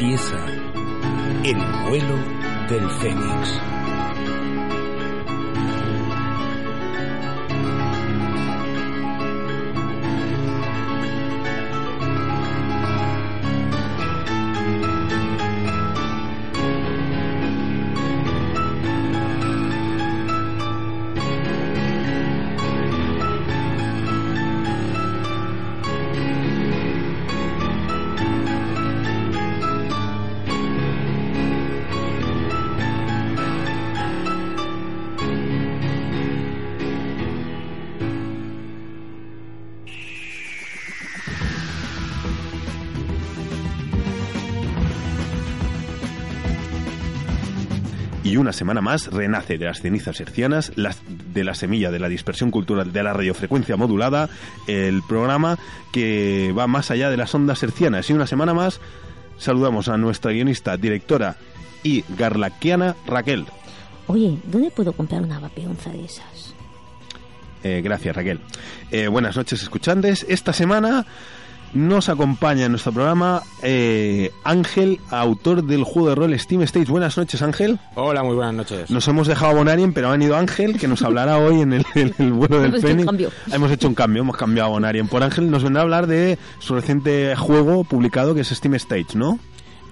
[0.00, 0.46] Empieza
[1.42, 1.56] el
[1.88, 2.14] vuelo
[2.68, 3.77] del Fénix.
[48.38, 52.50] Una semana más renace de las cenizas hercianas, las, de la semilla de la dispersión
[52.50, 54.28] cultural de la radiofrecuencia modulada,
[54.66, 55.58] el programa
[55.92, 58.08] que va más allá de las ondas hercianas.
[58.10, 58.80] Y una semana más
[59.38, 61.36] saludamos a nuestra guionista, directora
[61.82, 63.46] y garlaquiana Raquel.
[64.06, 66.54] Oye, ¿dónde puedo comprar una vapeonza de esas?
[67.62, 68.40] Eh, gracias, Raquel.
[68.90, 70.24] Eh, buenas noches, escuchantes.
[70.28, 71.06] Esta semana
[71.74, 76.88] nos acompaña en nuestro programa eh, Ángel, autor del juego de rol Steam States.
[76.88, 77.78] Buenas noches, Ángel.
[77.94, 78.90] Hola, muy buenas noches.
[78.90, 81.86] Nos hemos dejado a Bonarien, pero ha venido Ángel, que nos hablará hoy en el,
[81.94, 83.06] en el vuelo del Hemos hecho un Fénix.
[83.06, 83.30] cambio.
[83.52, 85.50] Hemos hecho un cambio, hemos cambiado a Bonarien por Ángel.
[85.50, 89.38] Nos vendrá a hablar de su reciente juego publicado, que es Steam States, ¿no?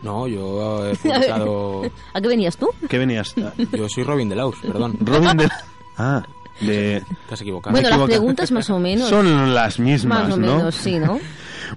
[0.02, 1.82] No, yo he publicado...
[2.14, 2.68] ¿A qué venías tú?
[2.88, 3.34] ¿Qué venías?
[3.72, 4.96] Yo soy Robin de Laus, perdón.
[5.00, 5.48] Robin de...
[5.98, 6.22] Ah,
[6.60, 7.02] de...
[7.30, 7.72] Equivocado.
[7.72, 9.08] Bueno, las preguntas más o menos.
[9.08, 10.56] Son las mismas, más o ¿no?
[10.56, 11.18] menos, sí, ¿no?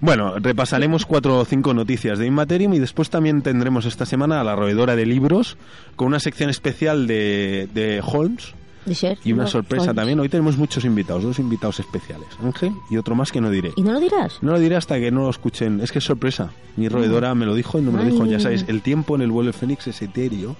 [0.01, 4.43] Bueno, repasaremos cuatro o cinco noticias de Immaterium y después también tendremos esta semana a
[4.43, 5.57] la roedora de libros
[5.95, 8.53] con una sección especial de, de Holmes
[9.23, 9.95] y una sorpresa Holmes.
[9.95, 10.19] también.
[10.19, 13.71] Hoy tenemos muchos invitados, dos invitados especiales, Ángel y otro más que no diré.
[13.75, 14.39] ¿Y no lo dirás?
[14.41, 15.81] No lo diré hasta que no lo escuchen.
[15.81, 16.51] Es que es sorpresa.
[16.75, 18.25] Mi roedora me lo dijo y no me lo dijo.
[18.25, 20.55] Ya sabéis, el tiempo en el vuelo del Fénix es etéreo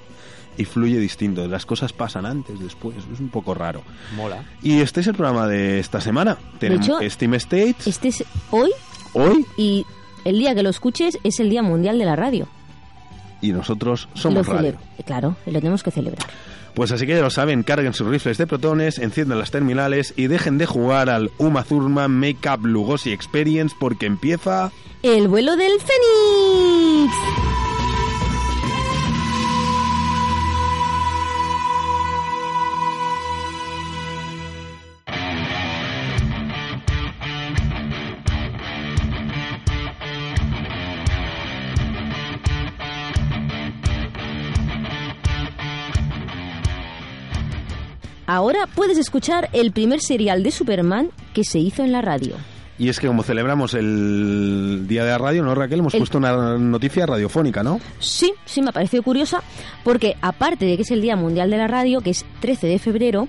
[0.58, 1.48] y fluye distinto.
[1.48, 2.98] Las cosas pasan antes, después.
[3.14, 3.82] Es un poco raro.
[4.16, 4.44] Mola.
[4.62, 6.38] Y este es el programa de esta semana.
[6.60, 7.88] Tenemos hecho, Steam States.
[7.88, 8.72] Este es hoy
[9.14, 9.86] Hoy y
[10.26, 12.48] el día que lo escuches es el Día Mundial de la Radio.
[13.42, 14.72] y nosotros Lo somos radio.
[14.74, 16.28] celebra- Claro, y lo tenemos que celebrar.
[16.76, 20.28] Pues así que ya lo saben, carguen sus rifles de protones, enciendan las terminales y
[20.28, 24.72] dejen de jugar al Uma Thurman Makeup Lugosi Experience porque empieza...
[25.02, 27.14] El vuelo del Fénix.
[48.32, 52.36] Ahora puedes escuchar el primer serial de Superman que se hizo en la radio.
[52.78, 55.80] Y es que como celebramos el Día de la Radio, ¿no, Raquel?
[55.80, 57.80] Hemos El- puesto una noticia radiofónica, ¿no?
[57.98, 59.42] Sí, sí me ha parecido curiosa,
[59.84, 62.78] porque aparte de que es el Día Mundial de la Radio, que es 13 de
[62.78, 63.28] febrero,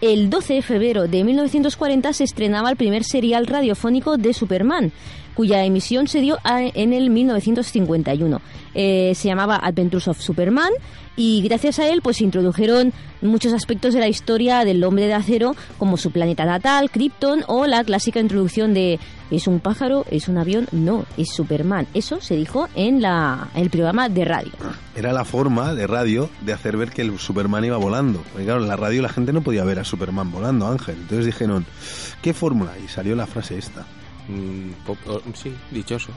[0.00, 4.92] el 12 de febrero de 1940 se estrenaba el primer serial radiofónico de Superman,
[5.38, 8.40] cuya emisión se dio a- en el 1951.
[8.74, 10.72] Eh, se llamaba Adventures of Superman
[11.16, 15.14] y gracias a él pues se introdujeron muchos aspectos de la historia del hombre de
[15.14, 18.98] acero, como su planeta natal, Krypton, o la clásica introducción de
[19.30, 20.04] ¿es un pájaro?
[20.10, 20.66] ¿es un avión?
[20.72, 21.86] No, es Superman.
[21.94, 24.52] Eso se dijo en la, el programa de radio.
[24.96, 28.22] Era la forma de radio de hacer ver que el Superman iba volando.
[28.36, 30.96] Claro, en la radio la gente no podía ver a Superman volando, Ángel.
[31.00, 31.64] Entonces dijeron,
[32.22, 32.72] ¿qué fórmula?
[32.84, 33.86] Y salió la frase esta.
[34.28, 36.10] Mm, pop- oh, sí, dichoso.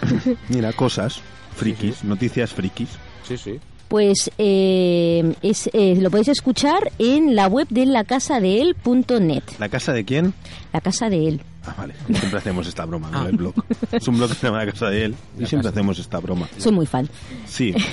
[0.48, 1.20] Mira, cosas,
[1.56, 2.88] frikis, noticias frikis.
[3.26, 3.60] Sí, sí.
[3.88, 9.42] Pues eh, es, eh, lo podéis escuchar en la web de lacasadeel.net.
[9.58, 10.32] ¿La casa de quién?
[10.72, 11.40] La casa de él.
[11.66, 11.94] Ah, vale.
[12.06, 13.26] Siempre hacemos esta broma, ¿no?
[13.26, 13.54] El blog.
[13.92, 15.14] Es un blog que se llama La Casa de Él.
[15.36, 16.48] Y La siempre hacemos esta broma.
[16.56, 17.08] Soy muy fan.
[17.46, 17.74] Sí.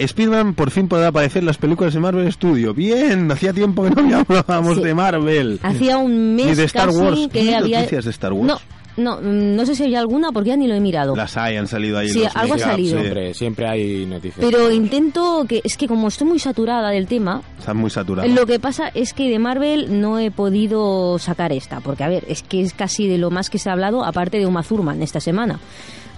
[0.00, 2.74] Spiderman por fin podrá aparecer en las películas de Marvel Studio.
[2.74, 4.82] Bien, hacía tiempo que no hablábamos Sí.
[4.84, 5.60] de Marvel.
[5.62, 7.20] Hacía un mes Ni de Star casi Wars.
[7.20, 7.78] que ¿Tienes había...
[7.80, 8.46] noticias de Star Wars?
[8.46, 8.58] No,
[8.96, 11.14] no, mm, no sé si hay alguna porque ya ni lo he mirado.
[11.14, 12.08] Las hay, han salido ahí.
[12.08, 12.96] Sí, los algo ha salido.
[12.96, 13.02] sí.
[13.02, 14.38] Siempre, siempre hay noticias.
[14.40, 15.60] Pero intento que...
[15.64, 18.30] Es que como estoy muy saturada del tema, Están muy saturados.
[18.32, 22.24] Lo que pasa es que de Marvel no he podido sacar esta, porque a ver,
[22.28, 25.02] es que es casi de lo más que se ha hablado, aparte de Uma Thurman
[25.02, 25.58] esta semana.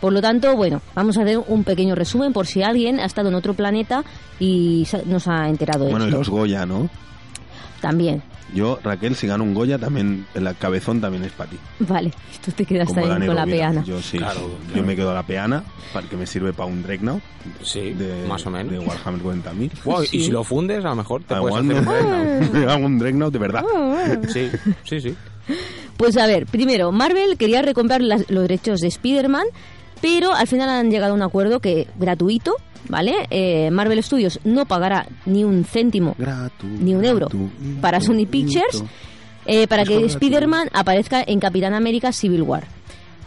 [0.04, 3.30] Por lo tanto, bueno, vamos a hacer un pequeño resumen por si alguien ha estado
[3.30, 4.04] en otro planeta
[4.38, 6.18] y sa- nos ha enterado de Bueno, y esto.
[6.18, 6.90] los Goya, ¿no?
[7.80, 8.22] También.
[8.54, 11.56] Yo, Raquel, si gano un Goya, también el cabezón también es para ti.
[11.78, 12.12] Vale,
[12.44, 13.82] tú te quedas Como con la peana.
[13.82, 14.18] Yo sí.
[14.18, 15.64] Claro, Yo me quedo a la peana,
[15.94, 17.22] para que me sirve para un Dreadnought.
[17.62, 18.72] Sí, de, más o menos.
[18.72, 19.70] De Warhammer 40.000.
[19.84, 20.18] Wow, Sí.
[20.18, 22.52] Y si lo fundes, a lo mejor te Ah, puedes hacer un me- Dreadnought.
[22.66, 23.64] me hago un Dreadnought de verdad.
[24.28, 24.50] Sí,
[24.84, 25.14] sí, sí.
[25.96, 29.44] Pues a ver, primero, Marvel quería recomprar las- los derechos de Spider-Man,
[30.04, 32.56] Pero al final han llegado a un acuerdo que gratuito,
[32.90, 33.26] ¿vale?
[33.30, 36.14] Eh, Marvel Studios no pagará ni un céntimo
[36.78, 37.28] ni un euro
[37.80, 38.84] para Sony Pictures
[39.46, 42.64] eh, para que Spider-Man aparezca en Capitán América Civil War.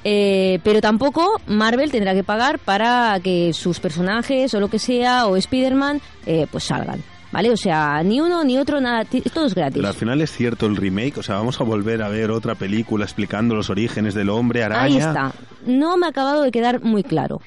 [0.03, 5.25] Eh, pero tampoco Marvel tendrá que pagar para que sus personajes o lo que sea
[5.25, 7.01] o Spider-Man eh, pues salgan.
[7.31, 7.51] ¿Vale?
[7.51, 9.03] O sea, ni uno ni otro, nada,
[9.33, 9.75] todo es gratis.
[9.77, 12.55] Pero al final es cierto el remake, o sea, vamos a volver a ver otra
[12.55, 14.83] película explicando los orígenes del hombre araña.
[14.85, 15.33] Ahí está.
[15.65, 17.41] No me ha acabado de quedar muy claro.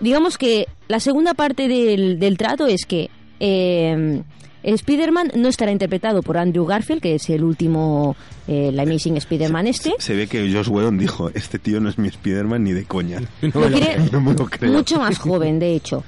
[0.00, 4.22] Digamos que la segunda parte del, del trato es que eh,
[4.62, 8.16] Spider-Man no estará interpretado por Andrew Garfield, que es el último,
[8.48, 9.92] eh, el Amazing Spider-Man este.
[9.98, 13.20] Se ve que Josh Whedon dijo, este tío no es mi Spider-Man ni de coña.
[13.42, 14.72] Lo quiere No me lo creo.
[14.72, 16.02] mucho más joven, de hecho.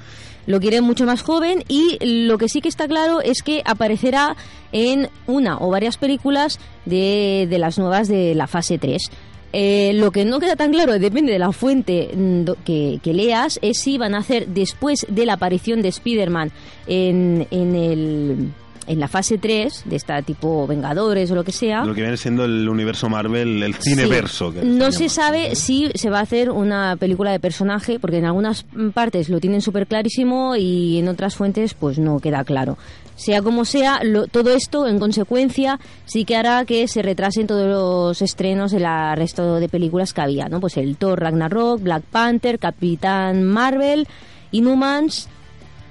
[0.47, 4.35] Lo quiere mucho más joven y lo que sí que está claro es que aparecerá
[4.71, 9.09] en una o varias películas de, de las nuevas de la fase 3.
[9.57, 13.57] Eh, lo que no queda tan claro, depende de la fuente mm, que, que leas,
[13.61, 16.51] es si van a hacer después de la aparición de Spider-Man
[16.87, 18.51] en, en, el,
[18.87, 21.83] en la fase 3, de esta tipo Vengadores o lo que sea.
[21.85, 24.51] Lo que viene siendo el universo Marvel, el cineverso.
[24.51, 24.59] Sí.
[24.59, 28.25] que No se sabe si se va a hacer una película de personaje, porque en
[28.25, 32.77] algunas partes lo tienen súper clarísimo y en otras fuentes pues no queda claro.
[33.15, 37.65] Sea como sea, lo- todo esto en consecuencia sí que hará que se retrasen todos
[37.67, 38.85] los estrenos del
[39.15, 40.59] resto de películas que había, ¿no?
[40.59, 44.05] Pues el Thor Ragnarok, Black Panther, Capitán Marvel,
[44.51, 45.27] Inhumans,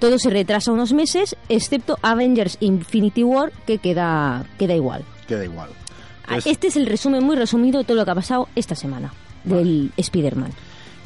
[0.05, 5.03] todo se retrasa unos meses, excepto Avengers Infinity War, que queda, queda igual.
[5.27, 5.71] Queda igual.
[6.27, 8.75] Ah, Pues- Este es el resumen muy resumido de todo lo que ha pasado esta
[8.75, 9.15] semana
[9.45, 10.51] del Spider-Man.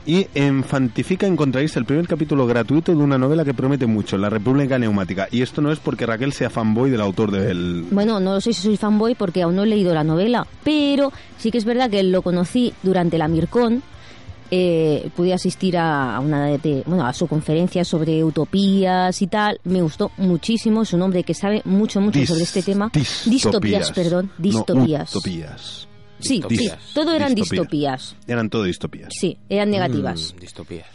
[0.04, 4.30] Y en Fantifica encontraréis el primer capítulo gratuito de una novela que promete mucho, La
[4.30, 5.28] República Neumática.
[5.30, 7.84] Y esto no es porque Raquel sea fanboy del autor del...
[7.92, 11.52] Bueno, no sé si soy fanboy porque aún no he leído la novela, pero sí
[11.52, 13.80] que es verdad que lo conocí durante la Mircon.
[14.50, 19.60] Eh, pude asistir a una de, bueno, a su conferencia sobre utopías y tal.
[19.64, 20.82] Me gustó muchísimo.
[20.82, 22.90] Es un hombre que sabe mucho, mucho sobre este tema.
[23.26, 24.30] Distopías, perdón.
[24.38, 25.14] No, Distopías.
[25.14, 25.88] utopías.
[26.18, 27.60] sí, sí, todo eran Distopías.
[27.60, 28.16] distopías.
[28.26, 29.10] Eran todo distopías.
[29.18, 30.32] Sí, eran negativas.
[30.34, 30.86] Mm, distopías.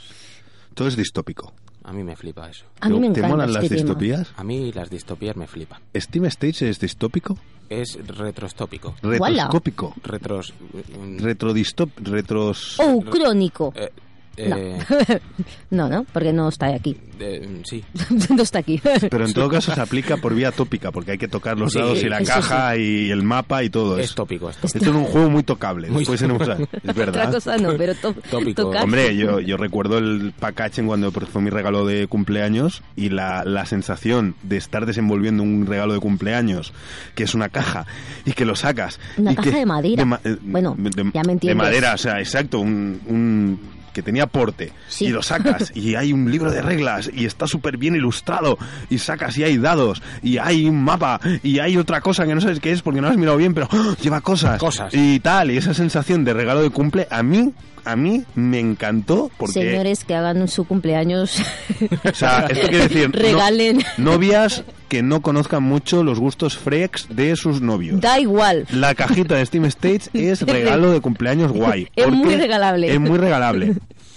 [0.74, 1.54] Todo es distópico.
[1.86, 2.66] A mí me flipa eso.
[2.80, 3.82] A mí me ¿Te molan este las tema.
[3.82, 4.34] distopías?
[4.38, 5.82] A mí las distopías me flipan.
[5.96, 7.38] ¿Steam Stage es distópico?
[7.70, 8.96] Es retrostópico.
[9.02, 9.94] Retroscópico.
[10.04, 10.54] Retros...
[10.98, 11.90] mm, Retrodistop...
[11.98, 12.78] Retros...
[12.80, 13.74] Oh, crónico.
[13.76, 13.92] eh,
[14.38, 14.78] eh,
[15.70, 16.98] No, no, porque no está aquí.
[17.20, 17.84] eh, sí.
[18.36, 18.82] no está aquí.
[19.10, 21.80] Pero en todo caso se aplica por vía tópica, porque hay que tocar los Sí,
[21.80, 24.16] dados y la caja y el mapa y todo Es eso.
[24.16, 24.68] tópico esto.
[24.68, 25.90] Esto es un juego muy tocable.
[25.90, 26.58] Muy Después en usar.
[26.84, 27.32] Es Otra verdad.
[27.34, 28.64] cosa no, pero to- Tópico.
[28.64, 33.44] tocar- Hombre, yo, yo recuerdo el packaging cuando fue mi regalo de cumpleaños y la,
[33.46, 36.74] la sensación de estar desenvolviendo un regalo de cumpleaños,
[37.16, 37.86] que es una caja,
[38.26, 39.00] y que lo sacas.
[39.18, 40.06] Una y caja que- de madera.
[40.06, 41.42] ma- Bueno, de, ya me entiendes.
[41.42, 43.00] De madera, o sea, exacto, un...
[43.08, 45.06] un- que tenía porte Sí.
[45.06, 48.58] y lo sacas y hay un libro de reglas y está súper bien ilustrado
[48.90, 52.42] y sacas y hay dados y hay un mapa y hay otra cosa que no
[52.42, 53.96] sabes qué es porque no has mirado bien pero ¡oh!
[54.02, 54.94] lleva cosas Cosas.
[54.94, 57.54] y tal y esa sensación de regalo de cumple a mí
[57.86, 61.42] a mí me encantó porque Señores que hagan su cumpleaños,
[62.10, 63.84] o sea, esto quiere decir no- regalen.
[63.98, 68.00] novias que no conozcan mucho los gustos freaks de sus novios.
[68.00, 68.68] Da igual.
[68.72, 71.90] La cajita de Steam Stage es regalo de cumpleaños guay.
[71.96, 72.94] Es muy regalable.
[72.94, 73.74] Es muy regalable.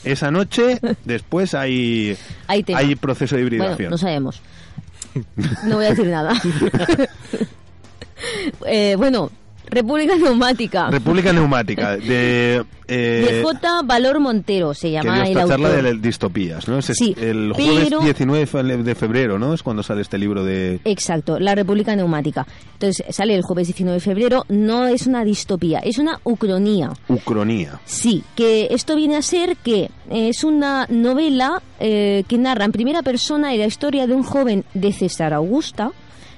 [0.06, 2.16] Esa noche, después hay,
[2.48, 3.90] Hay proceso de Bueno, hibridación.
[3.90, 4.40] no sabemos.
[5.64, 6.32] No voy a decir nada.
[8.66, 9.30] Eh, bueno,
[9.68, 10.90] República Neumática.
[10.90, 12.64] República Neumática, de...
[12.88, 13.82] eh, de J.
[13.82, 15.82] Valor Montero se llama el charla autor.
[15.82, 16.78] de distopías, ¿no?
[16.78, 19.52] Es Sí, el jueves pero- 19 fe- de febrero, ¿no?
[19.54, 20.80] Es cuando sale este libro de...
[20.84, 22.46] Exacto, la República Neumática.
[22.74, 24.44] Entonces sale el jueves 19 de febrero.
[24.48, 26.90] No es una distopía, es una ucronía.
[27.08, 27.80] Ucronía.
[27.84, 33.02] Sí, que esto viene a ser que es una novela eh, que narra en primera
[33.02, 35.90] persona la historia de un joven de César Augusta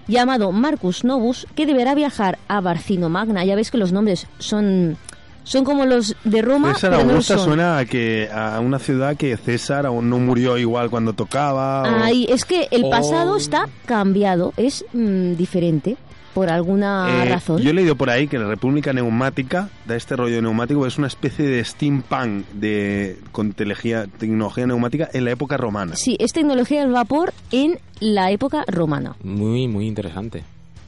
[0.09, 3.45] llamado Marcus Novus que deberá viajar a Barcino Magna.
[3.45, 4.97] Ya ves que los nombres son
[5.45, 9.35] son como los de Roma, César pero Augusta suena a que a una ciudad que
[9.39, 11.85] César aún no murió igual cuando tocaba.
[11.85, 12.91] o- Ay, es que el Oh.
[12.91, 15.97] pasado está cambiado, es mm, diferente
[16.35, 17.61] por alguna Eh, razón.
[17.61, 21.07] Yo he leído por ahí que la República Neumática da este rollo neumático, es una
[21.09, 25.97] especie de steampunk de, con telegía- tecnología neumática en la época romana.
[25.97, 29.17] Sí, es tecnología del vapor en la época romana.
[29.25, 30.45] Muy, muy interesante.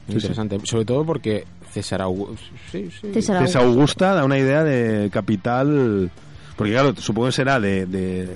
[0.07, 0.27] Muy Sí, sí.
[0.27, 0.59] interesante.
[0.63, 2.45] Sobre todo porque César Augusto...
[2.71, 3.11] Sí, sí.
[3.13, 6.11] César César Augusta da una idea de capital,
[6.55, 8.29] porque claro, supongo que será de, de,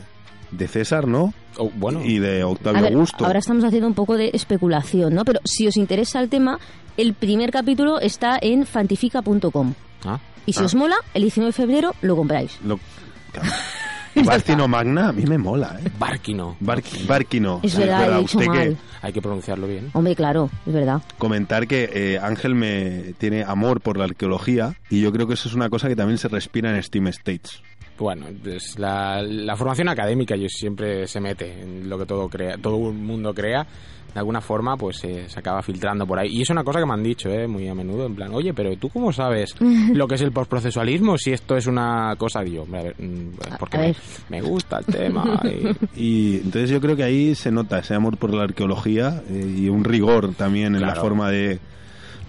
[0.52, 1.34] de César, ¿no?
[1.58, 3.26] Oh, bueno, Y de Octavio ver, Augusto.
[3.26, 5.24] ahora estamos haciendo un poco de especulación, ¿no?
[5.26, 6.60] Pero si os interesa el tema,
[6.98, 9.74] el primer capítulo está en fantifica.com.
[10.06, 10.66] ah, Y si Ah.
[10.66, 12.60] os mola, el 19 de febrero lo compráis.
[12.64, 12.80] Lo-
[13.32, 14.68] claro.
[14.68, 15.90] Magna a mí me mola, ¿eh?
[16.00, 16.56] Barquino.
[16.62, 17.60] Bar- Barquino.
[17.64, 18.78] Es Sí, verdad, he dicho usted que mal.
[19.02, 19.90] Hay que pronunciarlo bien.
[19.94, 21.02] Hombre, claro, es verdad.
[21.18, 25.50] comentar que eh, Ángel me tiene amor por la arqueología y yo creo que eso
[25.50, 27.62] es una cosa que también se respira en Steam States.
[27.98, 32.58] Bueno, pues la, la formación académica yo siempre se mete en lo que todo crea,
[32.58, 33.66] todo el mundo crea.
[34.14, 36.30] De alguna forma, pues eh, se acaba filtrando por ahí.
[36.38, 38.54] Y es una cosa que me han dicho, eh, muy a menudo, en plan, oye,
[38.54, 39.54] pero ¿tú cómo sabes
[39.94, 42.40] lo que es el postprocesualismo si esto es una cosa?
[42.42, 43.96] Digo, hombre, a ver, mm, porque A me, ver.
[44.30, 45.42] me gusta el tema.
[45.98, 49.54] y- Y entonces yo creo que ahí se nota ese amor por la arqueología eh,
[49.58, 51.60] y un rigor también en la forma de...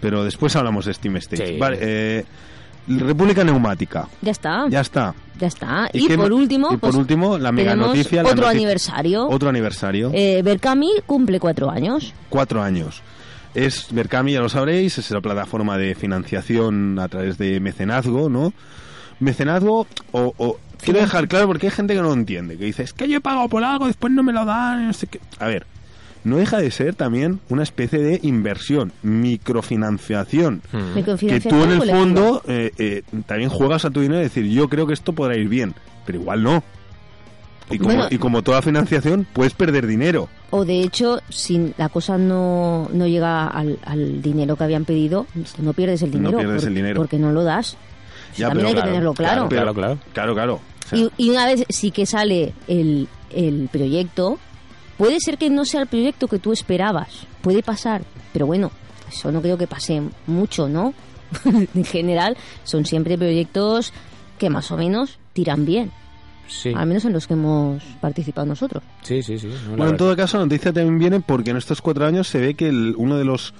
[0.01, 1.51] Pero después hablamos de Steam States.
[1.51, 1.57] Sí.
[1.57, 2.25] Vale, eh,
[2.89, 4.09] República Neumática.
[4.23, 5.15] Ya está, Ya está.
[5.39, 5.89] ya está.
[5.93, 9.29] ¿Y por último, y por pues, último, la mega noticia, otro noticia- aniversario.
[9.29, 10.11] Otro aniversario.
[10.15, 12.15] Eh, Berkami cumple cuatro años.
[12.29, 13.03] cuatro años.
[13.55, 18.53] Es Berkami, ya lo sabréis, es la plataforma de financiación a través de mecenazgo, ¿no?
[19.19, 20.35] Mecenazgo o...
[20.37, 23.09] o- quiero dejar claro porque hay gente que no lo entiende, que dice, es que
[23.09, 25.21] yo he pagado por algo, después no me lo dan, no sé qué.
[25.39, 25.67] A ver,
[26.27, 30.63] no deja de ser también una especie de inversión, microfinanciación.
[30.73, 30.95] Mm.
[31.19, 34.69] Que tú en el fondo eh, eh, también juegas a tu dinero y decir, yo
[34.69, 36.63] creo que esto podrá ir bien, pero igual no.
[37.71, 38.07] Y como, Bueno.
[38.11, 40.29] y como toda financiación, puedes perder dinero.
[40.51, 45.27] O de hecho, si la cosa no, no llega al, al dinero que habían pedido,
[45.59, 46.39] no pierdes el No dinero.
[46.39, 46.97] pierdes por- el dinero.
[47.01, 47.77] Porque no lo das.
[48.37, 49.47] Ya, También pero hay que claro, tenerlo claro.
[49.49, 49.99] Pero- Claro, claro.
[50.13, 50.55] Claro, claro.
[50.55, 54.39] O sea, Y, y una vez sí que sale el, el proyecto,
[54.99, 57.09] puede ser que no sea el proyecto que tú esperabas.
[57.43, 58.03] Puede pasar.
[58.33, 58.71] Pero bueno,
[59.09, 60.95] eso no creo que pase mucho, ¿no?
[61.75, 63.93] en general, son siempre proyectos
[64.39, 65.91] que más o menos tiran bien.
[66.49, 68.81] Sí, Al menos en los que hemos participado nosotros.
[69.03, 69.37] sí, sí.
[69.39, 69.49] sí.
[69.69, 72.39] No, Bueno, en todo caso, la noticia también viene porque en estos cuatro años se
[72.41, 73.53] ve que el- uno de los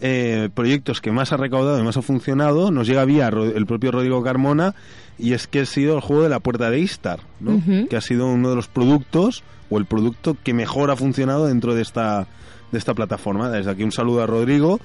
[0.00, 3.66] eh, proyectos que más ha recaudado y más ha funcionado nos llega vía Ro- el
[3.66, 4.74] propio Rodrigo Carmona
[5.16, 7.62] y es que ha sido el juego de la puerta de Istar, ¿no?
[7.88, 11.74] Que ha sido uno de los productos o el producto que mejor ha funcionado dentro
[11.74, 12.26] de esta
[12.70, 13.50] de esta plataforma.
[13.50, 14.78] Desde aquí un saludo a Rodrigo,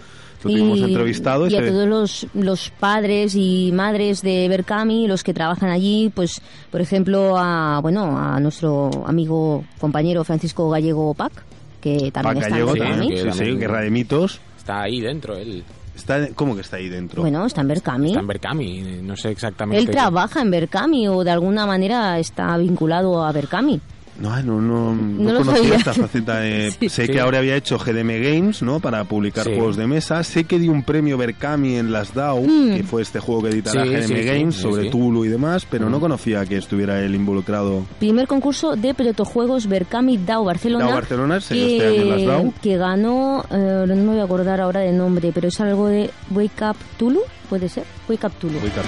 [0.43, 1.47] lo tuvimos entrevistado.
[1.47, 6.11] y a se- todos los, los padres y madres de Berkami, los que trabajan allí,
[6.13, 11.31] pues, por ejemplo, a, bueno, a nuestro amigo compañero Francisco Gallego Pac,
[11.79, 12.99] que también Pac está Gallego en sí, Berkami.
[12.99, 13.59] también, sí, sí, también.
[13.59, 14.41] Guerra de Mitos.
[14.57, 15.63] Está ahí dentro, él.
[15.95, 17.21] Está, ¿Cómo que está ahí dentro?
[17.21, 18.07] Bueno, está en Berkami.
[18.09, 19.81] Está en Berkami, no sé exactamente.
[19.81, 23.79] Él trabaja en Berkami o de alguna manera está vinculado a Berkami.
[24.19, 25.75] No, no, no, no, No conocía sabía.
[25.77, 26.39] esta faceta.
[26.39, 26.89] de- Sí.
[26.89, 27.11] sé Sí.
[27.11, 28.79] que ahora había hecho GDM Games, ¿no?
[28.79, 29.51] Para publicar Sí.
[29.55, 30.23] juegos de mesa.
[30.23, 32.75] Sé que dio un premio Berkami en las DAO, Mm.
[32.75, 34.89] que fue este juego que editará Sí, GDM Games sí, sobre sí.
[34.89, 36.01] Tulu y demás, pero no Mm.
[36.01, 37.85] conocía que estuviera él involucrado.
[37.99, 40.85] Primer concurso de protojuegos Berkami DAO Barcelona.
[40.85, 42.53] DAO Barcelona, se dio este año en las DAO.
[42.61, 46.09] que ganó, eh, no me voy a acordar ahora del nombre, pero es algo de
[46.31, 47.83] Wake Up Tulu, ¿puede ser?
[48.09, 48.59] Wake Up Tulu.
[48.59, 48.83] Voy car-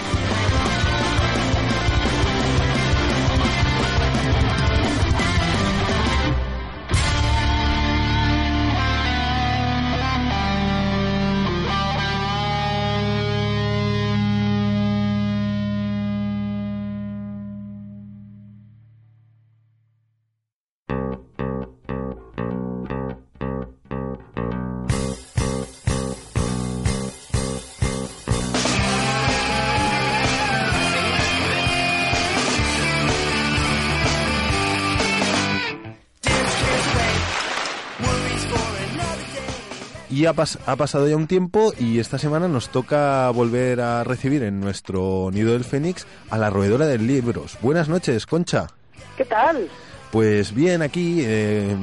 [40.20, 44.04] Y ha, pas- ha pasado ya un tiempo y esta semana nos toca volver a
[44.04, 47.58] recibir en nuestro nido del Fénix a la roedora de libros.
[47.62, 48.68] Buenas noches, Concha.
[49.16, 49.70] ¿Qué tal?
[50.12, 51.74] Pues bien, aquí, eh,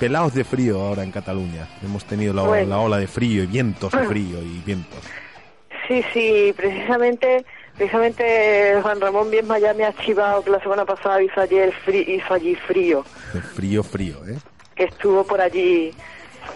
[0.00, 1.68] pelados de frío ahora en Cataluña.
[1.84, 2.70] Hemos tenido la, Bueno.
[2.70, 5.00] la ola de frío y vientos de frío y vientos.
[5.86, 7.44] Sí, sí, precisamente,
[7.76, 12.08] precisamente Juan Ramón Biesma ya me ha chivado que la semana pasada hizo, ayer frí-
[12.08, 13.04] hizo allí frío,
[13.54, 14.38] frío, frío, ¿eh?
[14.74, 15.92] que estuvo por allí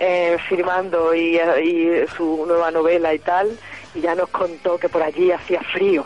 [0.00, 3.48] eh, firmando y, y su nueva novela y tal,
[3.94, 6.04] y ya nos contó que por allí hacía frío.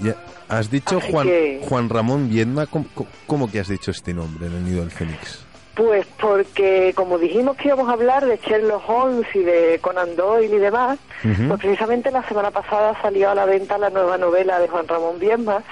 [0.00, 0.14] Ya,
[0.48, 2.66] has dicho Así Juan, que- Juan Ramón Viedma.
[2.66, 2.86] ¿Cómo,
[3.26, 5.44] cómo- que has dicho este nombre en el nido del Fénix?
[5.74, 10.56] Pues porque como dijimos que íbamos a hablar de Sherlock Holmes y de Conan Doyle
[10.56, 14.66] y demás, pues precisamente la semana pasada salió a la venta la nueva novela de
[14.66, 15.62] Juan Ramón Biesma,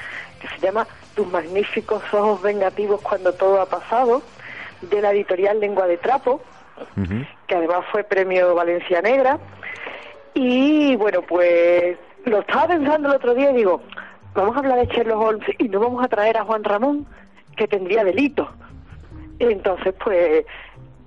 [0.41, 4.23] que se llama Tus magníficos ojos vengativos cuando todo ha pasado,
[4.81, 6.41] de la editorial Lengua de Trapo,
[7.47, 9.38] Que además fue premio Valencia Negra.
[10.35, 13.80] Y bueno, pues lo estaba pensando el otro día y digo,
[14.35, 17.06] vamos a hablar de Sherlock Holmes y no vamos a traer a Juan Ramón,
[17.56, 18.49] que tendría delito.
[19.38, 20.45] Entonces, pues,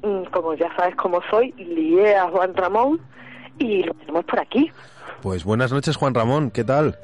[0.02, 3.00] mm, como ya sabes cómo soy, lié a Juan Ramón
[3.58, 4.72] y lo tenemos por aquí.
[5.22, 6.50] Pues buenas noches, Juan Ramón.
[6.52, 6.98] ¿Qué tal?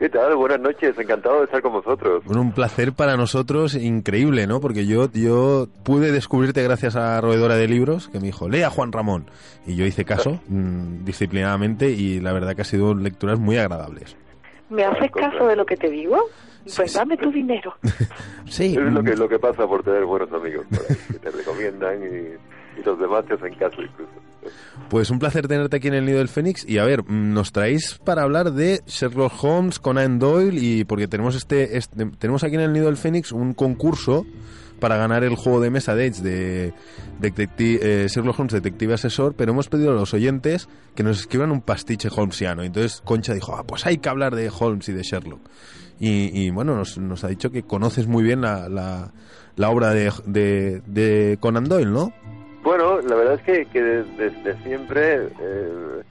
[0.00, 0.34] ¿Qué tal?
[0.34, 2.24] Buenas noches, encantado de estar con vosotros.
[2.24, 4.58] Bueno, un placer para nosotros increíble, ¿no?
[4.58, 8.92] Porque yo, yo pude descubrirte gracias a Roedora de Libros, que me dijo, lea Juan
[8.92, 9.26] Ramón.
[9.66, 14.16] Y yo hice caso mm, disciplinadamente y la verdad que ha sido lecturas muy agradables.
[14.70, 16.16] ¿Me haces caso de lo que te digo?
[16.74, 17.74] Pues dame tu dinero.
[18.48, 18.74] sí.
[18.78, 22.02] Es lo que, lo que pasa por tener buenos amigos por ahí, que te recomiendan
[22.02, 24.12] y, y los demás te hacen incluso.
[24.88, 27.98] Pues un placer tenerte aquí en el Nido del Fénix y a ver, nos traéis
[28.04, 32.62] para hablar de Sherlock Holmes, Conan Doyle y porque tenemos este, este tenemos aquí en
[32.62, 34.24] el Nido del Fénix un concurso
[34.80, 36.72] para ganar el juego de mesa de Edge de,
[37.22, 41.60] eh, Sherlock Holmes Detective Asesor, pero hemos pedido a los oyentes que nos escriban un
[41.60, 42.62] pastiche holmesiano.
[42.62, 45.40] Entonces Concha dijo, ah, pues hay que hablar de Holmes y de Sherlock.
[46.00, 49.12] Y, y bueno, nos, nos, ha dicho que conoces muy bien la, la,
[49.56, 52.12] la obra de, de, de Conan Doyle, ¿no?
[52.62, 56.02] Bueno, la verdad es que, que desde, siempre, eh,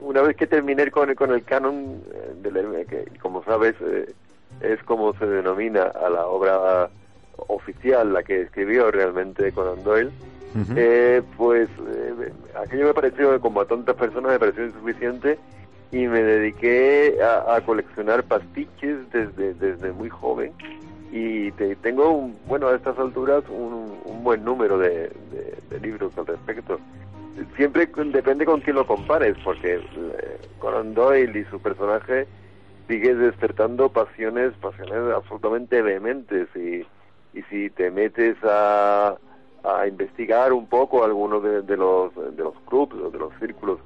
[0.00, 4.12] una vez que terminé con, con el canon, eh, que como sabes eh,
[4.60, 6.90] es como se denomina a la obra
[7.36, 10.10] oficial, la que escribió realmente Conan Doyle,
[10.54, 10.74] uh -huh.
[10.76, 15.38] eh, pues eh, aquello me pareció, como a tantas personas, me pareció insuficiente
[15.92, 20.52] y me dediqué a, a coleccionar pastiches desde, desde muy joven
[21.12, 23.90] y te, tengo, un, bueno, a estas alturas un,
[24.22, 25.10] buen número de,
[25.80, 26.78] libros al respecto.
[27.56, 32.26] Siempre depende con quién lo compares, porque eh, Conan Doyle y su personaje
[32.86, 36.86] sigue despertando pasiones, pasiones absolutamente vehementes y,
[37.36, 39.16] y si te metes a,
[39.64, 43.78] a investigar un poco algunos de, los de los clubs o de los círculos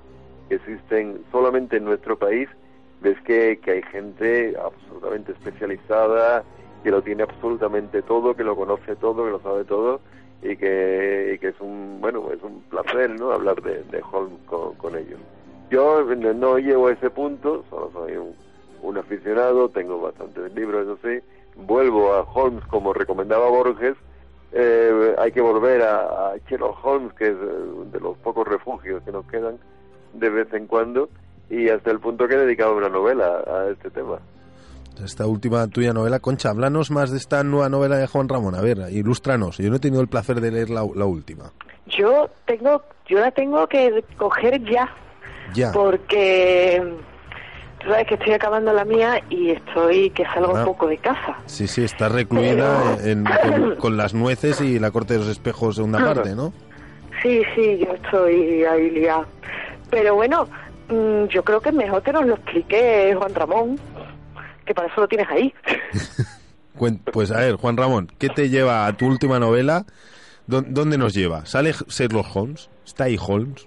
[0.48, 2.48] que existen solamente en nuestro país,
[3.02, 6.44] ves que, que hay gente absolutamente especializada
[6.84, 10.00] que lo tiene absolutamente todo, que lo conoce todo, que lo sabe todo
[10.42, 14.74] y que, y que es un bueno es un placer no hablar de, Holmes con,
[14.74, 15.18] con, ellos.
[15.70, 18.12] Yo no llego a ese punto, solo soy
[18.82, 21.24] un, aficionado, tengo bastantes libros, eso sí,
[21.56, 23.96] vuelvo a Holmes como recomendaba Borges,
[24.52, 27.36] eh, hay que volver a, a Sherlock Holmes, que es
[27.92, 29.58] de los pocos refugios que nos quedan
[30.12, 31.08] de vez en cuando,
[31.48, 34.20] y hasta el punto que he dedicado una novela a este tema
[35.02, 36.20] esta última tuya novela.
[36.20, 38.54] Concha, háblanos más de esta nueva novela de Juan Ramón.
[38.54, 39.58] A ver, ilústranos.
[39.58, 41.52] Yo no he tenido el placer de leer la, la última.
[41.86, 44.88] Yo tengo, yo la tengo que coger ya.
[45.54, 45.72] Ya.
[45.72, 46.82] Porque
[47.78, 50.60] tú sabes que estoy acabando la mía y estoy que salgo ah.
[50.60, 51.36] un poco de casa.
[51.46, 53.10] Sí, sí, está recluida Pero...
[53.10, 56.52] en, con, con, las nueces y la corte de los espejos segunda parte, ¿no?
[57.22, 59.26] Sí, sí, yo estoy ahí liada.
[59.90, 60.48] Pero bueno,
[60.88, 63.78] mmm, yo creo que mejor que nos lo explique Juan Ramón
[64.64, 65.52] que para eso lo tienes ahí.
[67.12, 69.84] pues a ver, Juan Ramón, ¿qué te lleva a tu última novela?
[70.46, 71.46] ¿Dónde nos lleva?
[71.46, 72.68] ¿Sale Sherlock Holmes?
[72.84, 73.66] ¿Está ahí Holmes?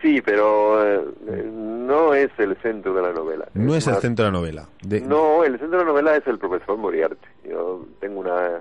[0.00, 1.02] Sí, pero eh,
[1.52, 3.46] no es el centro de la novela.
[3.54, 4.68] No es, es el centro de la novela.
[4.82, 5.00] De...
[5.00, 7.26] No, el centro de la novela es el profesor Moriarty.
[7.48, 8.60] Yo tengo una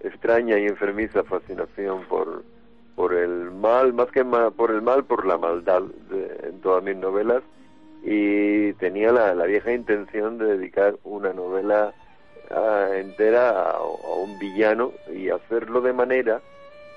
[0.00, 2.42] extraña y enfermiza fascinación por
[2.94, 6.82] por el mal, más que ma por el mal, por la maldad de, en todas
[6.82, 7.42] mis novelas
[8.04, 11.94] y tenía la, la, vieja intención de dedicar una novela
[12.50, 16.42] uh, entera a, a, un villano y hacerlo de manera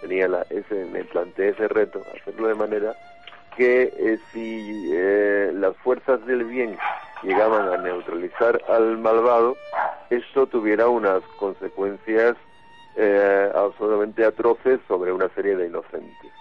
[0.02, 2.94] tenía la, ese me planteé ese reto hacerlo de manera
[3.56, 6.78] que eh, si eh, las fuerzas del bien
[7.24, 9.56] llegaban a neutralizar al malvado
[10.10, 12.36] esto tuviera unas consecuencias
[12.98, 16.32] eh, absolutamente atroces sobre una serie de inocentes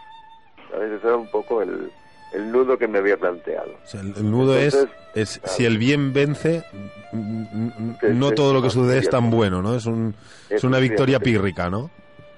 [0.73, 0.91] ¿sabes?
[0.91, 1.93] ese era un poco el
[2.33, 3.73] el nudo que me había planteado.
[3.83, 5.57] O sea, el, el, nudo Entonces, es, es claro.
[5.57, 6.65] si el bien vence,
[7.13, 9.75] no todo lo que sucede es tan bueno, ¿no?
[9.75, 10.15] Es, un,
[10.51, 11.91] es una victoria pírrica, ¿no?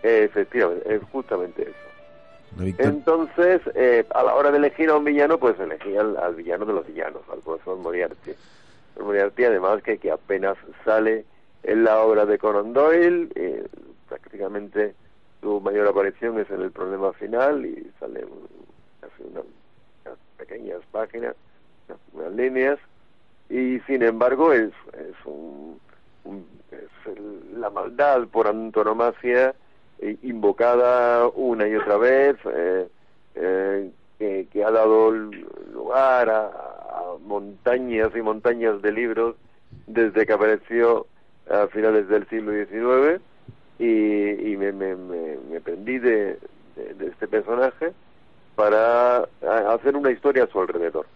[0.02, 1.88] Efectivamente, es justamente eso.
[2.78, 6.64] Entonces, eh, a la hora de elegir a un villano, pues elegí al, al villano
[6.64, 8.32] de los villanos, al profesor Moriarty.
[8.96, 11.24] El Moriarty, además, que, que apenas sale
[11.62, 13.66] en la obra de Conan Doyle, eh,
[14.08, 14.94] prácticamente
[15.40, 18.26] su mayor aparición es en el problema final y sale
[19.00, 19.42] casi una
[20.48, 21.34] pequeñas páginas,
[22.12, 22.78] unas líneas,
[23.50, 25.78] y sin embargo es, es, un,
[26.70, 29.54] es el, la maldad por antonomasia
[30.00, 32.88] eh, invocada una y otra vez, eh,
[33.34, 36.50] eh, que, ha dado lugar a,
[37.24, 39.36] montañas y montañas de libros
[39.86, 41.06] desde que apareció
[41.50, 43.20] a finales del siglo XIX
[43.78, 46.38] y, y me, me, me, me prendí de
[46.76, 47.92] este personaje
[48.58, 49.28] para
[49.72, 51.06] hacer una historia a su alrededor.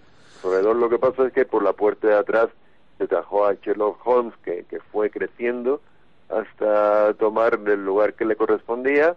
[0.41, 2.51] Su alrededor lo que pasa es que por la puerta de atrás
[2.99, 5.81] se trajo a Sherlock Holmes, que, que fue creciendo
[6.29, 9.17] hasta tomar el lugar que le correspondía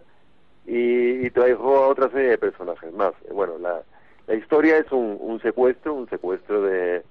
[0.66, 3.12] y, trajo a otra serie de personajes más.
[3.32, 3.82] Bueno, la,
[4.26, 7.04] la historia es un, un secuestro, un secuestro de,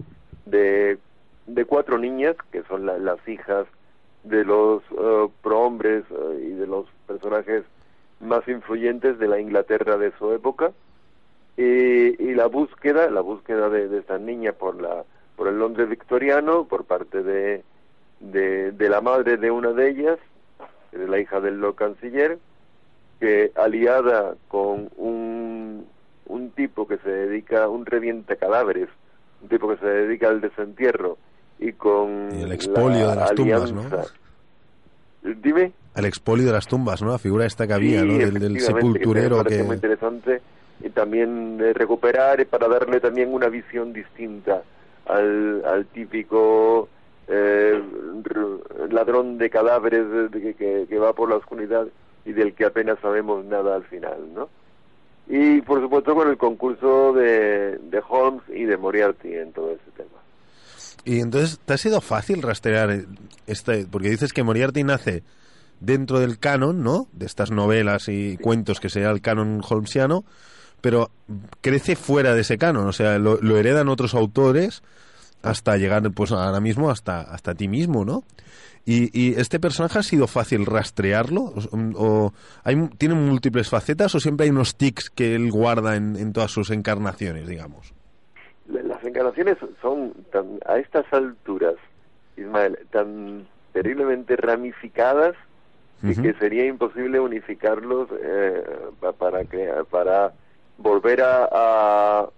[0.46, 3.68] de cuatro niñas, que son las hijas
[4.26, 7.64] de los uh, prohombres uh, y de los personajes
[8.20, 10.74] más influyentes de la Inglaterra de su época,
[11.58, 15.04] y, y la búsqueda, la búsqueda de, de esta niña por la
[15.36, 17.64] por el Londres victoriano, por parte de,
[18.22, 20.18] de, de la madre de una de ellas,
[20.94, 22.40] de la hija del Lord Canciller,
[23.20, 25.86] que aliada con un,
[26.28, 28.88] un tipo que se dedica, un reviente cadáveres,
[29.42, 31.18] un tipo que se dedica al desentierro
[31.60, 33.84] y con el expolio de las tumbas, ¿no?
[35.22, 35.74] Dime.
[35.96, 37.12] El expolio de las tumbas, ¿no?
[37.12, 38.18] La figura esta que había, ¿no?
[38.18, 39.64] Del, del sepulturero que...
[39.64, 40.42] muy interesante
[40.82, 44.64] y también de recuperar y para darle también una visión distinta
[45.06, 46.90] al, al típico
[47.28, 47.82] eh,
[48.90, 51.88] ladrón de cadáveres que, que, va por la oscuridad
[52.26, 54.50] y del que apenas sabemos nada al final, ¿no?
[55.28, 59.92] Y por supuesto con el concurso de, de Holmes y de Moriarty en todo ese
[59.98, 60.10] tema.
[61.04, 63.06] Y entonces, ¿te ha sido fácil rastrear
[63.48, 63.86] este?
[63.86, 65.24] Porque dices que Moriarty nace
[65.80, 67.08] dentro del canon, ¿no?
[67.12, 70.26] De estas novelas y cuentos que sería el canon holmesiano,
[70.86, 71.10] pero
[71.62, 74.84] crece fuera de ese canon, o sea, lo, lo heredan otros autores
[75.42, 78.22] hasta llegar, pues ahora mismo, hasta, hasta ti mismo, ¿no?
[78.86, 81.42] Y, y, este personaje ha sido fácil rastrearlo?
[81.42, 81.64] ¿O,
[81.96, 86.34] o hay, tiene múltiples facetas o siempre hay unos tics que él guarda en, en
[86.34, 87.92] todas sus encarnaciones, digamos?
[88.68, 91.74] Las encarnaciones son tan, a estas alturas,
[92.38, 95.34] Ismael, tan terriblemente ramificadas
[96.04, 96.22] uh -huh.
[96.22, 98.64] que sería imposible unificarlos eh,
[99.18, 100.32] para, crear, para
[100.78, 102.30] volver a, a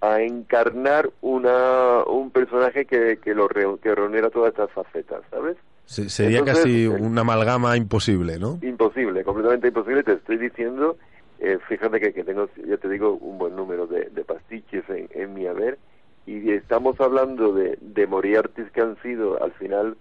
[0.00, 5.56] a encarnar una un personaje que, que lo re, que reuniera todas estas facetas, ¿sabes?
[5.86, 8.58] Sería Entonces, casi eh, una amalgama imposible, ¿no?
[8.62, 10.02] Imposible, completamente imposible.
[10.02, 10.98] Te estoy diciendo,
[11.38, 15.08] eh, fíjate que, que, tengo, ya te digo, un buen número de, de pastiches en,
[15.12, 15.78] en, mi haber
[16.26, 19.96] y estamos hablando de, de Moriartys que han sido al final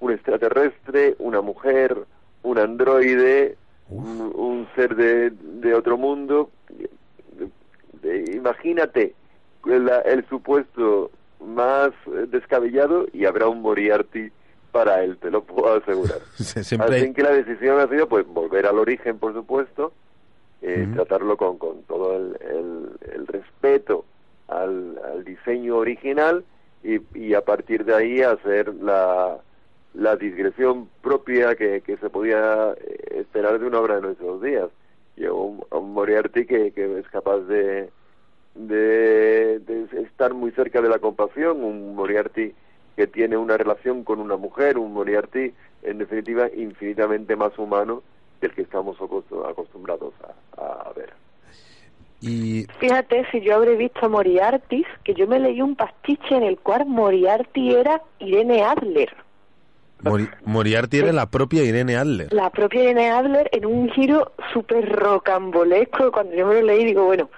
[0.00, 1.98] un extraterrestre, una mujer,
[2.42, 3.56] un androide,
[3.90, 6.50] un, un, ser de, de otro mundo.
[8.46, 9.14] Imagínate
[9.66, 11.10] el, el supuesto
[11.44, 11.90] más
[12.28, 14.30] descabellado y habrá un Moriarty
[14.72, 16.18] para él, te lo puedo asegurar.
[16.34, 16.98] Siempre...
[16.98, 19.92] Así que la decisión ha sido pues volver al origen, por supuesto,
[20.60, 20.94] eh, uh -huh.
[20.94, 24.04] tratarlo con, con todo el, el, el respeto
[24.48, 26.44] al, al, diseño original
[26.82, 29.38] y, y, a partir de ahí hacer la,
[29.94, 34.68] la digresión propia que, que se podía eh, esperar de una obra de nuestros días.
[35.16, 37.88] Y un, un Moriarty que, que es capaz de,
[38.56, 42.54] de, de, estar muy cerca de la compasión, un Moriarty
[42.96, 48.02] que tiene una relación con una mujer, un Moriarty en definitiva infinitamente más humano
[48.40, 50.14] del que estamos acostumbrados
[50.56, 51.12] a, a ver.
[52.20, 52.66] Y...
[52.80, 56.58] Fíjate, si yo habré visto a Moriarty, que yo me leí un pastiche en el
[56.58, 59.14] cual Moriarty era Irene Adler.
[60.02, 62.32] Mori Moriarty era la propia Irene Adler.
[62.32, 66.12] La propia Irene Adler en un giro súper rocambolesco.
[66.12, 67.30] Cuando yo me lo leí, digo, bueno,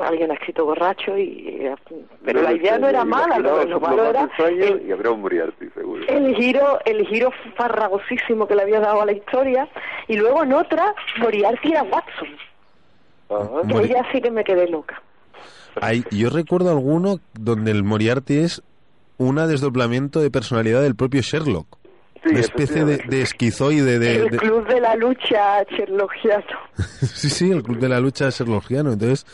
[0.00, 1.70] alguien ha escrito borracho y
[2.24, 5.68] pero la idea no era mala lo, lo malo era el, y habrá un Moriarty
[5.70, 6.04] seguro.
[6.08, 9.68] el giro el giro farragosísimo que le había dado a la historia
[10.06, 12.28] y luego en otra Moriarty era Watson.
[13.30, 13.60] Ajá.
[13.66, 15.02] que Mori sí que me quedé loca.
[15.80, 18.62] Hay, yo recuerdo alguno donde el Moriarty es
[19.18, 21.77] una desdoblamiento de personalidad del propio Sherlock
[22.22, 26.44] Sí, una especie de, de, esquizoide de, el club de la lucha sherlockiano
[26.76, 29.24] sí sí el club de la lucha sherlockiano entonces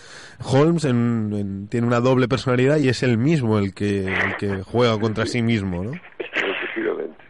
[0.45, 4.63] Holmes en, en, tiene una doble personalidad y es el mismo el que el que
[4.63, 7.25] juega contra sí mismo no efectivamente.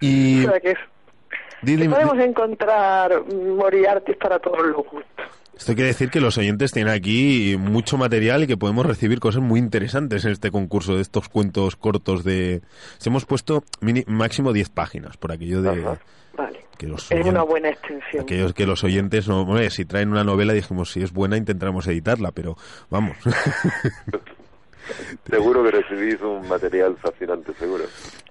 [0.00, 0.46] Y
[1.88, 7.56] podemos encontrar Moriarty para todos los gustos esto quiere decir que los oyentes tienen aquí
[7.58, 11.74] mucho material y que podemos recibir cosas muy interesantes en este concurso de estos cuentos
[11.74, 12.62] cortos de...
[12.98, 15.70] Se hemos puesto mini, máximo 10 páginas por aquello de...
[15.70, 15.98] Ajá,
[16.34, 16.60] vale.
[16.78, 18.22] Que los oyentes, es una buena extensión.
[18.22, 21.88] Aquellos que los oyentes, no, bueno, si traen una novela, dijimos, si es buena, intentaremos
[21.88, 22.56] editarla, pero
[22.88, 23.16] vamos.
[25.28, 27.82] seguro que recibís un material fascinante, seguro.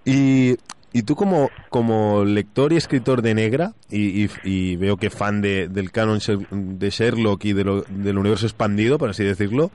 [0.05, 0.55] Y
[0.97, 5.41] y tú como, como lector y escritor de Negra, y, y, y veo que fan
[5.41, 6.17] de, del canon
[6.49, 9.69] de Sherlock y de lo, del universo expandido, por así decirlo,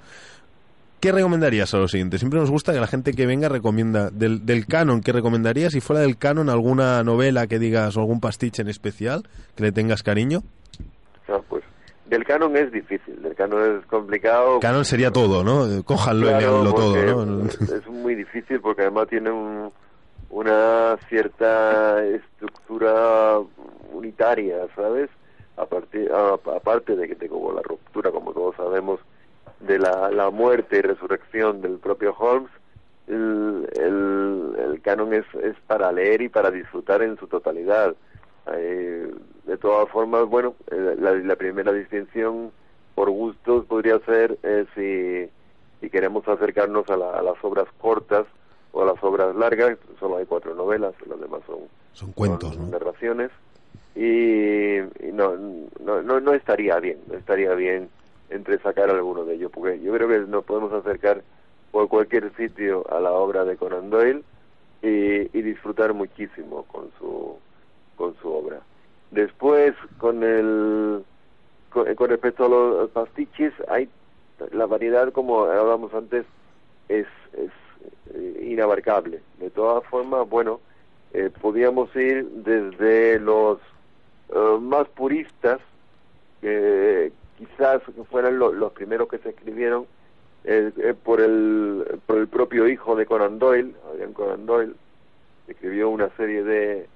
[0.99, 2.19] ¿qué recomendarías a los siguientes?
[2.19, 5.75] Siempre nos gusta que la gente que venga recomienda del, del canon, ¿qué recomendarías?
[5.75, 9.23] Si fuera del canon, alguna novela que digas o algún pastiche en especial
[9.55, 10.43] que le tengas cariño.
[11.29, 11.63] No, pues
[12.07, 14.59] del canon es difícil, del canon es complicado.
[14.59, 15.85] Canon sería todo, ¿no?
[15.85, 17.45] Cójanlo claro, y leanlo todo, ¿no?
[17.47, 19.71] Es muy difícil porque además tiene un
[20.33, 23.39] una cierta estructura
[23.93, 25.11] unitaria, ¿sabes?
[25.57, 26.09] Aparte,
[26.57, 28.99] aparte de que tengo la ruptura, como todos sabemos,
[29.61, 32.51] de la, la muerte y resurrección del propio Holmes,
[33.07, 37.95] el, el, el canon es, es para leer y para disfrutar en su totalidad.
[38.55, 39.11] Eh,
[39.45, 42.53] de todas formas, bueno, la, la primera distinción
[42.95, 45.31] por gustos podría ser eh, si,
[45.81, 48.27] si queremos acercarnos a, la- a las obras cortas
[48.73, 51.61] o las obras largas, solo hay cuatro novelas, las demás son,
[51.93, 52.79] Son cuentos, son ¿no?
[52.79, 53.31] narraciones
[53.95, 55.37] y, y no,
[55.85, 57.89] no, no, no estaría bien, no estaría bien
[58.31, 61.23] entre sacar alguno de ellos, porque yo creo que nos podemos acercar
[61.71, 64.23] por cualquier sitio a la obra de Conan Doyle
[64.83, 67.37] y, y disfrutar muchísimo con su
[67.97, 68.61] con su obra.
[69.11, 71.05] Después, con el
[71.71, 73.89] con, con respecto a los pastiches, hay
[74.51, 76.25] la variedad, como hablábamos antes,
[76.89, 77.51] es, es
[78.15, 79.21] eh, inabarcable.
[79.39, 80.61] De todas formas, bueno,
[81.13, 83.59] eh, podíamos ir desde los
[84.35, 85.61] eh, más puristas,
[86.41, 89.87] que quizás fueran lo- los primeros que se escribieron
[90.45, 94.75] eh, por el por el propio hijo de Conan Doyle, Adrian Conan Doyle,
[95.47, 96.89] escribió una serie de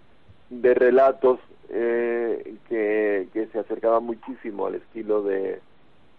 [0.48, 5.60] de relatos que, que se acercaban muchísimo al estilo de,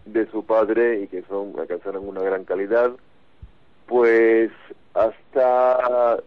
[0.04, 2.92] de su padre y que son alcanzaron una gran calidad
[3.88, 4.50] pues
[4.94, 6.18] hasta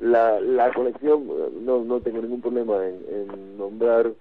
[0.00, 1.26] la, la colección
[1.64, 4.12] no, no tengo ningún problema en, en nombrar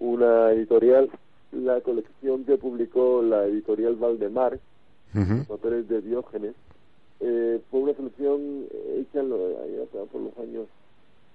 [0.00, 1.10] una editorial.
[1.52, 4.58] La colección que publicó la editorial Valdemar
[5.38, 6.54] los papeles de Diógenes
[7.20, 10.66] eh, fue una selección hecha en lo- allá por los años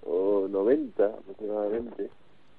[0.06, 2.10] oh, 90 aproximadamente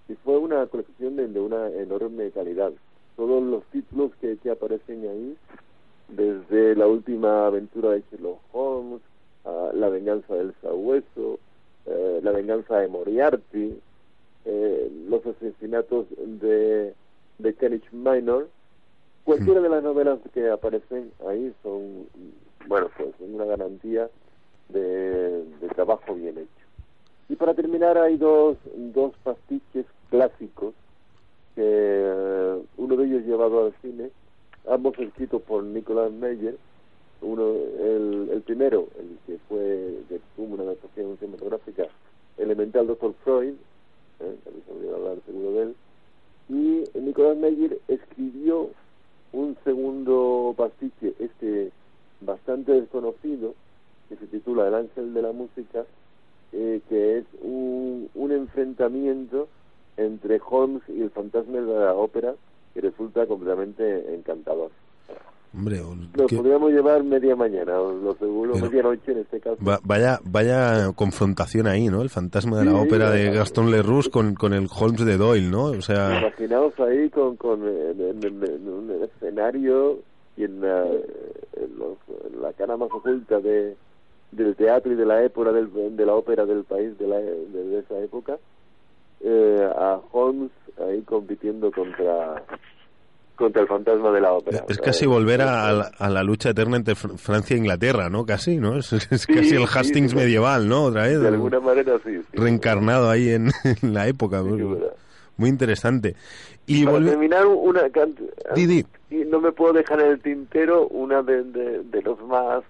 [0.08, 2.72] y fue una colección de, de una enorme calidad.
[3.16, 5.36] Todos los títulos que, que aparecen ahí
[6.08, 9.00] desde la última aventura de Sherlock Holmes
[9.44, 11.38] a la venganza del sabueso
[11.86, 13.78] eh, la venganza de Moriarty
[14.44, 16.94] eh, los asesinatos de
[17.38, 18.48] de Kenneth Minor.
[19.24, 22.06] Cualquiera de las novelas que aparecen ahí son
[22.66, 24.08] bueno pues una garantía
[24.68, 26.66] de, de trabajo bien hecho.
[27.28, 30.74] Y para terminar hay dos dos pastiches clásicos
[31.54, 34.10] que eh, uno de ellos llevado al cine
[34.70, 36.56] ambos escritos por Nicolas Meyer.
[37.20, 39.94] Uno el, el primero el que fue
[40.36, 41.88] tuvo una adaptación cinematográfica
[42.36, 43.54] Elemental Doctor Freud
[44.20, 45.74] eh, también se olvidó hablar seguro de él.
[46.48, 48.70] Y Nicolás Meyer escribió
[49.32, 51.70] un segundo pastiche, este
[52.20, 53.54] bastante desconocido,
[54.08, 55.84] que se titula El Ángel de la Música,
[56.52, 59.48] eh, que es un, un enfrentamiento
[59.96, 62.34] entre Holmes y el fantasma de la ópera,
[62.80, 64.70] que resulta completamente encantador.
[65.52, 69.56] Hombre, o- Nos que- podríamos llevar media mañana, lo seguro, Pero- medianoche en este caso.
[69.66, 72.02] va- vaya, vaya confrontación ahí, ¿no?
[72.02, 73.30] El fantasma de la Sí, ópera de.
[73.32, 75.64] Gaston Leroux con, con el Holmes de Doyle, ¿no?
[75.64, 79.98] O sea, Imaginaos ahí con, con en, en- en- en un escenario
[80.36, 83.74] y en la, en los- en la cara más oculta de,
[84.30, 87.78] del teatro y de la época del, de la ópera del país de, la, de
[87.78, 88.36] esa época
[89.22, 92.42] eh, a Holmes ahí compitiendo contra
[93.36, 94.64] contra el fantasma de la ópera.
[94.68, 98.26] es casi volver a, a la, lucha eterna entre Fr- Francia e Inglaterra, ¿no?
[98.26, 98.76] Casi, ¿no?
[98.78, 100.16] Es, es Sí, casi el Hastings sí.
[100.16, 100.84] medieval, ¿no?
[100.86, 101.20] Otra vez.
[101.20, 102.16] de alguna manera sí.
[102.18, 102.24] sí.
[102.32, 103.50] reencarnado ahí en,
[103.82, 104.42] en la época.
[105.36, 106.16] Muy interesante.
[106.66, 108.16] Y Para volve- terminar, una can-
[108.56, 108.84] Di, di.
[109.10, 112.64] y no me puedo dejar en el tintero una de, de, de los más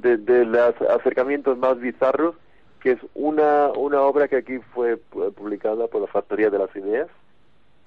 [0.00, 2.34] de, de los acercamientos más bizarros
[2.80, 6.74] que es una una obra que aquí fue pu- publicada por la Factoría de las
[6.76, 7.08] Ideas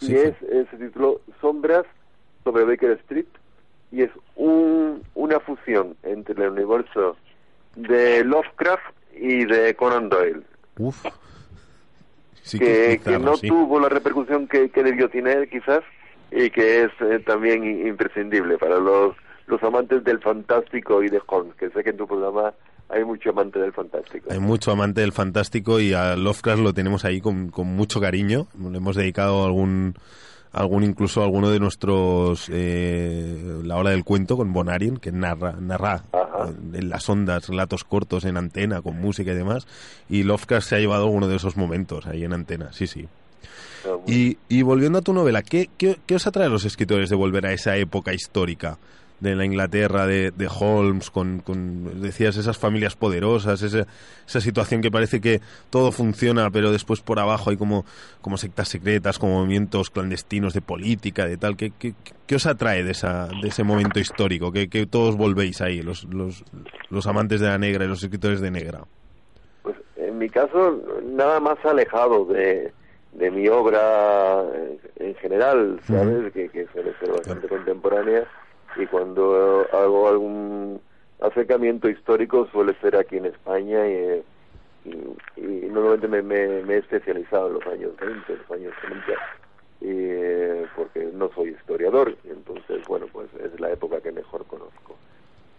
[0.05, 1.85] Sí, y es, es se tituló Sombras
[2.43, 3.25] sobre Baker Street
[3.91, 7.15] y es un, una fusión entre el universo
[7.75, 8.83] de Lovecraft
[9.15, 10.41] y de Conan Doyle
[10.77, 11.05] Uf.
[12.41, 13.47] Sí que, que bizarro, no sí.
[13.47, 15.81] tuvo la repercusión que, que debió tener quizás
[16.31, 19.15] y que es eh, también imprescindible para los
[19.47, 22.53] los amantes del fantástico y de Holmes, que sé que en tu programa
[22.89, 24.31] hay mucho amante del fantástico.
[24.31, 28.47] Hay mucho amante del fantástico y a Lovecraft lo tenemos ahí con, con mucho cariño.
[28.59, 29.95] Le hemos dedicado algún
[30.51, 36.03] algún incluso alguno de nuestros eh, la hora del cuento con Bonarien que narra narra
[36.13, 39.65] eh, en las ondas relatos cortos en antena con música y demás.
[40.09, 43.07] Y Lovecraft se ha llevado uno de esos momentos ahí en antena sí sí.
[43.85, 47.09] Ah, y, y volviendo a tu novela ¿qué, qué, qué os atrae a los escritores
[47.09, 48.77] de volver a esa época histórica
[49.23, 53.87] de la Inglaterra de, de Holmes con, con decías esas familias poderosas esa,
[54.27, 57.85] esa situación que parece que todo funciona pero después por abajo hay como,
[58.21, 61.55] como sectas secretas como movimientos clandestinos de política de tal.
[61.55, 61.93] ¿qué, qué,
[62.27, 64.51] qué os atrae de, esa, de ese momento histórico?
[64.51, 66.43] que, que todos volvéis ahí los, los,
[66.89, 68.81] los amantes de la negra y los escritores de negra
[69.63, 72.73] Pues en mi caso, nada más alejado de,
[73.13, 74.43] de mi obra
[74.97, 76.33] en general, ¿sabes?
[76.33, 78.27] que, que suele ser bastante contemporánea
[78.75, 80.83] y cuando hago algún
[81.19, 84.25] acercamiento histórico suele ser aquí en España y,
[84.85, 86.21] y, y normalmente me,
[86.63, 89.19] me- he especializado en los años 20, los años 30,
[89.81, 95.01] y, porque no soy historiador, entonces, bueno, pues es la época que mejor conozco.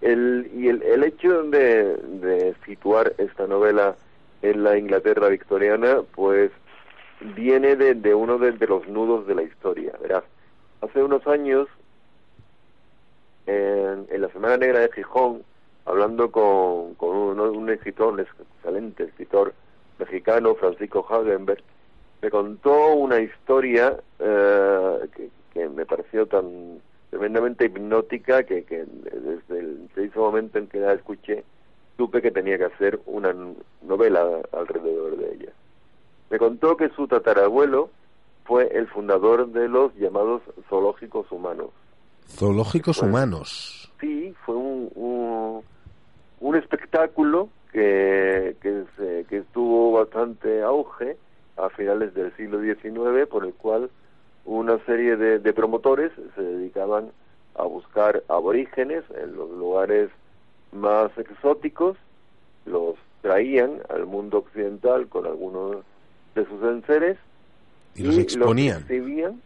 [0.00, 3.98] El, y el, el hecho de, de situar esta novela
[4.42, 6.52] en la Inglaterra victoriana, pues
[7.20, 9.92] viene de, de uno de, de los nudos de la historia.
[10.00, 10.24] Verás,
[10.80, 11.68] hace unos años,
[13.46, 15.42] en, la Semana Negra de Gijón,
[15.84, 19.54] hablando con, con un, escritor, un excelente escritor
[19.98, 21.62] mexicano, Francisco Hagenberg,
[22.22, 25.08] me contó una historia eh,
[25.52, 26.80] que, me pareció tan
[27.10, 31.44] tremendamente hipnótica que, que desde el preciso momento en que la escuché
[31.96, 33.34] supe que tenía que hacer una
[33.82, 35.52] novela alrededor de ella.
[36.30, 37.90] Me contó que su tatarabuelo
[38.44, 41.70] fue el fundador de los llamados zoológicos humanos.
[42.28, 43.10] Zoológicos Bueno.
[43.12, 43.92] humanos.
[44.00, 45.62] Sí, fue un, un,
[46.40, 51.16] un espectáculo que, que, se- que tuvo bastante auge
[51.56, 53.90] a finales del siglo XIX, por el cual
[54.44, 57.10] una serie de, de promotores se dedicaban
[57.54, 60.10] a buscar aborígenes en los lugares
[60.72, 61.96] más exóticos,
[62.66, 65.76] los traían al mundo occidental con algunos
[66.34, 67.16] de sus enseres
[67.94, 68.80] Y los exponían.
[68.82, 69.40] exhibían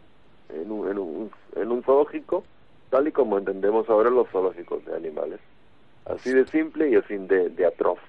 [0.49, 2.43] en un, en, un, en un zoológico,
[2.89, 5.39] tal y como entendemos ahora los zoológicos de animales.
[6.05, 7.99] Así de simple y así de, de atroz,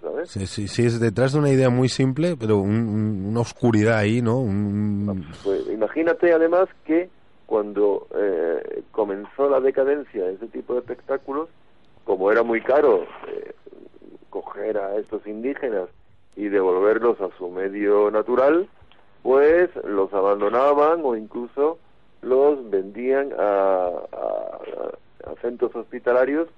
[0.00, 0.30] ¿sabes?
[0.30, 3.98] Sí, sí, sí, es detrás de una idea muy simple, pero un- un- una oscuridad
[3.98, 4.38] ahí, ¿no?
[4.38, 7.10] Un- Pues imagínate además que
[7.46, 11.48] cuando eh, comenzó la decadencia de ese tipo de espectáculos,
[12.04, 13.52] como era muy caro eh,
[14.30, 15.88] coger a estos indígenas
[16.36, 18.66] y devolverlos a su medio natural,
[19.22, 21.78] pues los abandonaban o incluso
[22.22, 26.48] los vendían a, a- a centros hospitalarios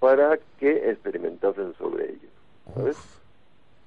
[0.00, 2.32] para que experimentasen sobre ellos.
[2.74, 2.96] ¿sabes?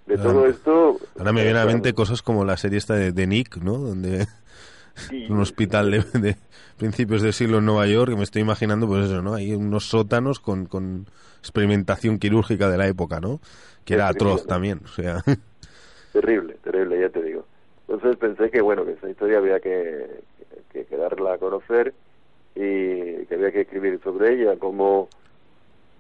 [0.06, 0.98] De Ahora- todo esto...
[1.18, 3.58] Ahora me viene a la eh, mente cosas como la serie esta de, de Nick,
[3.58, 3.78] ¿no?
[3.78, 4.26] Donde
[4.96, 6.36] sí, un hospital de, de
[6.78, 9.34] principios del siglo en Nueva York, que me estoy imaginando, pues eso, ¿no?
[9.34, 11.08] Hay unos sótanos con, con
[11.40, 13.40] experimentación quirúrgica de la época, ¿no?
[13.86, 15.24] Que era atroz también, o sea...
[16.14, 17.46] Terrible, terrible, ya te digo.
[17.88, 20.22] Entonces pensé que, bueno, que esa historia había que,
[20.78, 21.94] que, que darla a conocer
[22.56, 25.08] y que había que escribir sobre ella, como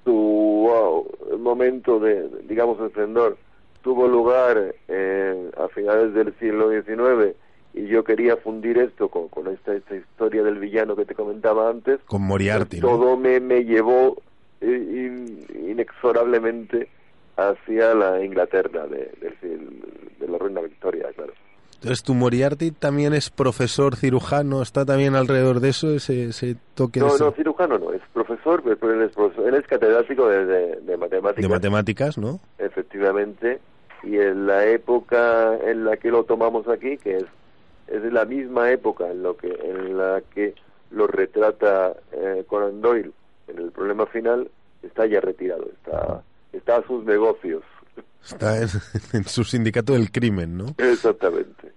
[0.03, 3.37] su wow, momento de, digamos, esplendor
[3.81, 7.35] tuvo lugar eh, a finales del siglo XIX
[7.73, 11.69] y yo quería fundir esto con, con esta, esta historia del villano que te comentaba
[11.69, 12.87] antes, Con Moriarty, ¿no?
[12.87, 14.17] todo me, me llevó
[14.61, 16.89] in- inexorablemente
[17.37, 19.11] hacia la Inglaterra de,
[20.19, 21.33] de la reina Victoria, claro.
[21.79, 24.61] Entonces, ¿tu Moriarty también es profesor cirujano?
[24.63, 28.01] ¿Está también alrededor de eso, ese, ese toque de, No, ese- no, cirujano no, es
[28.13, 32.39] profesor, pero él es, profesor, él es catedrático de, de, de matemáticas, de matemáticas, ¿no?
[32.57, 33.59] efectivamente,
[34.03, 37.25] y en la época en la que lo tomamos aquí, que es,
[37.87, 40.55] es la misma época en, lo que, en la que
[40.91, 43.11] lo retrata eh, Conan Doyle
[43.47, 44.49] en el problema final,
[44.83, 46.21] está ya retirado, está,
[46.53, 47.61] está a sus negocios.
[48.25, 48.69] Está en,
[49.13, 50.75] en su sindicato del crimen, ¿no?
[50.77, 51.73] Exactamente.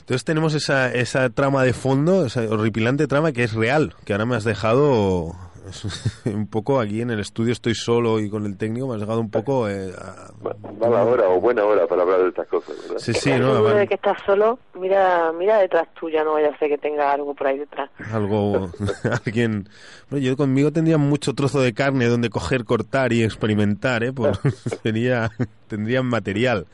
[0.00, 4.26] Entonces tenemos esa, esa trama de fondo, esa horripilante trama que es real, que ahora
[4.26, 5.36] me has dejado
[6.26, 9.20] un poco aquí en el estudio, estoy solo y con el técnico, me has dejado
[9.20, 9.68] un poco...
[9.68, 12.98] eh, a- Ma- Mala hora o buena hora para hablar de estas cosas, ¿verdad?
[12.98, 13.62] Sí, sí, ¿no?
[13.62, 17.34] de que estás solo, mira, mira detrás tuya, no vaya a ser que tenga algo
[17.34, 17.90] por ahí detrás.
[18.12, 18.70] algo,
[19.24, 19.68] alguien...
[20.10, 24.12] Bueno, yo conmigo tendría mucho trozo de carne donde coger, cortar y experimentar, ¿eh?
[24.12, 24.38] Pues
[24.82, 25.30] sería,
[25.68, 26.66] tendrían material.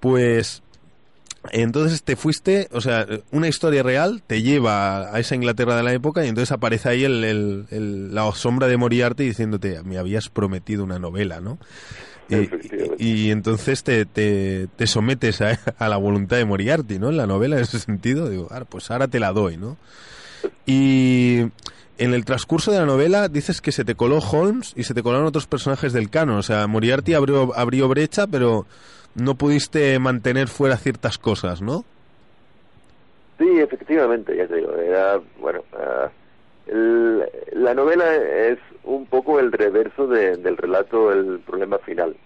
[0.00, 0.62] Pues...
[1.50, 5.92] Entonces te fuiste, o sea, una historia real te lleva a esa Inglaterra de la
[5.92, 10.28] época y entonces aparece ahí el, el- el- la sombra de Moriarty diciéndote, me habías
[10.28, 11.58] prometido una novela, ¿no?
[12.98, 17.10] Y, entonces te, te, te sometes a, a la voluntad de Moriarty, ¿no?
[17.10, 19.76] En la novela, en ese sentido, digo, "Ah, pues ahora te la doy, ¿no?
[20.64, 21.40] Y
[21.98, 25.02] en el transcurso de la novela dices que se te coló Holmes y se te
[25.02, 28.66] colaron otros personajes del canon, o sea, Moriarty abrió, abrió brecha, pero
[29.14, 31.84] no pudiste mantener fuera ciertas cosas, ¿no?
[33.38, 36.10] Sí, efectivamente, ya te digo, era, bueno, ah,
[36.66, 42.16] el- la novela es un poco el reverso de- del relato El problema final.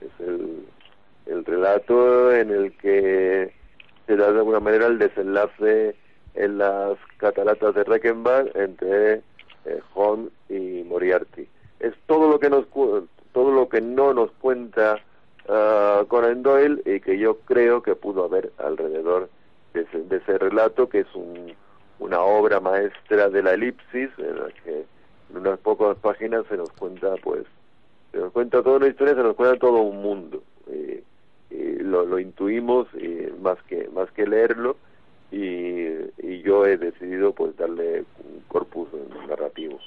[0.00, 0.64] Es el,
[1.26, 3.52] el relato en el que
[4.06, 5.94] se da de alguna manera el desenlace
[6.34, 9.22] en las cataratas de Reichenbach entre
[9.66, 9.80] eh,
[10.50, 11.48] y Moriarty.
[11.80, 12.66] Es todo lo que nos
[13.32, 14.98] todo lo que no nos cuenta
[15.48, 19.28] ah, Conan Doyle y que yo creo que pudo haber alrededor
[19.72, 21.52] de ese, de ese relato que es un,
[21.98, 24.84] una obra maestra de la elipsis en la que
[25.30, 27.44] en unas pocas páginas se nos cuenta pues
[28.12, 30.42] Se nos cuenta toda una historia, se nos cuenta todo un mundo.
[30.70, 31.02] Y,
[31.82, 34.76] lo, lo intuimos y más que más que leerlo
[35.30, 35.86] y,
[36.18, 38.88] y yo he decidido pues darle un corpus
[39.28, 39.78] narrativo.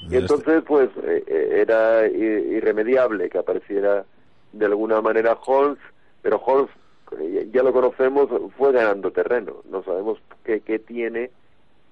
[0.00, 4.04] Y entonces, pues, eh, eh, era irremediable que apareciera
[4.52, 5.78] de alguna manera Holmes,
[6.22, 6.70] pero Holmes,
[7.18, 9.56] eh, ya lo conocemos, fue ganando terreno.
[9.70, 11.30] No sabemos qué, qué tiene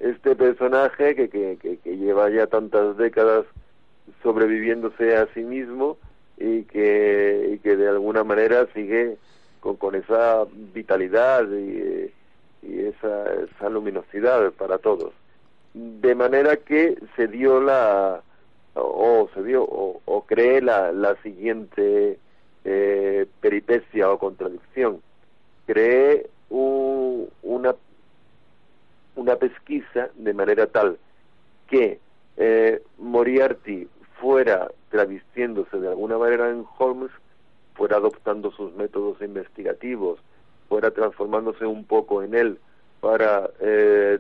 [0.01, 3.47] este personaje que, que, que, lleva ya tantas décadas
[4.23, 5.97] sobreviviéndose a sí mismo
[6.37, 9.17] y que, y que de alguna manera sigue
[9.61, 10.45] con, con esa
[10.75, 12.13] vitalidad y,
[12.63, 15.13] y esa, esa luminosidad para todos
[15.77, 18.23] de manera que se dio la
[18.75, 22.19] o se dio o, o cree la, la siguiente
[22.69, 25.01] eh, peripecia o contradicción.
[25.67, 27.75] Cree un- una
[29.15, 30.99] una pesquisa de manera tal
[31.69, 31.99] que
[32.37, 33.89] eh, Moriarty
[34.21, 37.11] fuera travestiéndose de alguna manera en Holmes
[37.75, 40.19] fuera adoptando sus métodos investigativos
[40.69, 42.59] fuera transformándose un poco en él
[43.01, 44.19] para eh,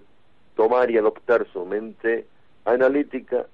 [0.55, 2.27] tomar y adoptar su mente
[2.65, 3.47] analítica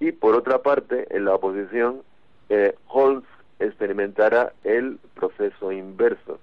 [0.00, 2.02] y por otra parte en la oposición
[2.48, 3.24] eh, Holmes
[3.58, 6.38] experimentara el proceso inverso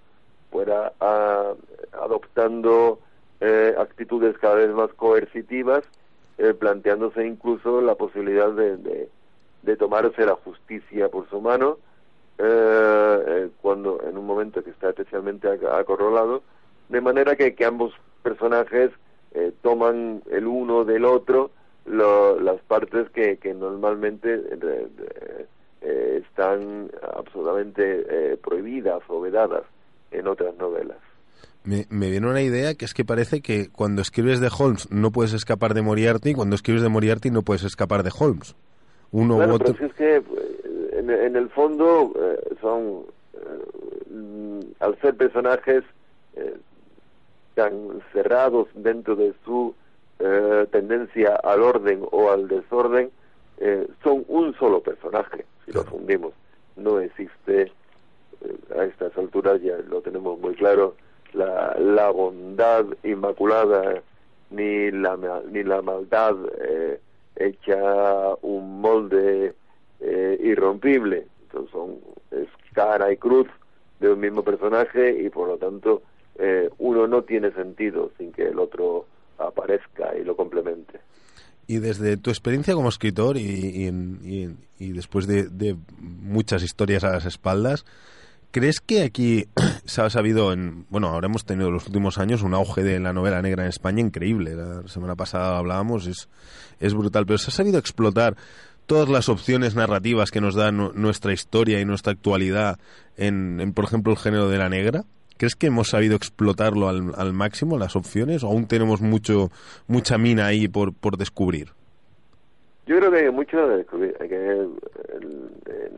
[0.51, 1.53] fuera ah,
[1.93, 2.99] adoptando
[3.41, 5.83] eh, actitudes cada vez más coercitivas
[6.37, 11.77] eh, planteándose incluso la posibilidad de, de, tomarse la justicia por su mano
[12.37, 16.43] eh, eh, cuando en un momento que está especialmente ac- acorralado
[16.89, 17.93] de manera que, que ambos
[18.23, 18.91] personajes
[19.61, 21.51] toman el uno del otro
[21.85, 24.41] lo- las partes que, que normalmente
[25.85, 29.63] eh, están absolutamente eh, prohibidas o vedadas
[30.11, 30.97] en otras novelas.
[31.63, 35.11] Me, me viene una idea que es que parece que cuando escribes de Holmes no
[35.11, 38.55] puedes escapar de Moriarty, y cuando escribes de Moriarty no puedes escapar de Holmes.
[39.11, 39.73] Uno Claro, u otro.
[39.73, 45.83] pero es que eh, en, en el fondo eh, son, eh, al ser personajes
[47.55, 49.73] tan cerrados dentro de su
[50.71, 53.09] tendencia al orden o al desorden,
[54.03, 56.33] son un solo personaje, si lo fundimos.
[56.75, 57.71] No existe,
[58.41, 60.95] eh, a estas alturas ya lo tenemos muy claro,
[61.33, 64.01] la, la bondad inmaculada
[64.49, 65.17] ni la,
[65.51, 66.99] ni la maldad eh,
[67.35, 69.53] hecha un molde
[69.99, 71.27] eh, irrompible.
[71.43, 71.97] Entonces son,
[72.31, 73.47] es cara y cruz
[73.99, 76.03] de un mismo personaje y por lo tanto
[76.37, 79.05] eh, uno no tiene sentido sin que el otro
[79.37, 80.99] aparezca y lo complemente.
[81.67, 87.11] Y desde tu experiencia como escritor y, y y y después de, muchas historias a
[87.11, 87.85] las espaldas,
[88.51, 89.47] ¿crees que aquí
[89.85, 92.99] se ha sabido, en, bueno, ahora hemos tenido en los últimos años un auge de
[92.99, 94.53] la novela negra en España increíble?
[94.55, 96.27] La semana pasada hablábamos, es,
[96.79, 98.35] es brutal, pero se ha sabido explotar
[98.85, 102.77] todas las opciones narrativas que nos da nu- nuestra historia y nuestra actualidad
[103.17, 105.05] en, por ejemplo, el género de la negra.
[105.37, 109.51] ¿Crees que hemos sabido explotarlo al, al máximo, las opciones, o aún tenemos mucho
[109.87, 111.69] mucha mina ahí por, por descubrir?
[112.87, 114.15] Yo creo que hay mucho de descubrir.
[114.19, 114.77] en,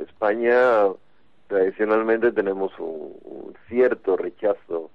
[0.07, 0.57] España
[1.47, 4.89] tradicionalmente tenemos un, un cierto rechazo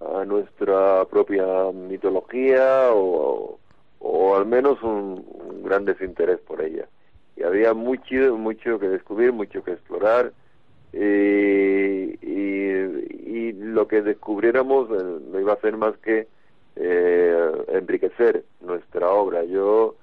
[0.00, 3.58] a nuestra propia mitología o,
[4.00, 6.86] o al menos un, un gran desinterés por ella.
[7.36, 10.32] Y había mucho, mucho que descubrir, mucho que explorar.
[10.92, 12.55] eh, y, y
[13.58, 16.28] lo que descubriéramos eh, no iba a hacer más que
[16.76, 19.44] eh, enriquecer nuestra obra.
[19.44, 19.96] Yo,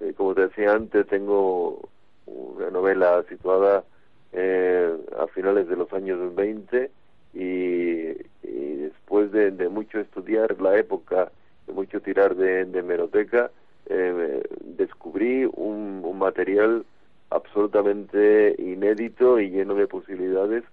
[0.00, 1.88] eh, como te decía antes, tengo
[2.26, 3.84] una novela situada
[4.32, 6.90] eh, a finales de los años 20
[7.34, 11.30] y, después de, de mucho estudiar la época,
[11.66, 13.50] de mucho tirar de, de hemeroteca,
[13.86, 16.84] eh, descubrí un, un material
[17.30, 20.64] absolutamente inédito y lleno de posibilidades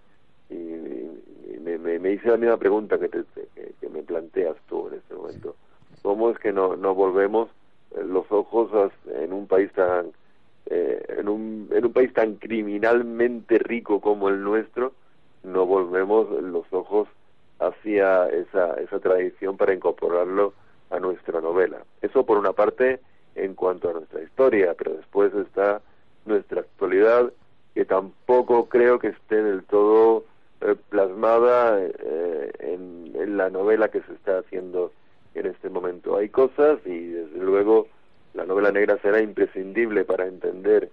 [0.50, 0.56] y
[1.68, 3.26] me, me- me hice la misma pregunta que, te-
[3.80, 5.56] que, me planteas tú en este momento.
[6.02, 7.50] ¿Cómo es que no, no volvemos
[7.96, 8.72] eh, los ojos
[9.14, 10.12] en un país tan
[10.70, 14.94] eh, en, un, en un país tan criminalmente rico como el nuestro,
[15.44, 17.08] no volvemos los ojos
[17.60, 20.54] hacia esa, esa tradición para incorporarlo
[20.90, 21.84] a nuestra novela.
[22.02, 23.00] Eso por una parte
[23.36, 25.82] en cuanto a nuestra historia, pero después está
[26.26, 27.32] nuestra actualidad,
[27.74, 30.26] que tampoco creo que esté del todo
[30.62, 34.92] eh, plasmada eh, en, en la novela que se está haciendo
[35.36, 36.18] en este momento.
[36.18, 37.88] Hay cosas y desde luego
[38.34, 40.90] la novela negra será imprescindible para entender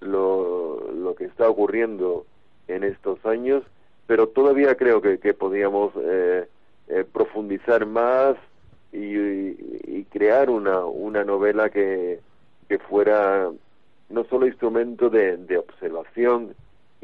[0.00, 2.26] lo, lo que está ocurriendo
[2.68, 3.62] en estos años,
[4.06, 6.46] pero todavía creo que, que podíamos eh,
[6.88, 8.36] eh, profundizar más
[8.92, 12.20] y, y- y crear una, una novela que,
[12.68, 13.50] que fuera
[14.08, 16.54] no solo instrumento de, de observación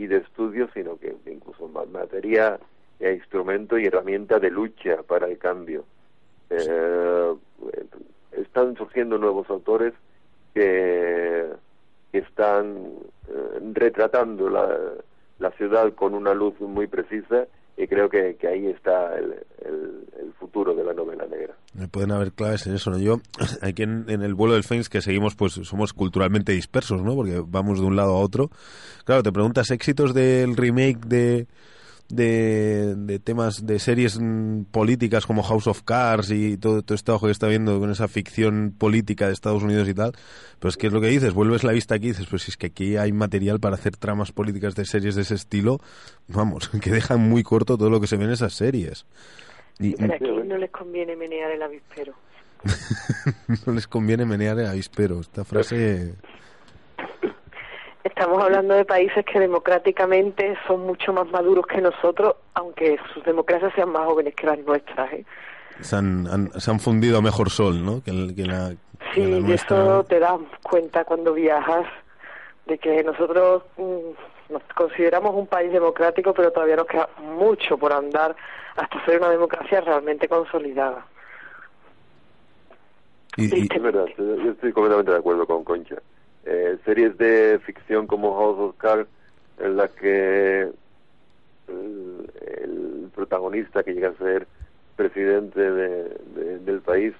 [0.00, 2.58] y de estudio, sino que incluso más materia
[2.98, 5.84] e instrumento y herramienta de lucha para el cambio.
[6.48, 7.34] Eh,
[8.32, 9.92] están surgiendo nuevos autores
[10.54, 11.48] que,
[12.12, 12.76] que están
[13.28, 14.68] eh, retratando la,
[15.38, 17.46] la ciudad con una luz muy precisa
[17.80, 21.54] y creo que, que ahí está el, el, futuro de la novela negra.
[21.90, 22.98] Pueden haber claves en eso, ¿no?
[22.98, 23.20] Yo,
[23.62, 27.14] aquí en, en el vuelo del Fénix que seguimos, pues somos culturalmente dispersos, ¿no?
[27.14, 28.50] Porque vamos de un lado a otro.
[29.04, 31.46] Claro, te preguntas éxitos del remake de
[32.14, 37.26] de, temas de series mm, políticas como House of Cards y todo, todo este ojo
[37.26, 40.12] que está viendo con esa ficción política de Estados Unidos y tal,
[40.58, 41.32] pues ¿qué es lo que dices?
[41.32, 43.96] Vuelves la vista aquí y dices, pues si es que aquí hay material para hacer
[43.96, 45.78] tramas políticas de series de ese estilo,
[46.28, 49.06] vamos, que dejan muy corto todo lo que se ve en esas series.
[49.78, 52.14] Y, Pero aquí no les conviene menear el avispero.
[53.66, 55.20] no les conviene menear el avispero.
[55.20, 56.14] Esta frase
[58.02, 63.74] Estamos hablando de países que democráticamente son mucho más maduros que nosotros, aunque sus democracias
[63.74, 65.12] sean más jóvenes que las nuestras.
[65.12, 65.24] ¿eh?
[65.80, 68.02] Se, han, se han fundido a mejor sol, ¿no?
[68.02, 68.70] Que, la,
[69.14, 71.86] sí, y eso te das cuenta cuando viajas,
[72.64, 77.92] de que nosotros mm, nos consideramos un país democrático, pero todavía nos queda mucho por
[77.92, 78.34] andar
[78.76, 81.04] hasta ser una democracia realmente consolidada.
[83.36, 83.78] Y, y...
[83.78, 85.96] verdad, yo estoy completamente de acuerdo con Concha
[86.44, 89.08] eh, series de ficción como House of Cards
[89.58, 90.68] en la que
[91.68, 94.46] el, protagonista que llega a ser
[94.96, 97.12] presidente de, del país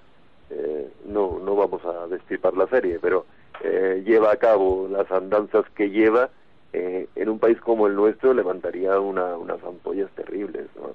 [0.49, 3.27] eh, no no vamos a destipar la serie pero
[3.63, 6.31] eh, lleva a cabo las andanzas que lleva
[6.73, 10.93] eh, en un país como el nuestro levantaría una, unas ampollas terribles ¿no?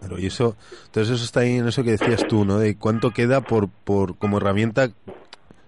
[0.00, 2.58] Pero y eso, entonces eso está ahí en eso que decías tú, ¿no?
[2.58, 4.88] De cuánto queda por, por como herramienta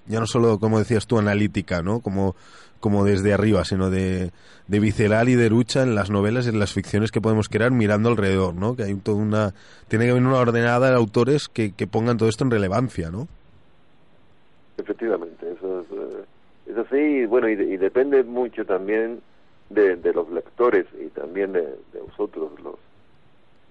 [0.07, 2.00] ya no solo, como decías tú, analítica, ¿no?
[2.00, 2.34] Como,
[2.80, 4.30] como desde arriba, sino de,
[4.68, 7.70] de visceral y de lucha en las novelas y en las ficciones que podemos crear
[7.70, 8.76] mirando alrededor, ¿no?
[8.76, 9.55] Que hay toda una...
[9.88, 13.28] Tiene que haber una ordenada de autores que, que pongan todo esto en relevancia, ¿no?
[14.76, 16.24] Efectivamente, eso es, eh,
[16.66, 19.20] es así, y bueno, y, depende mucho también
[19.70, 22.76] de, los lectores y también de, de vosotros, los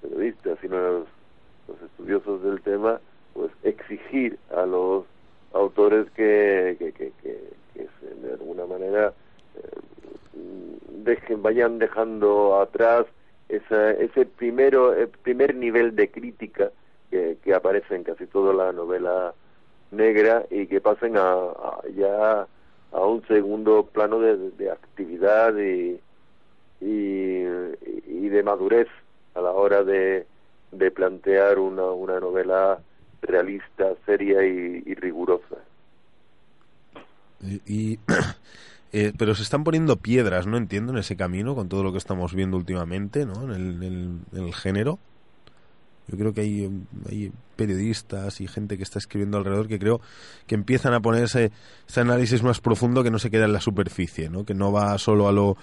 [0.01, 1.05] periodistas y los,
[1.67, 2.99] los estudiosos del tema,
[3.34, 5.05] pues exigir a los
[5.54, 7.14] autores que, que, que,
[8.22, 9.14] de alguna manera
[9.56, 9.80] eh,
[11.04, 13.06] dejen, vayan dejando atrás
[13.49, 16.72] ese primero, el primer nivel de crítica
[17.12, 19.34] que, que aparece en casi toda la novela
[19.91, 21.51] negra y que pasen a,
[21.95, 22.47] ya
[22.91, 25.99] a un segundo plano de, actividad y,
[26.82, 27.45] y,
[28.08, 28.88] y, de madurez
[29.36, 30.26] a la hora de,
[30.72, 32.80] de plantear una, una novela
[33.24, 35.57] realista, seria y, rigurosa.
[37.65, 37.99] Y,
[38.93, 40.57] eh, pero se están poniendo piedras, ¿no?
[40.57, 43.53] Entiendo, en ese camino, con todo lo que estamos viendo últimamente, ¿no?
[43.53, 44.99] En el, género.
[46.07, 46.69] Yo creo que hay,
[47.09, 50.01] hay, periodistas y gente que está escribiendo alrededor que creo
[50.47, 51.51] que empiezan a poner ese,
[51.88, 54.43] ese análisis más profundo que no se queda en la superficie, ¿no?
[54.43, 55.55] Que no va solo a lo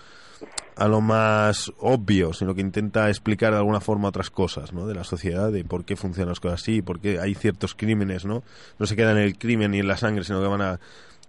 [0.76, 4.86] a lo más obvio, sino que intenta explicar de alguna forma otras cosas, ¿no?
[4.86, 8.24] De la sociedad, de por qué funcionan las cosas así, por qué hay ciertos crímenes,
[8.24, 8.42] ¿no?
[8.78, 10.80] No se quedan en el crimen ni en la sangre, sino que van a,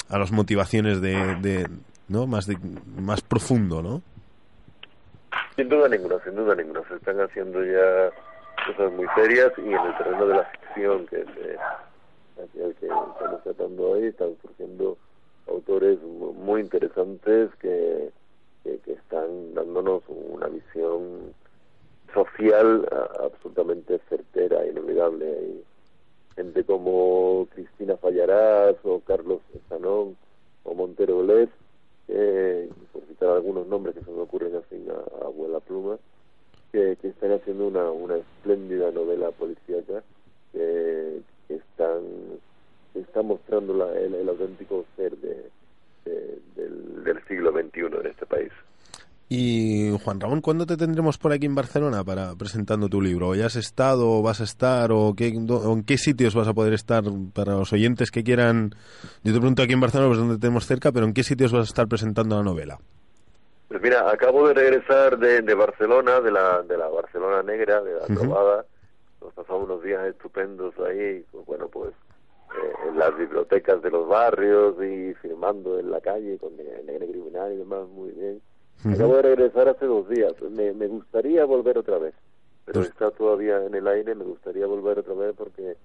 [0.09, 1.68] a las motivaciones de,
[2.07, 2.28] ¿no?
[2.28, 2.57] Más de,
[2.97, 4.01] más profundo, ¿no?
[5.55, 6.82] Sin duda ninguna, sin duda ninguna.
[6.88, 8.09] Se están haciendo ya
[8.66, 13.89] cosas muy serias y en el terreno de la ficción que, que, que estamos tratando
[13.89, 14.97] hoy están surgiendo
[15.47, 18.12] autores muy interesantes que
[18.64, 21.34] que, están dándonos una visión
[22.14, 22.88] social
[23.20, 25.26] absolutamente certera, inolvidable.
[25.26, 25.64] Y
[26.36, 30.16] gente como Cristina Fallarás o Carlos Sanón
[30.64, 31.49] o Montero Olés,
[32.91, 35.97] por citar algunos nombres que se me ocurren así a, abuela pluma,
[36.72, 40.03] que, están haciendo una, una espléndida novela policíaca
[40.51, 42.01] que, que están
[42.95, 45.49] está mostrando la, el auténtico ser de,
[46.05, 48.51] del, del, siglo XXI en este país.
[49.29, 53.33] Y Juan Ramón, ¿cuándo te tendremos por aquí en Barcelona para presentando tu libro?
[53.33, 56.73] ¿Ya has estado o vas a estar o, qué, en qué sitios vas a poder
[56.73, 58.71] estar para los oyentes que quieran?
[59.23, 61.61] Yo te pregunto aquí en Barcelona, pues donde tenemos cerca, pero ¿en qué sitios vas
[61.61, 62.77] a estar presentando la novela?
[63.69, 67.93] Pues mira, acabo de regresar de, de Barcelona, de la, de la Barcelona Negra, de
[67.93, 68.65] la Trovada.
[69.21, 71.23] Nos pasamos unos días estupendos ahí.
[71.31, 71.93] Pues bueno, pues
[72.87, 77.57] en las bibliotecas de los barrios y firmando en la calle con negro criminal y
[77.57, 78.41] demás, muy bien.
[78.83, 80.33] Acabo de regresar hace dos días.
[80.49, 82.15] Me, me gustaría volver otra vez,
[82.65, 84.15] pero está todavía en el aire.
[84.15, 85.77] Me gustaría volver otra vez porque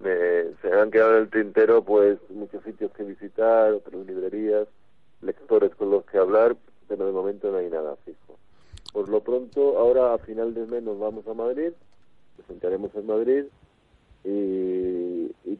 [0.00, 4.68] me, se han quedado en el tintero pues muchos sitios que visitar, otras librerías,
[5.22, 6.56] lectores con los que hablar,
[6.88, 8.38] pero de momento no hay nada fijo.
[8.92, 11.72] por lo pronto, ahora a final de mes nos vamos a Madrid,
[12.36, 13.44] presentaremos en Madrid
[14.24, 15.58] y, y,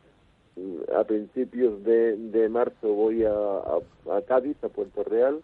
[0.97, 5.41] a principios de, de marzo voy a, a, a Cádiz, a Puerto Real,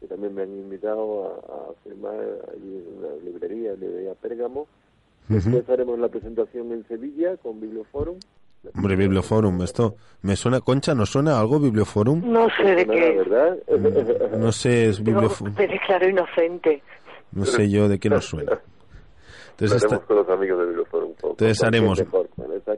[0.00, 2.14] que también me han invitado a, a firmar
[2.52, 4.66] allí en una librería, librería Pérgamo.
[5.28, 8.16] Después haremos la presentación en Sevilla con Biblioforum.
[8.74, 12.20] Hombre, Biblioforum, esto me suena, Concha, ¿nos suena algo Biblioforum?
[12.30, 13.12] No sé de qué.
[13.16, 13.56] ¿verdad?
[14.38, 15.54] No sé, es No, Biblioforum.
[15.56, 16.82] me declaro inocente.
[17.32, 18.58] No sé yo de qué nos suena.
[19.52, 21.10] Entonces, esta- con los amigos de Biblioforum.
[21.22, 22.28] Entonces haremos- mejor.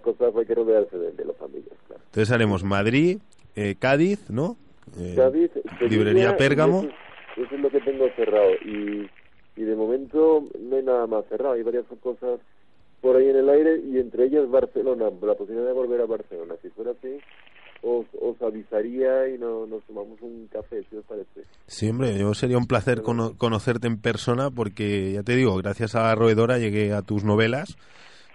[0.02, 2.02] Cosas hay que rodearse de, de amigos, claro.
[2.06, 3.18] entonces haremos Madrid,
[3.56, 4.56] eh, Cádiz, ¿no?
[4.98, 5.50] Eh, Cádiz,
[5.80, 6.80] librería Pérgamo.
[6.80, 8.50] Eso, es- eso es lo que tengo cerrado.
[8.64, 9.08] Y,
[9.56, 11.54] y de momento no hay nada más cerrado.
[11.54, 12.40] Hay varias cosas
[13.00, 15.06] por ahí en el aire y entre ellas Barcelona.
[15.22, 16.54] La posibilidad de volver a Barcelona.
[16.62, 17.18] Si fuera así,
[17.82, 21.42] os, os avisaría y no, nos tomamos un café, si os parece.
[21.66, 25.94] Sí, hombre, yo sería un placer cono- conocerte en persona porque, ya te digo, gracias
[25.94, 27.76] a la roedora llegué a tus novelas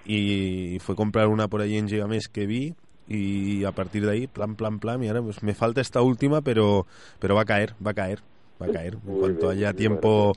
[0.08, 2.74] y fue comprar una por ahí en Gigamés que vi
[3.08, 6.42] y a partir de ahí, plan, plan, plan, y ahora pues me falta esta última,
[6.42, 6.86] pero,
[7.20, 8.20] pero va a caer, va a caer,
[8.62, 8.94] va a caer.
[8.96, 10.34] En Muy cuanto bien, haya tiempo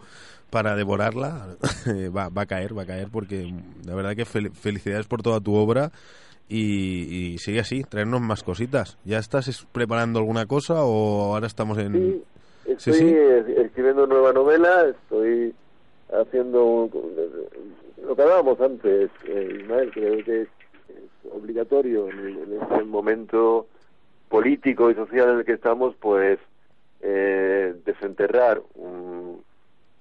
[0.51, 1.57] para devorarla,
[2.17, 3.53] va, va a caer, va a caer porque
[3.87, 5.91] la verdad que fel- felicidades por toda tu obra.
[6.49, 8.99] Y, y sigue así, traernos más cositas.
[9.05, 11.93] ¿Ya estás es- preparando alguna cosa o ahora estamos en,
[12.65, 13.05] Sí, estoy sí.
[13.57, 15.55] escribiendo nueva novela, estoy
[16.13, 16.89] haciendo
[18.05, 20.49] lo que hablábamos antes, eh, Ismael, creo que es,
[21.33, 23.67] obligatorio en, este momento
[24.29, 26.39] político y social en el que estamos, pues
[27.03, 29.43] eh, desenterrar un-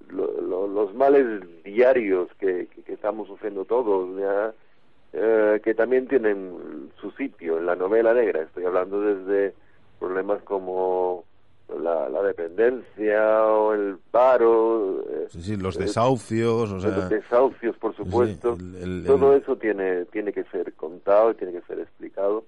[0.10, 1.26] lo- lo- los males
[1.64, 4.54] diarios que, que- que estamos sufriendo todos, ya,
[5.14, 8.42] eh, que también tienen su sitio en la novela negra.
[8.42, 9.54] Estoy hablando desde
[10.00, 11.26] problemas como
[11.82, 17.10] la, la dependencia o el paro, eh, Sí, sí, los eh, desahucios, o sea, los
[17.10, 18.56] desahucios, por supuesto.
[18.60, 22.46] el- el- Todo el- eso tiene, tiene que ser contado y tiene que ser explicado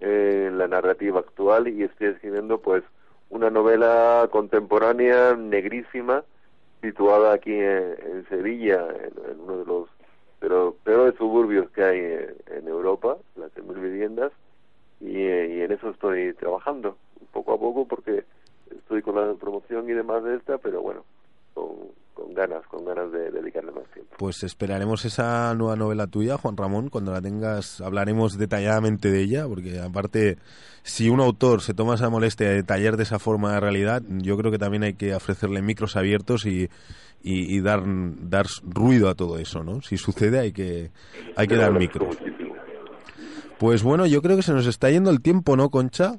[0.00, 2.84] en la narrativa actual y estoy escribiendo pues
[3.30, 6.24] una novela contemporánea negrísima
[6.80, 9.88] situada aquí en, en Sevilla, en, en uno de los
[10.40, 14.30] de los peores suburbios que hay en, en Europa, las 100.000 viviendas,
[15.00, 16.96] y, eh, y en eso estoy trabajando,
[17.32, 18.22] poco a poco, porque
[18.76, 21.04] estoy con la promoción y demás de esta, pero bueno,
[21.54, 21.68] con,
[22.14, 24.14] con ganas, con ganas de dedicarle más tiempo.
[24.18, 29.46] pues esperaremos esa nueva novela tuya, Juan Ramón, cuando la tengas hablaremos detalladamente de ella,
[29.46, 30.38] porque aparte,
[30.82, 34.36] si un autor se toma esa molestia de detallar de esa forma la realidad, yo
[34.36, 36.68] creo que también hay que ofrecerle micros abiertos y,
[37.22, 39.82] y, y dar, dar ruido a todo eso, ¿no?
[39.82, 40.90] Si sucede hay que,
[41.36, 42.16] hay que dar micros.
[43.58, 46.18] Pues bueno, yo creo que se nos está yendo el tiempo, ¿no, Concha?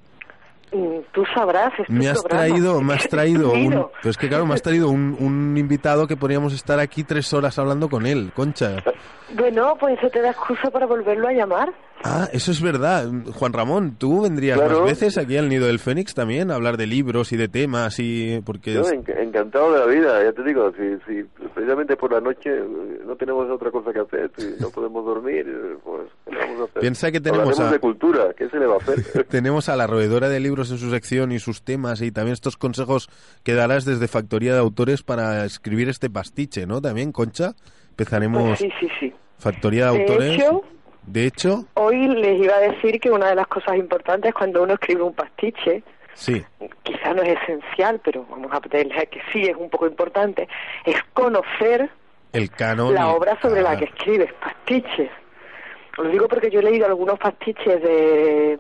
[0.72, 1.72] Mm, Tú sabrás.
[1.80, 2.45] es Me has programa.
[2.47, 3.91] traído, me has traído un, Miro.
[4.01, 7.34] pero es que claro, me has traído un, un invitado que podríamos estar aquí tres
[7.34, 8.84] horas hablando con él, Concha.
[9.36, 11.72] Bueno, pues eso te da excusa para volverlo a llamar.
[12.04, 13.10] Ah, eso es verdad.
[13.34, 14.80] Juan Ramón, tú vendrías Claro.
[14.82, 18.00] más veces aquí al Nido del Fénix también a hablar de libros y de temas
[18.00, 21.24] y porque Yo enc- encantado de la vida, ya te digo, si, si
[21.54, 25.45] precisamente por la noche eh, no tenemos otra cosa que hacer, si no podemos dormir,
[25.47, 26.80] eh, pues ¿qué vamos a hacer?
[26.82, 29.26] Piensa que tenemos a- de cultura, ¿qué se le va a hacer?
[29.30, 32.56] tenemos a la roedora de libros en su sección y sus temas y también estos
[32.56, 33.10] consejos
[33.43, 36.82] que darás desde Factoría de Autores para escribir este pastiche, ¿no?
[36.82, 37.56] También, Concha,
[37.89, 39.14] empezaremos sí, sí, sí.
[39.38, 40.34] Factoría de, De Autores.
[40.41, 40.62] hecho-
[41.04, 44.74] de hecho, Hoy les iba a decir que una de las cosas importantes cuando uno
[44.74, 45.84] escribe un pastiche,
[46.14, 46.43] sí.
[46.84, 50.47] quizá no es esencial, pero vamos a pedirle que sí es un poco importante,
[50.86, 51.89] es conocer
[52.34, 52.93] El canon.
[52.93, 55.10] la obra sobre la Ah, que escribes, pastiches.
[55.97, 58.60] Lo digo porque yo he leído algunos pastiches de,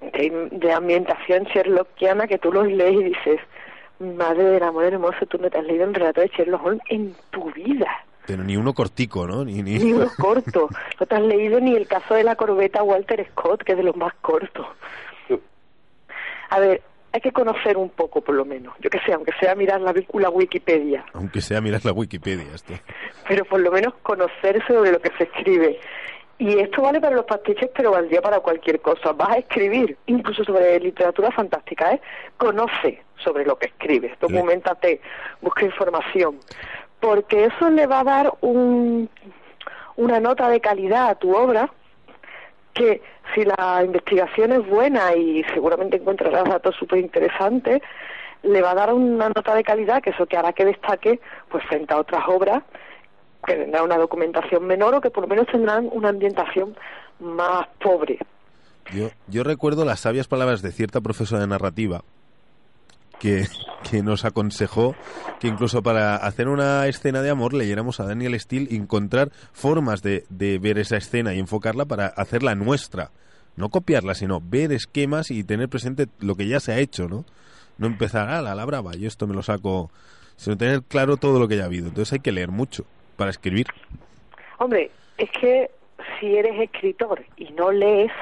[0.00, 3.40] de, de ambientación sherlockiana que tú los lees y dices,
[4.00, 7.14] madre del amor hermoso, tú no te has leído un relato de Sherlock Holmes en
[7.30, 7.86] tu vida,
[8.26, 9.44] Pero ni uno cortico, ¿no?
[9.44, 9.78] Ni, ni...
[9.78, 10.68] ni uno corto.
[10.98, 13.84] No te has leído ni el caso de la corbeta Walter Scott, que es de
[13.84, 14.66] los más cortos.
[16.50, 19.54] A ver, hay que conocer un poco por lo menos, yo que sé, aunque sea
[19.54, 21.04] mirar la, la Wikipedia.
[21.12, 22.74] Aunque sea mirar la Wikipedia esto.
[23.28, 25.78] pero por lo menos conocer sobre lo que se escribe.
[26.38, 29.12] Y esto vale para los pastiches, pero valdría para cualquier cosa.
[29.12, 32.00] Vas a escribir, incluso sobre literatura fantástica, ¿eh?
[32.36, 35.00] Conoce sobre lo que escribes, documentate,
[35.40, 36.40] busca información,
[37.04, 39.10] porque eso le va a dar un,
[39.96, 41.70] una nota de calidad a tu obra
[42.72, 43.02] que
[43.34, 47.82] si la investigación es buena y seguramente encontrarás datos súper interesantes,
[48.42, 51.62] le va a dar una nota de calidad que eso que hará que destaque pues
[51.66, 52.62] frente a otras obras
[53.46, 56.74] que tendrán una documentación menor o que por lo menos tendrán una ambientación
[57.20, 58.18] más pobre.
[58.94, 62.02] Yo, yo recuerdo las sabias palabras de cierta profesora de narrativa
[63.20, 63.46] que,
[63.90, 64.94] que nos aconsejó
[65.40, 70.02] que incluso para hacer una escena de amor leyéramos a Daniel Steele y encontrar formas
[70.02, 73.10] de, de ver esa escena y enfocarla para hacerla nuestra.
[73.56, 77.24] No copiarla, sino ver esquemas y tener presente lo que ya se ha hecho, ¿no?
[77.78, 79.90] No empezar, a la, la brava, yo esto me lo saco,
[80.36, 81.88] sino tener claro todo lo que ya ha habido.
[81.88, 82.84] Entonces hay que leer mucho
[83.16, 83.66] para escribir.
[84.58, 85.70] Hombre, es que
[86.18, 88.12] si eres escritor y no lees,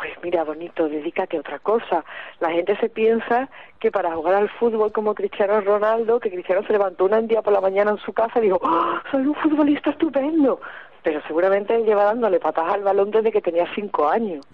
[0.00, 2.02] pues mira, bonito, dedícate a otra cosa.
[2.40, 6.72] La gente se piensa que para jugar al fútbol como Cristiano Ronaldo, que Cristiano se
[6.72, 9.90] levantó un día por la mañana en su casa y dijo, ¡Ah, soy un futbolista
[9.90, 10.58] estupendo.
[11.02, 14.46] Pero seguramente él lleva dándole patas al balón desde que tenía cinco años.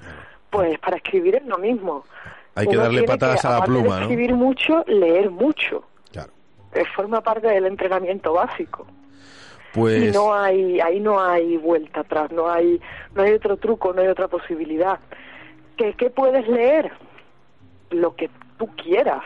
[0.51, 2.05] Pues para escribir es lo mismo.
[2.57, 4.03] Hay que Uno darle patadas que, a la de pluma, ¿no?
[4.03, 5.85] escribir mucho, leer mucho.
[6.11, 6.33] Claro.
[6.75, 8.85] Eh, forma parte del entrenamiento básico.
[8.89, 12.81] Y Pues no hay, ahí no hay vuelta atrás, no hay,
[13.15, 14.99] no hay otro truco, no hay otra posibilidad.
[15.77, 16.91] ¿Qué, qué puedes leer?
[17.91, 19.23] Lo que tú quieras,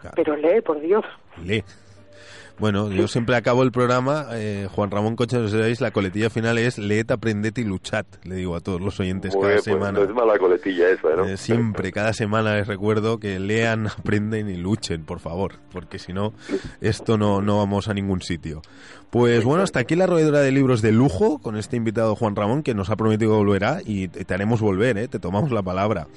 [0.00, 0.14] Claro.
[0.16, 1.04] pero lee, por Dios.
[1.42, 1.64] lee.
[2.58, 6.56] Bueno, yo siempre acabo el programa, eh, Juan Ramón Concha, no sabéis, la coletilla final
[6.58, 9.74] es leed, aprended y luchad, le digo a todos los oyentes Muy cada bien, pues,
[9.74, 9.98] semana.
[9.98, 11.24] no es mala coletilla esa, ¿no?
[11.24, 16.12] Eh, siempre, cada semana les recuerdo que lean, aprenden y luchen, por favor, porque si
[16.12, 16.32] no,
[16.80, 18.62] esto no, no vamos a ningún sitio.
[19.10, 22.64] Pues bueno, hasta aquí la roedora de libros de lujo con este invitado Juan Ramón
[22.64, 25.06] que nos ha prometido que volverá y te haremos volver, ¿eh?
[25.06, 26.08] te tomamos la palabra.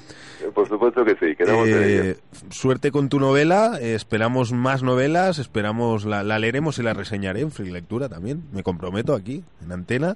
[0.42, 1.68] Eh, Por supuesto que sí, quedamos.
[1.68, 2.18] Eh,
[2.50, 7.42] suerte con tu novela, eh, esperamos más novelas, esperamos la, la leeremos y la reseñaré
[7.42, 10.16] en Free Lectura también, me comprometo aquí, en antena.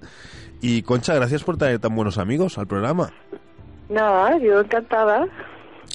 [0.61, 3.11] Y Concha, gracias por traer tan buenos amigos al programa.
[3.89, 5.27] Nada, yo encantada.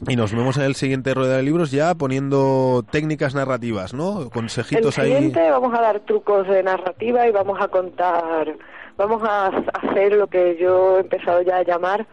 [0.07, 4.23] Y nos vemos en el siguiente rueda de libros ya poniendo técnicas narrativas, ¿no?
[4.23, 5.13] El Consejitos ahí.
[5.13, 8.55] siguiente vamos a dar trucos de narrativa y vamos a contar,
[8.99, 12.07] vamos a hacer lo que yo he empezado ya a llamar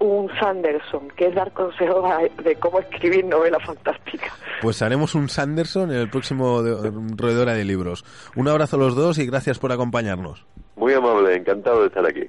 [0.00, 4.32] un Sanderson, que es dar consejos a- de cómo escribir novela fantástica.
[4.62, 8.04] Pues haremos un Sanderson en el próximo de- Roedora de Libros.
[8.36, 10.44] Un abrazo a los dos y gracias por acompañarnos.
[10.76, 12.28] Muy amable, encantado de estar aquí.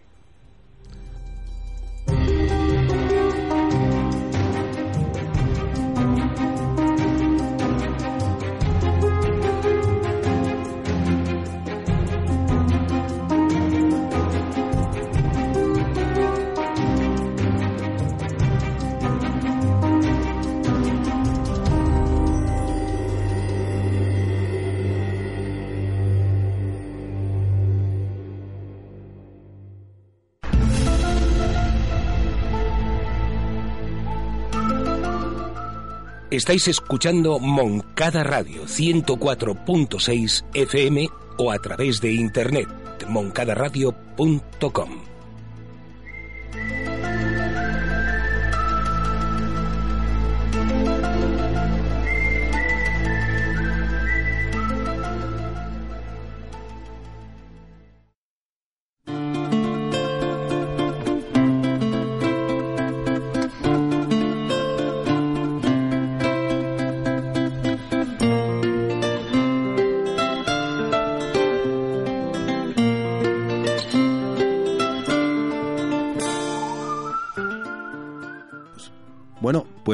[36.40, 42.66] Estáis escuchando Moncada Radio 104.6 FM o a través de internet
[43.10, 45.19] moncadaradio.com.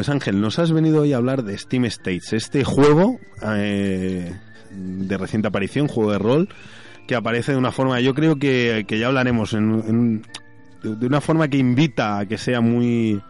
[0.09, 4.33] Ángel, nos has venido hoy a hablar de Steam States, este juego eh,
[4.71, 6.49] de reciente aparición, juego de rol,
[7.07, 10.25] que aparece de una forma, yo creo que, que ya hablaremos, en, en-
[10.99, 13.21] de una forma que invita a que sea muy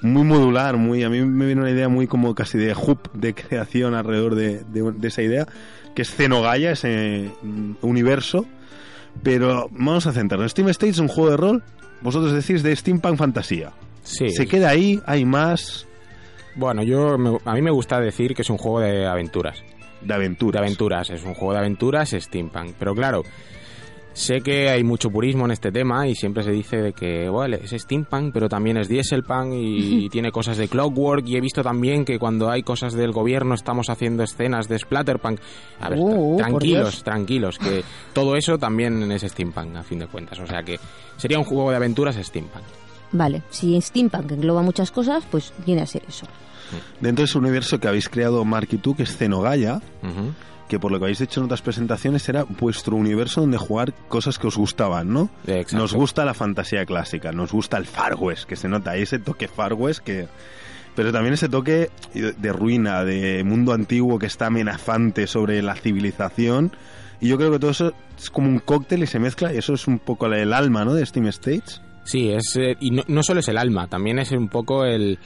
[0.00, 3.34] muy modular, muy a mí me viene una idea muy como casi de hub de
[3.34, 5.46] creación alrededor de, de- de esa idea,
[5.96, 8.46] que es Cenogaya, ese mm, universo.
[9.24, 10.52] Pero vamos a centrarnos.
[10.52, 11.64] Steam States es un juego de rol,
[12.02, 13.72] vosotros decís de steampunk fantasía.
[14.04, 14.30] Sí.
[14.30, 15.87] Se queda ahí, hay más
[16.58, 19.62] Bueno, yo me- a mí me gusta decir que es un juego de aventuras.
[20.00, 20.52] de aventuras.
[20.52, 22.74] De aventuras, es un juego de aventuras steampunk.
[22.78, 23.22] Pero claro,
[24.12, 27.56] sé que hay mucho purismo en este tema y siempre se dice de que bueno,
[27.62, 32.04] es steampunk, pero también es dieselpunk y tiene cosas de clockwork y he visto también
[32.04, 35.40] que cuando hay cosas del gobierno estamos haciendo escenas de splatterpunk.
[35.80, 37.82] A ver, Uh, uh, por tranquilos, tranquilos, que
[38.12, 40.38] todo eso también es steampunk a fin de cuentas.
[40.40, 40.78] O sea que
[41.16, 42.64] sería un juego de aventuras steampunk.
[43.12, 46.26] Vale, si Steampunk engloba muchas cosas, pues viene a ser eso.
[47.00, 50.34] Dentro de ese universo que habéis creado Mark y tú, que es Cenogaya, Ujú.
[50.68, 54.38] que por lo que habéis hecho en otras presentaciones era vuestro universo donde jugar cosas
[54.38, 55.30] que os gustaban, ¿no?
[55.46, 55.78] Exacto.
[55.78, 59.18] Nos gusta la fantasía clásica, nos gusta el Far West, que se nota ahí ese
[59.18, 60.28] toque Far West que...
[60.94, 66.72] Pero también ese toque de ruina, de mundo antiguo que está amenazante sobre la civilización.
[67.20, 69.74] Y yo creo que todo eso es como un cóctel y se mezcla, y eso
[69.74, 70.94] es un poco el alma, ¿no?
[70.94, 71.80] De Steam States.
[72.08, 75.18] Sí, es, eh, y no, no solo es el alma, también es un poco el,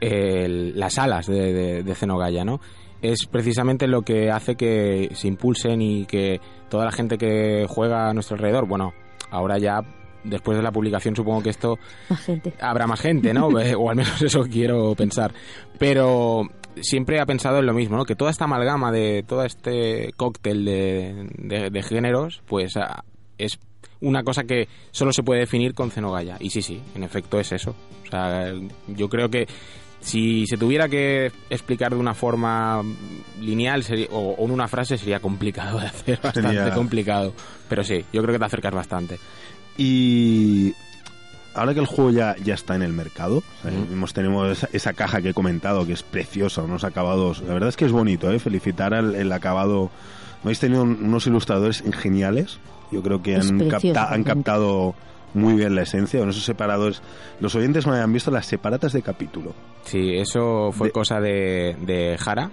[0.00, 2.60] el- las alas de, de, de Cenogaya, ¿no?
[3.00, 8.08] es precisamente lo que hace que se impulsen y que toda la gente que juega
[8.08, 8.92] a nuestro alrededor, bueno,
[9.30, 9.80] ahora ya
[10.24, 11.78] después de la publicación supongo que esto
[12.08, 12.54] Más gente.
[12.60, 13.48] habrá más gente, ¿no?
[13.60, 15.32] Eh, o al menos eso quiero pensar.
[15.78, 16.42] Pero
[16.80, 18.04] siempre ha pensado en lo mismo, ¿no?
[18.04, 23.04] Que toda esta amalgama de todo este cóctel de, de- de géneros, pues ah,
[23.38, 23.60] es
[24.00, 26.36] una cosa que solo se puede definir con Cenogaya.
[26.40, 27.74] Y sí, sí, en efecto es eso.
[28.06, 28.52] O sea,
[28.88, 29.46] yo creo que
[30.00, 32.82] si se tuviera que explicar de una forma
[33.40, 37.32] lineal sería- o, o en una frase sería complicado de hacer, bastante Sería- complicado.
[37.68, 39.18] Pero sí, yo creo que te acercas bastante.
[39.76, 40.74] Y
[41.54, 43.92] ahora que el juego ya, ya está en el mercado, o sea, Ujú.
[43.92, 47.40] hemos tenemos esa, esa caja que he comentado que es preciosa, unos acabados.
[47.42, 48.38] La verdad es que es bonito, ¿eh?
[48.38, 49.90] felicitar al el acabado.
[50.44, 52.58] Habéis tenido un- unos ilustradores geniales.
[52.90, 54.94] Yo creo que Es han, precioso, capta- han captado
[55.34, 56.20] muy bien la esencia.
[56.20, 57.02] Con esos separadores.
[57.40, 59.52] Los oyentes no hayan visto las separatas de capítulo.
[59.84, 62.50] Sí, eso fue De- cosa de, de Jara,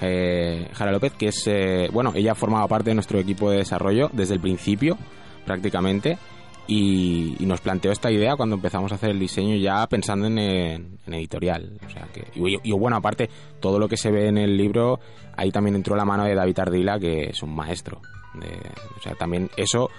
[0.00, 4.08] eh, Jara López, que es, eh, bueno, ella formaba parte de nuestro equipo de desarrollo
[4.12, 4.96] desde el principio,
[5.44, 6.18] prácticamente,
[6.66, 10.38] y, y nos planteó esta idea cuando empezamos a hacer el diseño ya pensando en,
[10.38, 11.72] en- en editorial.
[11.86, 13.28] O sea, que, y, y, bueno, aparte,
[13.60, 15.00] todo lo que se ve en el libro,
[15.36, 18.00] ahí también entró la mano de David Ardila, que es un maestro.
[18.34, 18.60] De-
[18.96, 19.90] o sea, también eso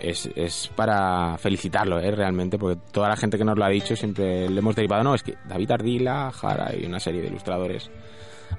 [0.00, 2.10] es, es para felicitarlo, ¿eh?
[2.10, 5.14] realmente, porque toda la gente que nos lo ha dicho siempre le hemos derivado, no,
[5.14, 7.90] es que David Ardila, Jara y una serie de ilustradores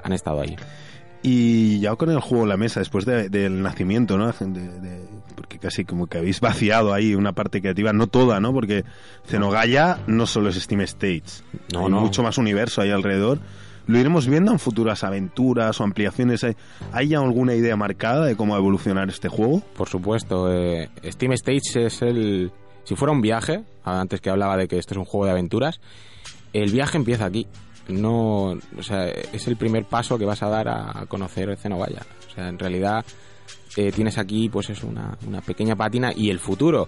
[0.03, 0.55] han estado ahí.
[1.27, 4.31] Y ya con el juego en la mesa, después de- del nacimiento, ¿no?
[4.31, 8.53] De- de- porque casi como que habéis vaciado ahí una parte creativa, no toda, ¿no?
[8.53, 8.83] Porque
[9.25, 11.43] Cenogaya no solo es Steam States,
[11.73, 11.99] No, hay no.
[12.01, 13.39] mucho más universo ahí alrededor.
[13.87, 16.45] Lo iremos viendo en futuras aventuras o ampliaciones.
[16.91, 19.61] ¿Hay, ya alguna idea marcada de cómo evolucionar este juego?
[19.77, 22.51] Por supuesto, eh, Steam Stage es el...
[22.83, 25.79] Si fuera un viaje, antes que hablaba de que esto es un juego de aventuras,
[26.53, 27.47] el viaje empieza aquí.
[27.87, 32.01] No, o sea, es el primer paso que vas a dar a conocer Cenobaya.
[32.27, 33.05] O sea, en realidad
[33.75, 36.87] eh, tienes aquí pues es una, una pequeña pátina y el futuro.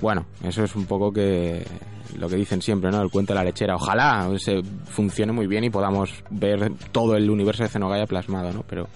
[0.00, 1.64] Bueno, eso es un poco que
[2.18, 3.00] lo que dicen siempre, ¿no?
[3.00, 3.76] El cuento de la lechera.
[3.76, 8.64] Ojalá se funcione muy bien y podamos ver todo el universo de Cenogaya plasmado, ¿no?
[8.68, 8.88] Pero,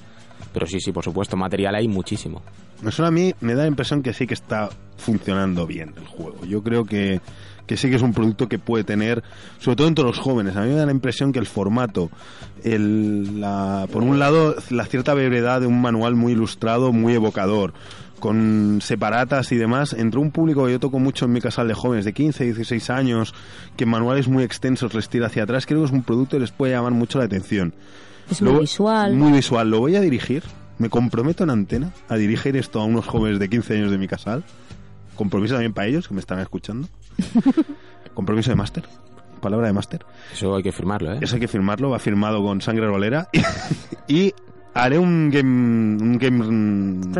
[0.53, 2.43] pero sí, sí, por supuesto, material hay muchísimo.
[2.87, 6.45] Eso a mí me da la impresión que sí que está funcionando bien el juego.
[6.45, 7.21] Yo creo que,
[7.69, 9.23] que sí que es un producto que puede tener,
[9.59, 10.57] sobre todo entre los jóvenes.
[10.57, 12.11] A mí me da la impresión que el formato,
[12.65, 17.75] el, la, por un lado, la cierta brevedad de un manual muy ilustrado, muy evocador,
[18.19, 21.75] con separatas y demás, entre un público que yo toco mucho en mi casal de
[21.75, 23.35] jóvenes de 15, 16 años,
[23.77, 26.51] que manuales muy extensos les tira hacia atrás, creo que es un producto que les
[26.51, 27.75] puede llamar mucho la atención.
[28.31, 29.15] Es Lo muy visual.
[29.15, 29.71] Muy visual.
[29.71, 30.43] Lo voy a dirigir.
[30.79, 34.07] Me comprometo en antena a dirigir esto a unos jóvenes de 15 años de mi
[34.07, 34.45] casal.
[35.17, 36.89] Compromiso también para ellos que me están escuchando.
[38.15, 38.85] Compromiso de máster.
[39.41, 40.05] Palabra de máster.
[40.33, 41.19] Eso hay que firmarlo, ¿eh?
[41.21, 41.91] Eso hay que firmarlo.
[41.91, 43.29] Va firmado con sangre rolera.
[44.09, 44.33] y
[44.75, 45.97] haré un game...
[46.03, 47.15] Un game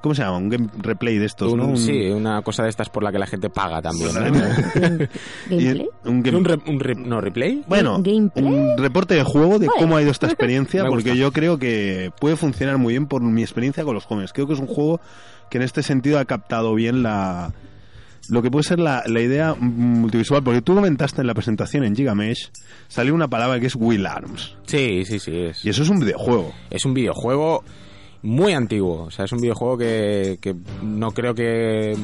[0.00, 0.38] ¿Cómo se llama?
[0.38, 1.66] Un game replay de estos, Un- ¿no?
[1.66, 4.12] Un- Sí, una cosa de estas por la que la gente paga también.
[4.14, 4.20] ¿no?
[5.48, 5.88] Gameplay.
[6.04, 7.62] un game- ¿Un, re- un re- no, replay?
[7.68, 8.44] Bueno, Gameplay.
[8.44, 9.78] un reporte de juego de Vale.
[9.80, 13.42] cómo ha ido esta experiencia, porque yo creo que puede funcionar muy bien por mi
[13.42, 14.32] experiencia con los jóvenes.
[14.32, 15.00] Creo que es un juego
[15.48, 17.52] que en este sentido ha captado bien la
[18.28, 21.94] lo que puede ser la, la idea multivisual, porque tú comentaste en la presentación en
[21.96, 22.50] Gigamesh,
[22.88, 25.36] salió una palabra que es Will Arms, Sí, sí, sí.
[25.36, 26.52] Es, y eso es un videojuego.
[26.70, 27.64] es un videojuego
[28.22, 29.02] muy antiguo.
[29.02, 31.96] O sea, es un videojuego que, que no creo que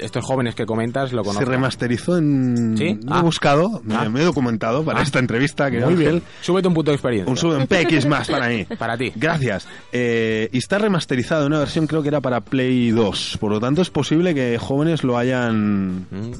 [0.00, 1.48] estos jóvenes que comentas lo Se conozcan.
[1.48, 2.76] remasterizó en...
[2.78, 2.98] ¿Sí?
[3.04, 3.22] Lo he Ah.
[3.22, 4.08] buscado, me, Ah.
[4.08, 5.02] me he documentado para Ah.
[5.02, 6.22] esta entrevista que Muy bien.
[6.40, 7.30] Súbete un punto de experiencia.
[7.30, 8.64] Un sub en PX más para mí.
[8.78, 9.12] Para ti.
[9.14, 9.68] Gracias.
[9.92, 13.36] Eh, y está remasterizado en una versión creo que era para Play 2.
[13.38, 16.06] Por lo tanto es posible que jóvenes lo hayan...
[16.10, 16.32] Mm.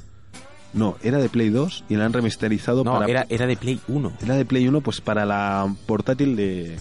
[0.72, 3.06] No, era de Play 2 y la han remasterizado No, para...
[3.06, 4.12] era, era de Play 1.
[4.22, 6.76] era de Play 1 pues para la portátil de,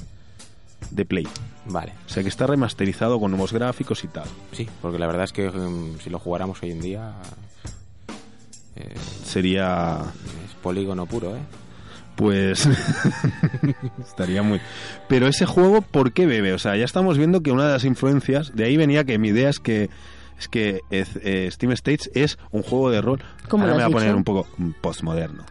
[0.89, 1.28] de Play.
[1.66, 1.93] Vale.
[2.05, 4.26] O sea que está remasterizado con nuevos gráficos y tal.
[4.51, 7.14] Sí, porque la verdad es que mm, si lo jugáramos hoy en día
[8.76, 8.93] eh,
[9.24, 9.99] Sería...
[10.45, 11.41] es polígono puro, ¿eh?
[12.16, 12.68] Pues
[13.99, 14.61] estaría muy...
[15.07, 16.53] Pero ese juego, ¿por qué bebe?
[16.53, 19.30] O sea, ya estamos viendo que una de las influencias, de ahí venía que mi
[19.30, 19.89] idea es que
[20.38, 23.22] es que eh, Steam States es un juego de rol.
[23.47, 24.18] ¿Cómo Ahora lo me voy a poner dicho?
[24.18, 24.47] un poco
[24.82, 25.45] postmoderno.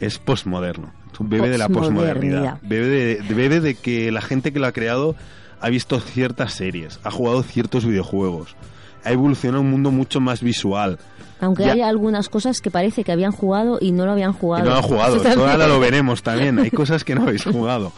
[0.00, 0.92] Es postmoderno.
[1.20, 2.58] Bebe de la Postmodernidad.
[2.58, 2.58] posmodernidad.
[2.62, 5.16] Bebe de, bebe de que la gente que lo ha creado
[5.60, 8.56] ha visto ciertas series, ha jugado ciertos videojuegos,
[9.04, 10.98] ha evolucionado un mundo mucho más visual.
[11.40, 11.72] Aunque Ya.
[11.72, 14.64] hay algunas cosas que parece que habían jugado y no lo habían jugado.
[14.64, 16.58] no lo han jugado, Eso ahora lo veremos también.
[16.58, 17.92] Hay cosas que no habéis jugado.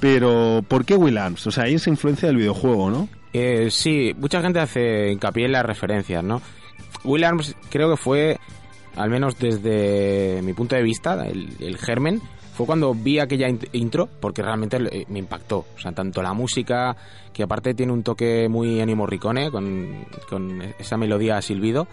[0.00, 1.46] Pero, ¿por qué Will Arms?
[1.46, 3.08] O sea, hay esa influencia del videojuego, ¿no?
[3.32, 6.42] Eh, sí, mucha gente hace hincapié en las referencias, ¿no?
[7.04, 8.38] Will Arms creo que fue,
[8.96, 12.20] al menos desde mi punto de vista, el, el germen
[12.54, 15.66] fue cuando vi aquella int- intro, porque realmente eh, me impactó.
[15.76, 16.96] O sea, tanto la música,
[17.32, 20.06] que aparte tiene un toque muy Ennio Morricone, con,
[20.78, 21.88] esa melodía silbido,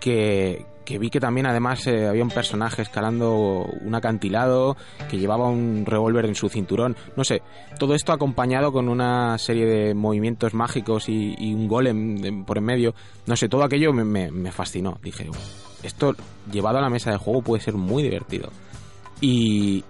[0.00, 0.66] que,
[0.98, 4.76] vi que también además eh, había un personaje escalando un acantilado,
[5.08, 6.96] que llevaba un revólver en su cinturón.
[7.14, 7.42] No sé,
[7.78, 12.94] todo esto acompañado con una serie de movimientos mágicos y, un golem por en medio.
[13.26, 14.98] No sé, todo aquello me fascinó.
[15.04, 15.30] Dije,
[15.84, 16.16] esto
[16.50, 18.50] llevado a la mesa de juego puede ser muy divertido.
[19.20, 19.84] Y,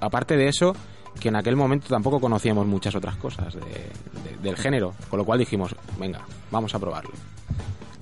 [0.00, 0.74] aparte de eso,
[1.20, 5.24] que en aquel momento tampoco conocíamos muchas otras cosas de- de- del género, con lo
[5.24, 7.12] cual dijimos, venga, vamos a probarlo.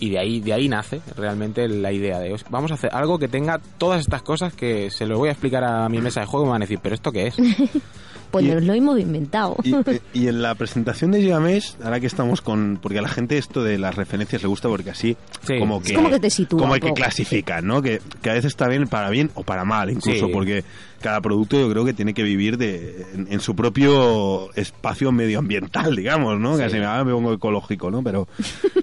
[0.00, 3.26] Y de ahí, de ahí nace realmente la idea de vamos a hacer algo que
[3.26, 6.44] tenga todas estas cosas que se lo voy a explicar a mi mesa de juego
[6.44, 7.34] y me van a decir, pero ¿esto qué es?
[8.30, 9.56] Pues Y- nos lo hemos inventado.
[9.64, 12.78] Y, y en la presentación de Gigamesh, ahora que estamos con...
[12.82, 15.16] Porque a la gente esto de las referencias le gusta porque así
[15.46, 15.58] Sí.
[15.58, 15.94] como Es que...
[15.94, 17.80] como que te sitúa Como que clasifican, ¿no?
[17.82, 20.32] Que, que a veces está bien para bien o para mal incluso, Sí.
[20.32, 20.64] porque
[21.00, 25.94] cada producto yo creo que tiene que vivir de, en, en su propio espacio medioambiental,
[25.96, 26.56] digamos, ¿no?
[26.56, 26.62] Sí.
[26.62, 28.02] Casi me, ahora me pongo ecológico, ¿no?
[28.02, 28.26] Pero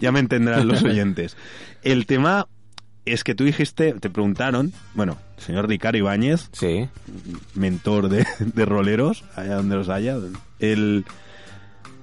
[0.02, 1.36] ya me entenderán los oyentes.
[1.84, 2.48] El tema
[3.06, 6.88] es que tú dijiste, te preguntaron, bueno, señor Ricardo Ibáñez, Sí.
[7.54, 10.18] mentor de, de roleros, allá donde los haya,
[10.60, 11.06] él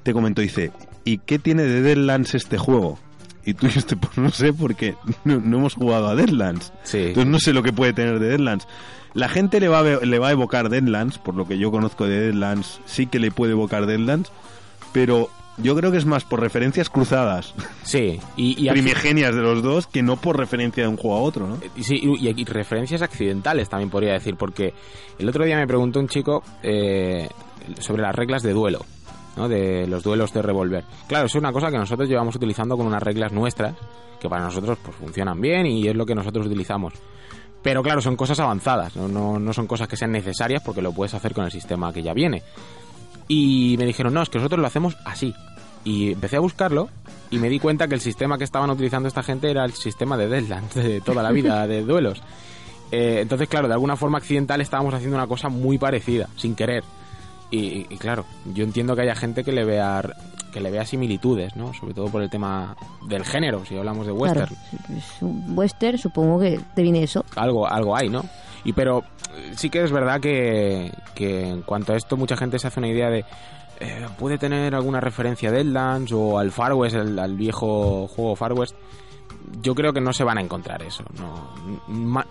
[0.02, 0.72] te comentó, dice,
[1.04, 2.98] ¿y qué tiene de Deadlands este juego?
[3.44, 4.94] Y tú dijiste, pues no sé, porque
[5.24, 6.72] no, no hemos jugado a Deadlands.
[6.84, 6.98] Sí.
[6.98, 8.66] Entonces no sé lo que puede tener de Deadlands.
[9.14, 12.06] La gente le va, a, le va a evocar Deadlands, por lo que yo conozco
[12.06, 14.30] de Deadlands, sí que le puede evocar Deadlands,
[14.92, 15.28] pero
[15.58, 18.18] yo creo que es más por referencias cruzadas, Sí.
[18.36, 21.20] Y, y aquí- primigenias de los dos, que no por referencia de un juego a
[21.20, 21.58] otro, ¿no?
[21.76, 24.72] Y Sí, y, y referencias accidentales también podría decir, porque
[25.18, 27.28] el otro día me preguntó un chico eh,
[27.80, 28.80] sobre las reglas de duelo,
[29.36, 29.48] ¿no?
[29.48, 30.84] de los duelos de revólver.
[31.06, 33.74] Claro, eso es una cosa que nosotros llevamos utilizando con unas reglas nuestras,
[34.20, 36.94] que para nosotros pues funcionan bien y es lo que nosotros utilizamos.
[37.62, 40.92] Pero claro, son cosas avanzadas, no, no, no son cosas que sean necesarias porque lo
[40.92, 42.42] puedes hacer con el sistema que ya viene.
[43.28, 45.34] Y me dijeron, no, es que nosotros lo hacemos así.
[45.84, 46.88] Y empecé a buscarlo
[47.30, 50.16] y me di cuenta que el sistema que estaban utilizando esta gente era el sistema
[50.16, 52.22] de Deadlands de toda la vida, de duelos.
[52.94, 56.84] Eh, entonces, claro, de alguna forma accidental estábamos haciendo una cosa muy parecida, sin querer.
[57.50, 60.02] Y, y claro, yo entiendo que haya gente que le vea
[60.52, 61.74] que le vea similitudes, ¿no?
[61.74, 62.76] Sobre todo por el tema
[63.08, 64.54] del género, si hablamos de western.
[64.54, 67.24] Claro, western, supongo que te viene eso.
[67.34, 68.22] algo, algo hay, ¿no?
[68.64, 69.02] Y pero
[69.56, 72.88] sí que es verdad que, que en cuanto a esto mucha gente se hace una
[72.88, 73.24] idea de
[73.80, 78.52] eh, puede tener alguna referencia a Deadlands o al Far West, al viejo juego Far
[78.52, 78.76] West.
[79.60, 81.02] Yo creo que no se van a encontrar eso.
[81.18, 81.50] No,
[81.88, 82.26] Ma-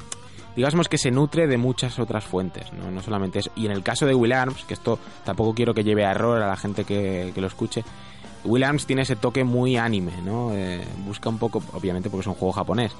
[0.55, 2.89] digamos que se nutre de muchas otras fuentes, ¿no?
[2.91, 3.51] no solamente eso.
[3.55, 6.41] Y en el caso de Will Arms, que esto tampoco quiero que lleve a error
[6.41, 7.83] a la gente que, que lo escuche,
[8.45, 10.51] Will Arms tiene ese toque muy anime, ¿no?
[10.53, 12.93] Eh, busca un poco, obviamente porque es un juego japonés.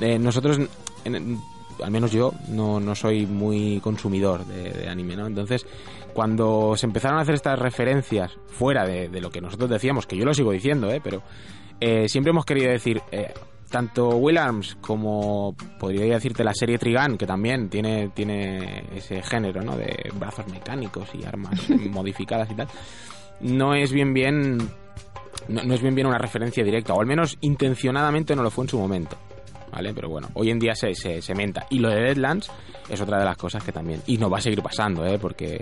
[0.00, 0.58] Eh, nosotros,
[1.04, 1.40] en-
[1.82, 5.26] al menos yo, no, no soy muy consumidor de, de anime, ¿no?
[5.26, 5.66] Entonces,
[6.12, 10.16] cuando se empezaron a hacer estas referencias fuera de, de lo que nosotros decíamos, que
[10.16, 11.00] yo lo sigo diciendo, ¿eh?
[11.02, 11.22] Pero
[11.80, 13.34] eh, siempre hemos querido decir, eh,
[13.70, 19.62] tanto Will Arms como podría decirte la serie Trigun, que también tiene, tiene ese género,
[19.62, 19.76] ¿no?
[19.76, 22.68] De brazos mecánicos y armas modificadas y tal,
[23.40, 24.58] no es bien bien
[25.48, 28.64] no, no es bien bien una referencia directa, o al menos intencionadamente no lo fue
[28.64, 29.16] en su momento.
[29.72, 29.92] ¿Vale?
[29.92, 31.66] Pero bueno, hoy en día se, se, se menta.
[31.70, 32.50] Y lo de Deadlands
[32.88, 34.02] es otra de las cosas que también.
[34.06, 35.18] Y nos va a seguir pasando, ¿eh?
[35.18, 35.60] Porque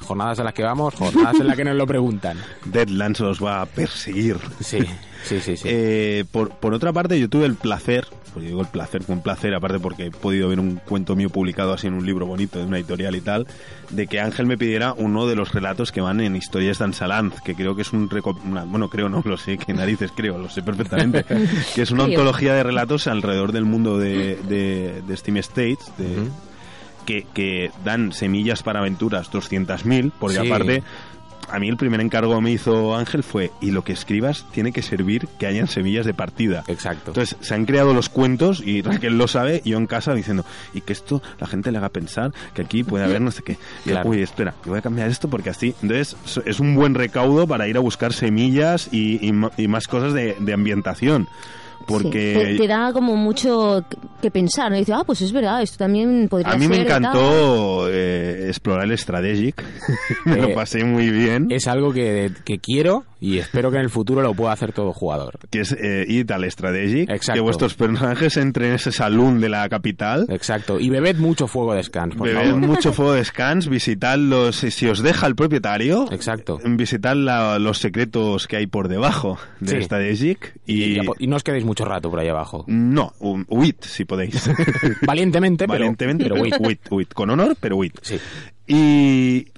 [0.00, 2.38] jornadas a las que vamos, jornadas en las que nos lo preguntan.
[2.64, 4.36] Deadlands los va a perseguir.
[4.60, 4.78] Sí,
[5.24, 5.56] sí, sí.
[5.56, 5.68] sí.
[5.70, 9.22] Eh, por, por otra parte, yo tuve el placer, pues yo digo el placer, un
[9.22, 12.58] placer, aparte porque he podido ver un cuento mío publicado así en un libro bonito
[12.58, 13.46] de una editorial y tal,
[13.90, 17.40] de que Ángel me pidiera uno de los relatos que van en Historias de Ansalanz,
[17.42, 18.08] que creo que es un...
[18.08, 21.24] reco- una- bueno, creo no, lo sé, que narices creo, lo sé perfectamente,
[21.74, 26.06] que es una antología de relatos alrededor del mundo de, de, de Steam States, de,
[27.06, 30.46] que, que dan semillas para aventuras 200.000, porque Sí.
[30.46, 30.82] aparte,
[31.50, 34.72] a mí el primer encargo que me hizo Ángel fue, y lo que escribas tiene
[34.72, 36.64] que servir que hayan semillas de partida.
[36.68, 37.10] Exacto.
[37.10, 40.44] Entonces se han creado los cuentos y Raquel lo sabe, y yo en casa diciendo,
[40.72, 43.58] y que esto la gente le haga pensar que aquí puede haber no sé qué.
[43.84, 44.08] Y Claro.
[44.08, 45.74] uy, espera, yo voy a cambiar esto porque así.
[45.82, 49.18] Entonces es un buen recaudo para ir a buscar semillas y,
[49.56, 51.28] y más cosas de, de ambientación.
[51.86, 53.84] Porque Sí, te, te da como mucho
[54.22, 54.76] que- pensar, ¿no?
[54.76, 56.60] Y dices, ah, pues es verdad, esto también podría A ser.
[56.60, 57.02] mí me y tal.
[57.04, 59.62] encantó eh, explorar el Strategic.
[60.24, 61.48] me Eh, lo pasé muy bien.
[61.50, 64.92] es algo que, que quiero Y espero que en el futuro lo pueda hacer todo
[64.92, 65.38] jugador.
[65.50, 67.02] Que es eh, Ital Strategy.
[67.02, 67.32] Exacto.
[67.34, 70.26] Que vuestros personajes entren en ese salón de la capital.
[70.28, 70.78] Exacto.
[70.78, 72.60] Y bebed mucho fuego de scans, por Bebed favor.
[72.60, 76.58] mucho fuego de scans, visitadlos, si si os deja el propietario, Exacto.
[76.64, 79.82] visitad la- los secretos que hay por debajo de Sí.
[79.82, 82.64] Strategic y, Y, y no os quedéis mucho rato por ahí abajo.
[82.68, 84.48] no, hu- huid si podéis.
[85.06, 87.06] Valientemente, pero, Valientemente, pero huid, huid, huid.
[87.08, 87.92] con honor, pero huid.
[88.02, 88.18] Sí.
[88.66, 89.48] Y,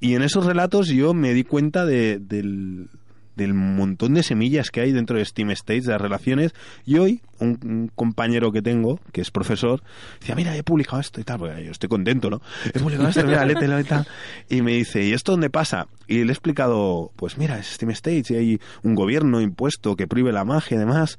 [0.00, 2.88] y en esos relatos yo me di cuenta de- del,
[3.36, 6.54] del montón de semillas que hay dentro de Steam States, de las relaciones.
[6.86, 9.82] Y hoy, un, un compañero que tengo, que es profesor,
[10.20, 12.40] decía, mira, he publicado esto y tal, porque yo estoy contento, ¿no?
[12.72, 13.46] He publicado esto, mira,
[13.80, 14.06] y tal.
[14.48, 15.86] Y me dice, ¿y esto dónde pasa?
[16.06, 20.06] Y le he explicado, pues mira, es Steam States y hay un gobierno impuesto que
[20.06, 21.18] prohíbe la magia y demás.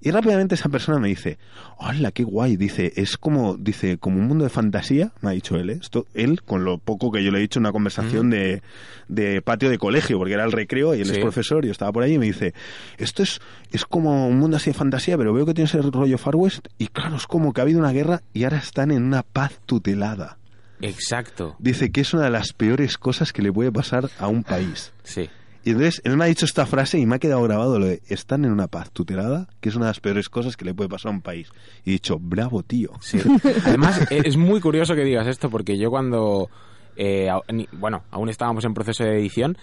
[0.00, 1.38] Y rápidamente esa persona me dice,
[1.78, 5.56] hola, qué guay, dice, es como, dice, como un mundo de fantasía, me ha dicho
[5.56, 5.78] él, ¿eh?
[5.80, 8.62] Esto, él, con lo poco que yo le he dicho en una conversación de,
[9.08, 11.90] de patio de colegio, porque era el recreo y él es profesor, y yo estaba
[11.90, 12.54] por ahí y me dice,
[12.96, 13.40] esto es,
[13.72, 16.68] es como un mundo así de fantasía, pero veo que tienes el rollo Far West,
[16.78, 19.58] y claro, es como que ha habido una guerra y ahora están en una paz
[19.66, 20.38] tutelada.
[20.80, 21.56] Exacto.
[21.58, 24.92] Dice que es una de las peores cosas que le puede pasar a un país.
[25.02, 25.28] Sí.
[25.64, 28.00] Y entonces él me ha dicho esta frase y me ha quedado grabado lo de
[28.08, 30.88] están en una paz tutelada, que es una de las peores cosas que le puede
[30.88, 31.50] pasar a un país.
[31.84, 32.90] Y he dicho, bravo tío.
[33.00, 33.18] Sí.
[33.64, 36.48] Además, e- es muy curioso que digas esto porque yo cuando,
[36.96, 37.28] eh,
[37.72, 39.58] bueno, aún estábamos en proceso de edición,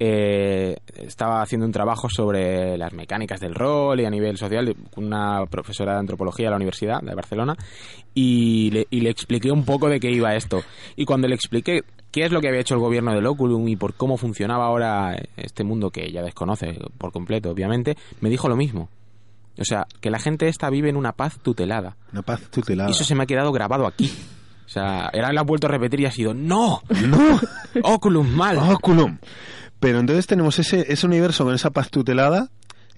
[0.00, 5.06] eh, estaba haciendo un trabajo sobre las mecánicas del rol y a nivel social con
[5.06, 7.56] una profesora de antropología de la Universidad de Barcelona
[8.14, 10.62] y le, y le expliqué un poco de qué iba esto.
[10.94, 13.76] Y cuando le expliqué qué es lo que había hecho el gobierno del Oculum y
[13.76, 18.56] por cómo funcionaba ahora este mundo que ella desconoce por completo, obviamente, me dijo lo
[18.56, 18.88] mismo.
[19.58, 21.96] O sea, que la gente esta vive en una paz tutelada.
[22.12, 22.88] Una paz tutelada.
[22.88, 24.12] Y eso se me ha quedado grabado aquí.
[24.66, 26.82] O sea, ahora lo has vuelto a repetir y ha sido ¡No!
[27.06, 27.40] ¡No!
[27.82, 28.58] ¡Oculum mal!
[28.58, 29.18] ¡Oculum!
[29.80, 32.50] Pero entonces tenemos ese, ese universo con esa paz tutelada,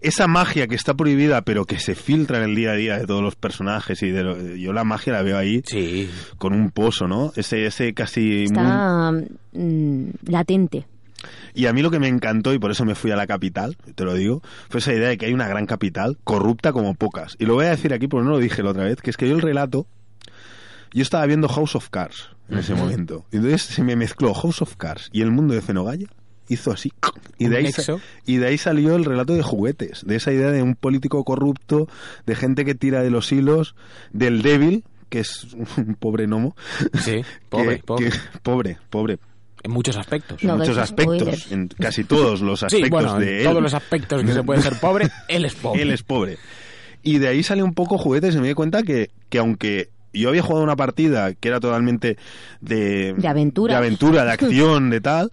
[0.03, 3.07] esa magia que está prohibida pero que se filtra en el día a día de
[3.07, 6.09] todos los personajes y de lo- yo la magia la veo ahí Sí.
[6.38, 7.32] con un pozo, ¿no?
[7.36, 8.44] Ese, ese casi...
[8.44, 9.12] Está
[9.53, 10.86] mm, latente.
[11.53, 13.76] Y a mí lo que me encantó, y por eso me fui a la capital,
[13.94, 14.40] te lo digo,
[14.70, 17.36] fue esa idea de que hay una gran capital corrupta como pocas.
[17.38, 19.16] Y lo voy a decir aquí porque no lo dije la otra vez, que es
[19.18, 19.86] que yo el relato,
[20.94, 23.26] yo estaba viendo House of Cards en ese momento.
[23.32, 26.07] Y entonces se me mezcló House of Cards y el mundo de Zenogaya.
[26.51, 26.92] Hizo así.
[27.38, 27.70] Y de, ahí
[28.26, 30.05] y de ahí salió el relato de juguetes.
[30.05, 31.88] De esa idea de un político corrupto,
[32.26, 33.74] de gente que tira de los hilos,
[34.12, 35.46] del débil, que es
[35.78, 36.55] un pobre gnomo.
[37.03, 38.11] Sí, pobre, que- pobre.
[38.11, 39.18] que- pobre, pobre
[39.62, 40.42] En muchos aspectos.
[40.42, 43.44] en muchos aspectos, en casi todos los aspectos sí, bueno, de en él.
[43.44, 45.82] todos los aspectos que se puede ser pobre, él es pobre.
[45.82, 46.36] Él es pobre.
[47.03, 50.28] Y de ahí sale un poco juguetes y me di cuenta que, que aunque yo
[50.30, 52.18] había jugado una partida que era totalmente
[52.61, 53.74] de, De aventura.
[53.74, 55.30] de aventura, de acción, de tal,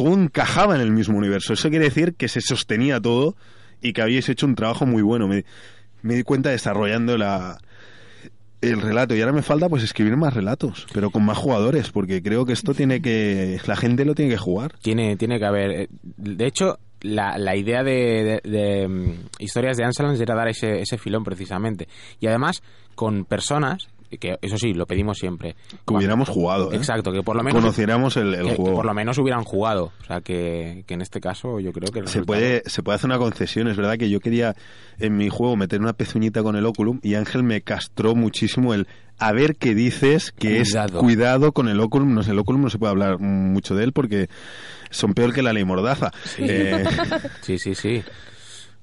[0.00, 1.52] todo encajaba en el mismo universo.
[1.52, 3.36] Eso quiere decir que se sostenía todo
[3.82, 5.26] y que habíais hecho un trabajo muy bueno.
[5.28, 5.44] Me,
[6.02, 7.58] me di cuenta desarrollando la,
[8.60, 12.22] el relato y ahora me falta pues escribir más relatos, pero con más jugadores, porque
[12.22, 14.74] creo que esto tiene que la gente lo tiene que jugar.
[14.82, 15.70] Tiene, tiene que haber.
[15.70, 20.48] eh, De hecho, la, la idea de, de- de, mm, historias de Anselms era dar
[20.48, 21.88] ese, ese filón precisamente.
[22.20, 22.62] Y además,
[22.94, 23.88] con personas,
[24.18, 25.54] que eso sí, lo pedimos siempre.
[25.86, 26.76] Que hubiéramos jugado, ¿eh?
[26.76, 27.60] Exacto, que por lo menos.
[27.60, 28.76] Conociéramos el, el que- que juego.
[28.76, 29.92] por lo menos hubieran jugado.
[30.02, 32.06] O sea, que, que en este caso yo creo que.
[32.08, 33.68] se puede, se puede hacer una concesión.
[33.68, 34.54] Es verdad que yo quería
[34.98, 38.86] en mi juego meter una pezuñita con el Oculum y Ángel me castró muchísimo el
[39.18, 40.86] a ver qué dices, que Cuidado.
[40.86, 42.14] es cuidado con el Oculum.
[42.14, 44.28] No sé, el Oculum no se puede hablar mucho de él porque
[44.90, 46.10] son peor que la ley Mordaza.
[46.38, 46.84] Eh,
[47.42, 48.02] Sí, sí, sí.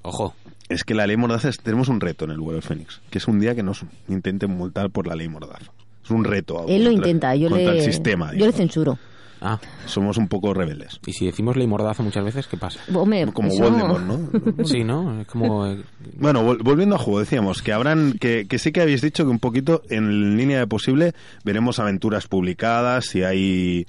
[0.04, 0.36] Ojo.
[0.70, 3.28] Es que la ley Mordaza es- tenemos un reto en el vuelo Fénix, que es
[3.28, 5.72] un día que nos intenten multar por la ley Mordaza.
[6.04, 6.66] Es un reto.
[6.68, 8.34] Él lo contra- intenta, yo le, el sistema.
[8.34, 8.98] yo le censuro.
[9.40, 11.00] Ah, Somos un poco rebeldes.
[11.06, 12.80] y si decimos ley mordaza muchas veces, ¿qué pasa?
[12.92, 14.30] Hombre, Como eso- Voldemort, ¿no?
[14.66, 15.22] Sí, ¿no?
[15.22, 15.68] Es como.
[15.68, 15.78] eh,
[16.18, 19.30] Bueno, vol- volviendo a juego, decíamos que habrán, que, que sí que habéis dicho que
[19.30, 21.14] un poquito en línea de posible
[21.44, 23.86] veremos aventuras publicadas, si hay,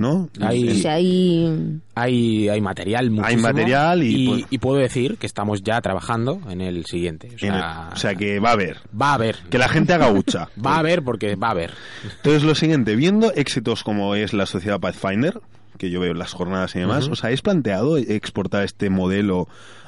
[0.00, 0.28] ¿no?
[0.40, 1.80] Hay- O En- sea, hay...
[1.94, 3.42] Hay, hay material muchísimo.
[3.42, 7.28] material y, y, pues- y puedo decir que estamos ya trabajando en el siguiente.
[7.34, 8.78] O sea, el- o sea, que va a haber.
[9.00, 9.36] va a haber.
[9.50, 10.48] Que la gente haga hucha.
[10.64, 11.72] Va a haber porque va a haber.
[12.16, 15.40] Entonces, lo siguiente, viendo éxitos como es la sociedad Pathfinder,
[15.78, 17.12] que yo veo en las jornadas y demás, Ujú.
[17.12, 19.46] ¿os habéis planteado exportar este modelo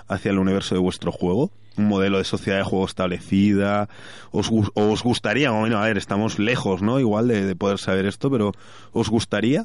[0.09, 1.51] hacia el universo de vuestro juego?
[1.79, 3.89] Un modelo de sociedad de juego establecida.
[4.31, 5.51] ¿Os, os gustaría?
[5.53, 7.01] Bueno, a ver, estamos lejos, ¿no?
[7.01, 8.53] Igual de, de poder saber esto, pero
[8.93, 9.65] ¿os gustaría?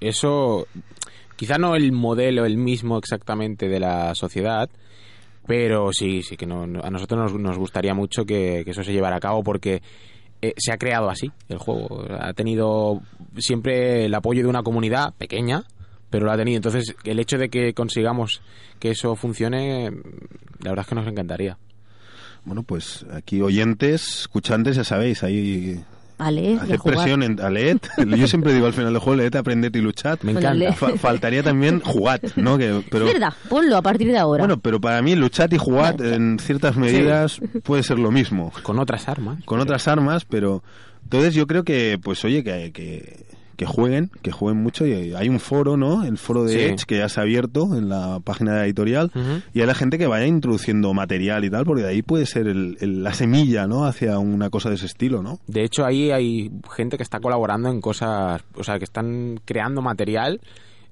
[0.00, 0.66] Eso,
[1.36, 4.68] quizá no el modelo, el mismo exactamente de la sociedad,
[5.46, 8.92] pero sí, sí que no, a nosotros nos, nos gustaría mucho que, que eso se
[8.92, 9.82] llevara a cabo porque
[10.40, 12.04] eh, se ha creado así el juego.
[12.20, 13.02] Ha tenido
[13.38, 15.64] siempre el apoyo de una comunidad pequeña,
[16.10, 16.56] pero lo ha tenido.
[16.56, 18.40] Entonces, el hecho de que consigamos
[18.78, 19.90] que eso funcione,
[20.60, 21.58] la verdad es que nos encantaría.
[22.44, 25.84] Bueno, pues aquí oyentes, escuchantes, ya sabéis, ahí
[26.18, 26.96] A leer, y a hacer jugar.
[26.98, 27.78] presión en, a leed.
[28.16, 30.18] Yo siempre digo al final del juego, leed, aprended y luchad.
[30.22, 30.72] Me encanta.
[30.72, 32.58] Fa- faltaría también jugad, ¿no?
[32.58, 34.42] Que, pero, Es verdad, ponlo a partir de ahora.
[34.44, 36.14] Bueno, pero para mí luchad y jugad Vale.
[36.16, 38.52] en ciertas medidas puede ser lo mismo.
[38.62, 39.44] Con otras armas.
[39.44, 40.62] Con otras armas, pero...
[41.04, 43.24] Entonces yo creo que, pues oye, que, que,
[43.58, 44.86] que jueguen, que jueguen mucho.
[44.86, 46.04] Y hay un foro, ¿no?
[46.04, 46.58] El foro de Sí.
[46.60, 49.10] Edge que ya se ha abierto en la página de la editorial.
[49.52, 52.46] Y hay la gente que vaya introduciendo material y tal, porque de ahí puede ser
[52.46, 53.84] el- el- la semilla, ¿no?
[53.84, 55.40] Hacia una cosa de ese estilo, ¿no?
[55.48, 59.82] De hecho, ahí hay gente que está colaborando en cosas, o sea, que están creando
[59.82, 60.40] material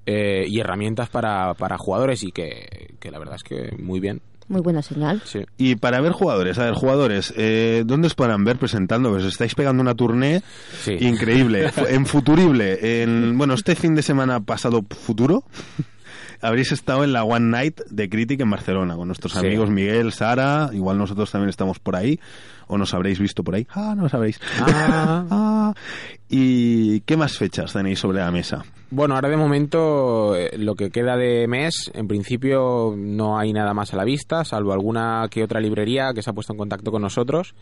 [0.05, 4.21] eh, y herramientas para, para jugadores y que, que la verdad es que muy bien.
[4.49, 5.21] Muy buena señal.
[5.25, 5.39] Sí.
[5.57, 9.09] Y para ver jugadores, a ver, jugadores, eh, ¿dónde os podrán ver presentando?
[9.11, 10.41] Pues estáis pegando una tournée
[10.83, 10.95] Sí.
[11.01, 11.69] increíble.
[11.89, 15.43] En Futurible, en, bueno, este fin de semana pasado futuro,
[16.41, 19.39] habréis estado en la One Night de Critic en Barcelona con nuestros Sí.
[19.39, 22.19] amigos Miguel, Sara, igual nosotros también estamos por ahí,
[22.67, 23.67] o nos habréis visto por ahí.
[23.71, 24.39] Ah, no os habréis.
[24.61, 25.25] Ah.
[25.29, 25.73] Ah.
[26.29, 28.63] ¿Y qué más fechas tenéis sobre la mesa?
[28.89, 33.73] Bueno, ahora de momento eh, lo que queda de mes, en principio no hay nada
[33.73, 36.89] más a la vista, salvo alguna que otra librería que se ha puesto en contacto
[36.91, 37.53] con nosotros,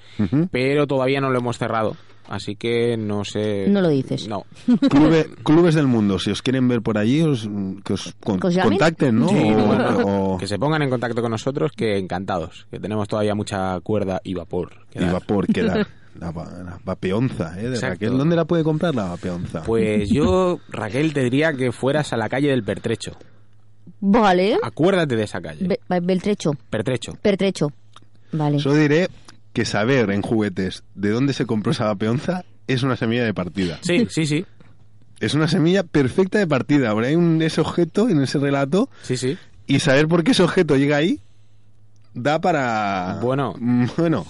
[0.52, 1.96] pero todavía no lo hemos cerrado,
[2.30, 3.66] así que no sé.
[3.70, 4.28] No lo dices.
[4.28, 4.44] No.
[4.90, 7.50] Clube- clubes del mundo, si os quieren ver por allí, os,
[7.84, 9.28] que os con- ¿Que contacten, ¿no?
[9.30, 12.80] Sí, O- no, no, o- Que se pongan en contacto con nosotros, que encantados, que
[12.80, 14.86] tenemos todavía mucha cuerda y vapor.
[14.92, 15.14] que y dar.
[15.14, 15.88] vapor quedar.
[16.20, 17.64] La, va- la vapeonza, ¿eh?
[17.64, 17.88] De Exacto.
[18.06, 18.18] Raquel.
[18.18, 19.64] ¿Dónde la puede comprar la vapeonza?
[19.64, 23.12] Pues yo, Raquel, te diría que fueras a la calle del Pertrecho.
[24.00, 24.58] Vale.
[24.64, 25.68] Acuérdate de esa calle.
[25.68, 26.52] Be- be- Beltrecho.
[26.70, 27.18] Pertrecho.
[27.22, 27.72] Pertrecho.
[28.32, 28.60] Vale.
[28.60, 29.10] Solo diré
[29.54, 33.80] que saber en juguetes de dónde se compró esa vapeonza es una semilla de partida.
[33.82, 34.46] Sí, sí, sí.
[35.20, 36.90] Es una semilla perfecta de partida.
[36.90, 39.38] Ahora hay un, ese objeto en ese relato Sí, sí.
[39.68, 41.20] y saber por qué ese objeto llega ahí
[42.14, 43.20] da para...
[43.22, 43.54] Bueno.
[43.60, 44.26] Mm, Bueno.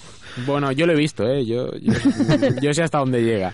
[0.45, 1.45] Bueno, yo lo he visto, ¿eh?
[1.45, 1.93] Yo, yo,
[2.61, 3.53] yo sé hasta dónde llega.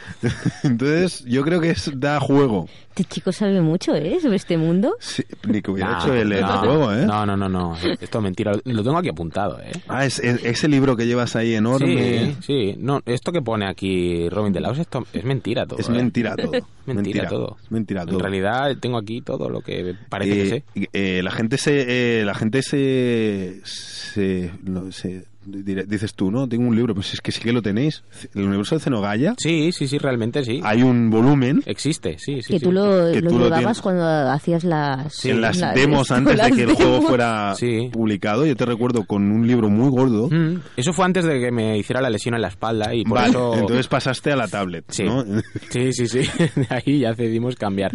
[0.64, 2.68] Entonces yo creo que es, da juego.
[2.90, 4.18] Este chico sabe mucho, ¿eh?
[4.22, 4.96] Sobre este mundo.
[5.00, 7.06] Sí, ni que hubiera No, hecho el, juego, ¿eh?
[7.06, 7.76] No, no, no, no.
[8.00, 8.52] Esto es mentira.
[8.66, 9.72] Lo tengo aquí apuntado, ¿eh?
[9.88, 12.36] Ah, es, es- ese libro que llevas ahí enorme.
[12.42, 12.76] Sí, sí.
[12.78, 15.80] No, esto que pone aquí Robin de Laos esto es mentira todo.
[15.80, 15.92] Es ¿eh?
[15.92, 16.52] mentira todo.
[16.88, 17.58] Mentira, todo.
[17.64, 18.16] Es mentira todo.
[18.16, 20.64] En realidad tengo aquí todo lo que parece que sé.
[20.76, 26.48] Eh, eh, la gente se eh, la gente se, se, no, se- dices tú no
[26.48, 28.04] tengo un libro pues es que sí que lo tenéis
[28.36, 30.60] el universo de Zenogaya Sí, sí, sí, realmente sí.
[30.64, 32.54] hay un volumen Existe, sí, sí.
[32.54, 32.66] que sí.
[32.66, 33.82] tú lo, Que lo tú lo llevabas tienes.
[33.82, 35.26] cuando hacías las...
[35.26, 37.08] en las la- demos antes de que el juego demos.
[37.08, 37.90] fuera Sí.
[37.92, 41.52] publicado yo te recuerdo con un libro muy gordo Mm, Eso fue antes de que
[41.52, 43.54] me hiciera la lesión en la espalda y por Vale, eso...
[43.56, 45.04] entonces pasaste a la tablet Sí.
[45.04, 45.24] ¿no?
[45.70, 46.20] Sí, sí, sí.
[46.56, 47.92] De ahí ya decidimos cambiar.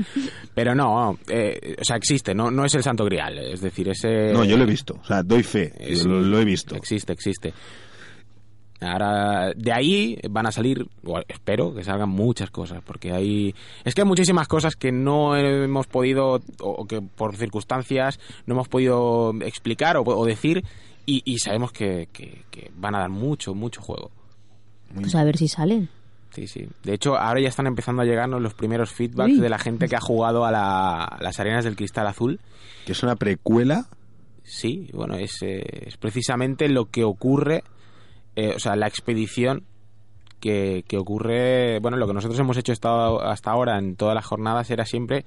[0.54, 3.38] Pero no, eh, o sea, existe, no, no es el santo grial.
[3.38, 4.32] Es decir, ese...
[4.32, 5.72] no yo lo he visto o sea doy fe
[6.04, 7.35] lo, lo he visto Existe, existe.
[8.78, 13.54] Ahora, de ahí van a salir, o espero que salgan muchas cosas, porque hay...
[13.84, 18.68] Es que hay muchísimas cosas que no hemos podido, o que por circunstancias no hemos
[18.68, 20.62] podido explicar o, o decir,
[21.06, 24.10] y, y sabemos que, que- que van a dar mucho, mucho juego.
[24.94, 25.88] Pues a ver si salen.
[26.34, 26.68] Sí, sí.
[26.84, 29.40] De hecho, ahora ya están empezando a llegarnos los primeros feedbacks Uy.
[29.40, 32.40] de la gente que ha jugado a, la- a las arenas del cristal azul.
[32.84, 33.86] que es una precuela
[34.46, 37.64] Sí, bueno, es, eh, es precisamente lo que ocurre,
[38.36, 39.64] eh, o sea, la expedición
[40.40, 44.24] que, que ocurre, bueno, lo que nosotros hemos hecho hasta, hasta ahora en todas las
[44.24, 45.24] jornadas era siempre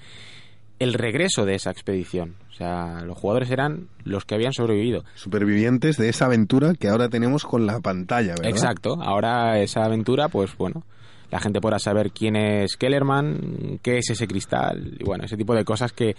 [0.80, 2.36] el regreso de esa expedición.
[2.50, 5.04] O sea, los jugadores eran los que habían sobrevivido.
[5.16, 8.50] supervivientes de esa aventura que ahora tenemos con la pantalla ¿verdad?
[8.50, 8.98] Exacto.
[9.02, 10.84] Ahora esa aventura, pues bueno,
[11.30, 15.54] la gente podrá saber quién es Kellerman, qué es ese cristal, y bueno, ese tipo
[15.54, 16.16] de cosas que,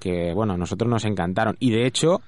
[0.00, 1.56] que bueno, a nosotros nos encantaron.
[1.60, 2.20] Y de hecho,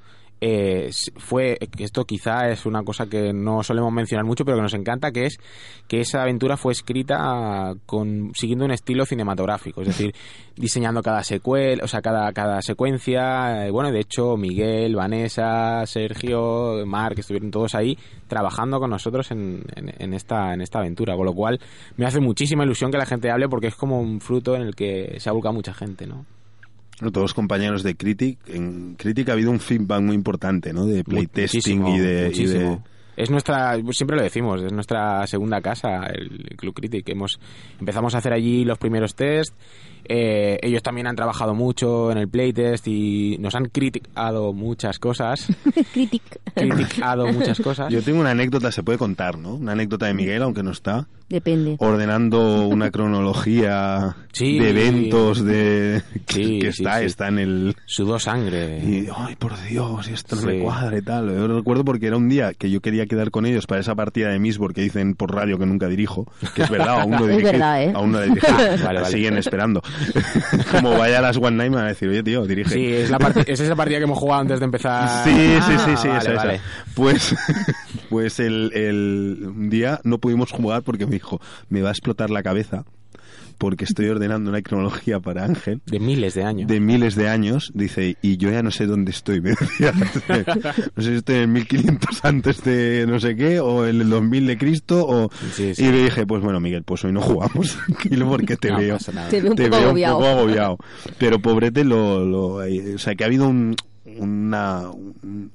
[0.43, 0.89] eh,
[1.19, 5.13] fue, esto quizá es una cosa que no solemos mencionar mucho, pero que nos encanta,
[5.13, 5.39] que es
[5.87, 10.15] que esa aventura fue escrita con, siguiendo un estilo cinematográfico, es decir,
[10.57, 16.87] diseñando cada secuela, o sea, cada, cada secuencia, eh, bueno, de hecho, Miguel, Vanessa, Sergio,
[16.87, 21.27] Marc, estuvieron todos ahí trabajando con nosotros en, en- en esta, en esta aventura, con
[21.27, 21.61] lo cual
[21.99, 24.75] me hace muchísima ilusión que la gente hable porque es como un fruto en el
[24.75, 26.25] que se ha volcado mucha gente, ¿no?
[27.12, 30.86] Todos compañeros de Critic, en Critic ha habido un feedback muy importante, ¿no?
[30.86, 32.85] De playtesting y de, y de- muchísimo.
[33.16, 37.09] es nuestra, siempre lo decimos, es nuestra segunda casa, el Club Critic.
[37.09, 37.40] Hemos,
[37.78, 39.55] empezamos a hacer allí los primeros test.
[40.05, 45.47] Eh, ellos también han trabajado mucho en el playtest y nos han criticado muchas cosas.
[45.93, 46.22] Critic.
[46.55, 47.93] criticado muchas cosas.
[47.93, 49.55] Yo tengo una anécdota, se puede contar, ¿no?
[49.55, 51.06] Una anécdota de Miguel, aunque no está.
[51.28, 51.77] Depende.
[51.78, 54.59] Ordenando una cronología Sí.
[54.59, 57.05] de eventos de que, Sí, que sí, está, sí.
[57.06, 58.78] está en el Sudó sangre.
[58.82, 61.28] y ay por Dios, y esto no me cuadra y tal.
[61.28, 63.94] Yo lo recuerdo porque era un día que yo quería quedar con ellos para esa
[63.94, 67.18] partida de Misbor que dicen por radio que nunca dirijo, que es verdad, aún no
[67.24, 67.93] Es dirige, verdad, ¿eh?
[67.94, 68.52] aún no la dirige.
[68.52, 69.05] Vale, vale.
[69.06, 69.82] Siguen esperando.
[70.71, 73.19] Como vaya a las One Night me a decir, "Oye, tío, dirige." Sí, es, la
[73.19, 75.09] parti- es esa partida que hemos jugado antes de empezar.
[75.25, 76.45] Sí, sí, Ah, sí, sí, vale, esa, esa.
[76.45, 76.61] vale.
[76.95, 77.35] Pues,
[78.11, 82.31] pues el, el un día no pudimos jugar porque me dijo, me va a explotar
[82.31, 82.85] la cabeza
[83.61, 86.66] porque estoy ordenando una cronología para Ángel De miles de años.
[86.66, 89.93] de miles de años, dice, y yo ya no sé dónde estoy, me decía.
[90.97, 94.47] No sé si estoy en 1500 antes de no sé qué, o en el 2000
[94.47, 95.31] de Cristo, o...
[95.53, 95.85] Sí, sí.
[95.85, 98.99] Y le dije, pues bueno, Miguel, pues hoy no jugamos, tranquilo, porque te No veo.
[99.28, 100.16] Te veo un te poco veo agobiado.
[100.16, 100.78] un poco agobiado.
[101.19, 103.77] Pero pobrete lo, lo- eh, o sea que ha habido un-
[104.19, 105.51] una un-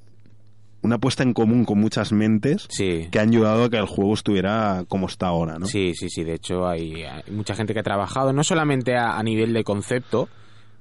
[0.86, 3.07] una puesta en común con muchas mentes Sí.
[3.12, 5.66] que han ayudado a que el juego estuviera como está ahora, ¿no?
[5.66, 6.24] Sí, sí, sí.
[6.24, 9.64] De hecho, hay, hay mucha gente que ha trabajado, no solamente a, a nivel de
[9.64, 10.30] concepto,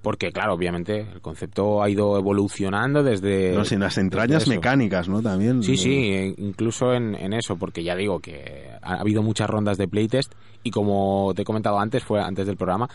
[0.03, 3.53] porque, claro, obviamente, el concepto ha ido evolucionando desde.
[3.55, 5.23] No sé, en las entrañas mecánicas, ¿no?
[5.23, 5.63] También.
[5.63, 9.79] Sí, sí, eh, incluso en, en eso, porque ya digo que ha habido muchas rondas
[9.79, 10.31] de playtest
[10.63, 12.87] y como te he comentado antes, fue antes del programa,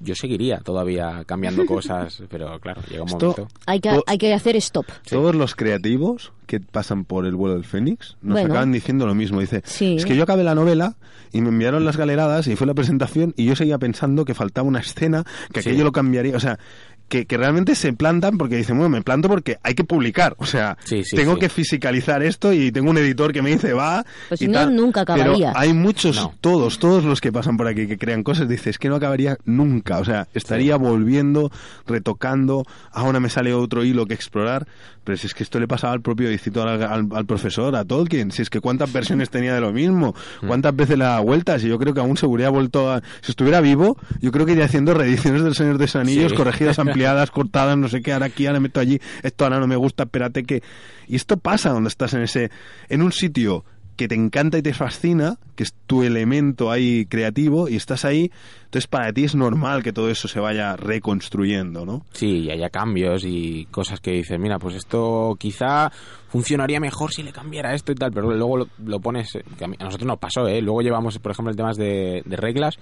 [0.00, 3.48] yo seguiría todavía cambiando cosas, pero claro, llega un Esto- momento.
[3.66, 4.86] Hay que, hay que hacer stop.
[5.08, 8.52] Todos los creativos que pasan por el vuelo del Fénix nos Bueno.
[8.54, 9.40] acaban diciendo lo mismo.
[9.40, 9.96] Dice, Sí.
[9.96, 10.96] es que yo acabé la novela
[11.32, 14.68] y me enviaron las galeradas y fue la presentación y yo seguía pensando que faltaba
[14.68, 15.70] una escena, que Sí.
[15.70, 16.36] aquello lo cambiaría.
[16.36, 16.58] O sea,
[17.08, 20.34] que, que realmente se plantan porque dicen, bueno, me planto porque hay que publicar.
[20.38, 21.40] O sea, Sí, sí, tengo sí.
[21.40, 24.04] que fisicalizar esto y tengo un editor que me dice, va.
[24.28, 24.74] Pues y si no, tal.
[24.76, 25.52] nunca Pero acabaría.
[25.54, 26.34] hay muchos, No.
[26.40, 29.36] todos, todos los que pasan por aquí que crean cosas, dices, es que no acabaría
[29.44, 29.98] nunca.
[29.98, 31.50] O sea, estaría volviendo,
[31.86, 34.66] retocando, ahora me sale otro hilo que explorar.
[35.04, 37.84] Pero si es que esto le pasaba al propio discito al, al- al profesor, a
[37.84, 38.32] Tolkien.
[38.32, 40.48] Si es que cuántas versiones tenía de lo mismo, Mm.
[40.48, 41.62] cuántas veces le da vueltas.
[41.62, 43.00] Y yo creo que aún se hubiera vuelto a.
[43.20, 46.36] Si estuviera vivo, yo creo que iría haciendo reediciones del Señor de los Anillos, Sí.
[46.36, 46.76] corregidas,
[47.30, 50.44] cortadas, no sé qué, ahora aquí, ahora meto allí, esto ahora no me gusta, espérate
[50.44, 50.62] que.
[51.08, 52.50] Y esto pasa cuando estás en ese.
[52.88, 53.64] en un sitio
[53.96, 58.30] que te encanta y te fascina, que es tu elemento ahí creativo, y estás ahí,
[58.64, 62.04] entonces para ti es normal que todo eso se vaya reconstruyendo, ¿no?
[62.12, 65.90] Sí, y haya cambios y cosas que dices, mira, pues esto quizá
[66.28, 70.06] funcionaría mejor si le cambiara esto y tal, pero luego lo, lo pones, a, nosotros
[70.06, 70.60] nos pasó, ¿eh?
[70.60, 72.78] Luego llevamos, por ejemplo, el temas de, de reglas.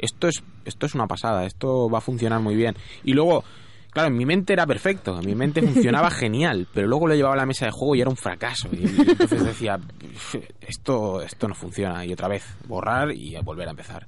[0.00, 2.76] Esto es, esto es una pasada, esto va a funcionar muy bien.
[3.04, 3.44] Y luego,
[3.90, 7.34] claro, en mi mente era perfecto, en mi mente funcionaba genial, pero luego lo llevaba
[7.34, 8.68] a la mesa de juego y era un fracaso.
[8.72, 9.78] Y, y entonces decía,
[10.14, 12.04] "Uf, esto, esto no funciona.
[12.04, 14.06] Y otra vez, borrar y volver a empezar.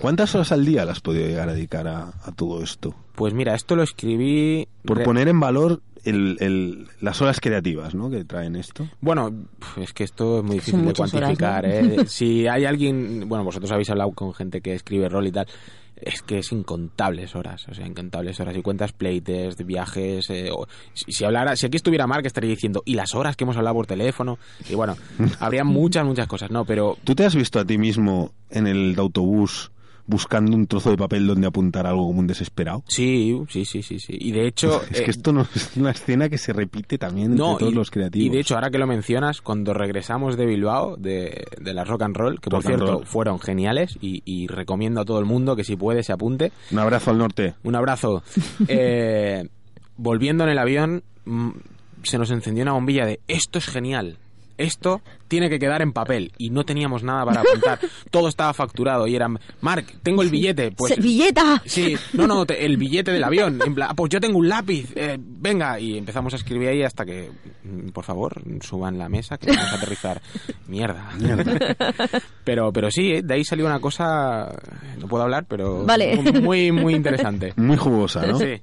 [0.00, 2.94] ¿Cuántas horas al día las has podido llegar a dedicar a, a todo esto?
[3.16, 4.68] Pues mira, esto lo escribí...
[4.84, 8.08] Por re- poner en valor el, el- las horas creativas, ¿no?
[8.08, 8.86] Que traen esto.
[9.00, 9.32] Bueno,
[9.76, 11.64] es que esto es muy difícil de horas, cuantificar.
[11.66, 11.70] ¿no?
[11.72, 12.04] ¿eh?
[12.06, 15.48] Si hay alguien, bueno, vosotros habéis hablado con gente que escribe rol y tal,
[16.02, 18.56] es que es incontables horas, o sea, incontables horas.
[18.56, 20.28] Y cuentas playtest, viajes.
[20.30, 23.44] eh, o- si, si hablara, si aquí estuviera Mark estaría diciendo, y las horas que
[23.44, 24.38] hemos hablado por teléfono.
[24.68, 24.96] Y bueno,
[25.40, 26.64] habría muchas, muchas cosas, ¿no?
[26.64, 29.70] Pero ¿Tú te has visto a ti mismo en el autobús
[30.08, 32.82] buscando un trozo de papel donde apuntar algo como un desesperado?
[32.88, 34.16] sí, sí, sí, sí, sí.
[34.18, 34.82] Y de hecho.
[34.90, 37.74] es eh, que esto no es una escena que se repite también entre todos y,
[37.74, 38.26] los creativos.
[38.26, 42.02] y de hecho, ahora que lo mencionas, cuando regresamos de Bilbao, de, de la Rock
[42.02, 45.54] and Roll, que por Rock cierto fueron geniales y, y recomiendo a todo el mundo
[45.54, 46.52] que si puede se apunte.
[46.72, 47.54] Un abrazo al norte.
[47.62, 48.22] Un abrazo.
[48.70, 49.48] Eh,
[49.96, 51.50] volviendo en el avión, mm,
[52.02, 54.18] se nos encendió una bombilla de esto es genial.
[54.58, 57.78] Esto tiene que quedar en papel y no teníamos nada para apuntar.
[58.10, 60.72] Todo estaba facturado y eran, Mark, tengo el billete.
[60.72, 61.62] Pues ¡Servilleta!
[61.64, 63.60] Sí, no, no, te- el billete del avión.
[63.64, 65.78] En plan, "Ah, pues yo tengo un lápiz, eh, venga.
[65.80, 67.30] Y empezamos a escribir ahí hasta que,
[67.64, 70.20] mm, por favor, suban la mesa que vamos a aterrizar.
[70.66, 71.08] Mierda.
[72.44, 74.52] Pero, pero sí, eh, de ahí salió una cosa,
[74.98, 76.16] no puedo hablar, pero Vale.
[76.40, 77.52] muy, muy interesante.
[77.56, 78.38] Muy jugosa, ¿no?
[78.38, 78.60] Sí.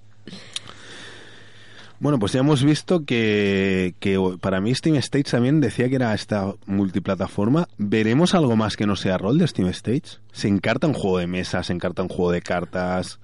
[2.05, 6.13] Bueno, pues ya hemos visto que, que para mí Steam Stage también decía que era
[6.13, 7.67] esta multiplataforma.
[7.79, 10.19] ¿Veremos algo más que no sea rol de Steam Stage?
[10.31, 11.63] ¿Se encarta un juego de mesa?
[11.63, 13.17] ¿Se encarta un juego de cartas?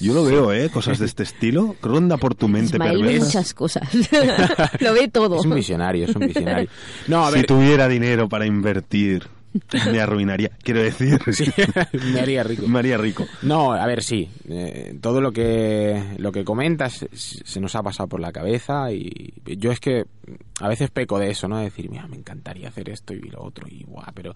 [0.00, 0.68] Yo lo veo, ¿eh?
[0.68, 1.76] Cosas de este estilo.
[1.80, 3.24] Ronda por tu mente Ismael ve perversa.
[3.24, 3.88] muchas cosas.
[4.80, 5.38] lo ve todo.
[5.40, 6.68] Es un visionario, es un visionario.
[7.08, 9.28] No, a Si ver, tuviera dinero para invertir
[9.92, 10.50] Me arruinaría.
[10.62, 11.18] Quiero decir.
[12.12, 12.66] me haría rico.
[12.66, 13.24] Me haría rico.
[13.42, 14.28] No, a ver, sí.
[14.48, 19.32] eh, todo lo que lo que comentas se nos ha pasado por la cabeza y
[19.44, 20.04] yo es que
[20.60, 21.58] a veces peco de eso, ¿no?
[21.58, 24.34] De decir, mira, me encantaría hacer esto y lo otro y guau, pero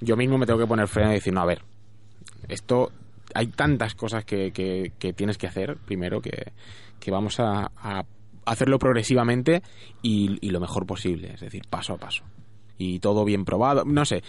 [0.00, 1.62] yo mismo me tengo que poner freno y decir, no, a ver,
[2.48, 2.92] esto
[3.34, 6.52] hay tantas cosas que, que, que tienes que hacer primero que,
[7.00, 8.04] que vamos a, a
[8.46, 9.62] hacerlo progresivamente
[10.02, 12.24] y, y lo mejor posible, es decir, paso a paso
[12.78, 13.84] y todo bien probado.
[13.84, 14.22] No sé,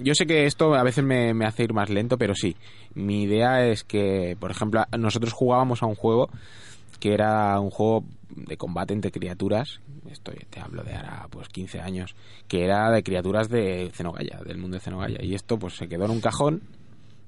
[0.00, 2.56] yo sé que esto a veces me, me, hace ir más lento, pero sí,
[2.94, 6.30] mi idea es que, por ejemplo, nosotros jugábamos a un juego
[7.00, 9.80] que era un juego de combate entre criaturas,
[10.10, 12.14] esto te hablo de ahora pues 15 años,
[12.46, 16.04] que era de criaturas de Cenogaya, del mundo de Cenogaya, y esto pues se quedó
[16.06, 16.62] en un cajón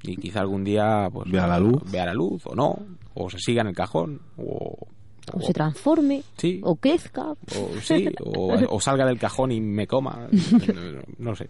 [0.02, 2.78] y quizá algún día pues vea la luz, vea la luz o no,
[3.14, 4.88] o se siga en el cajón o
[5.32, 6.61] o, o se transforme, sí.
[6.62, 7.32] o crezca.
[7.32, 10.28] O, sí, o, o, salga del cajón y me coma.
[10.31, 11.48] No, no sé.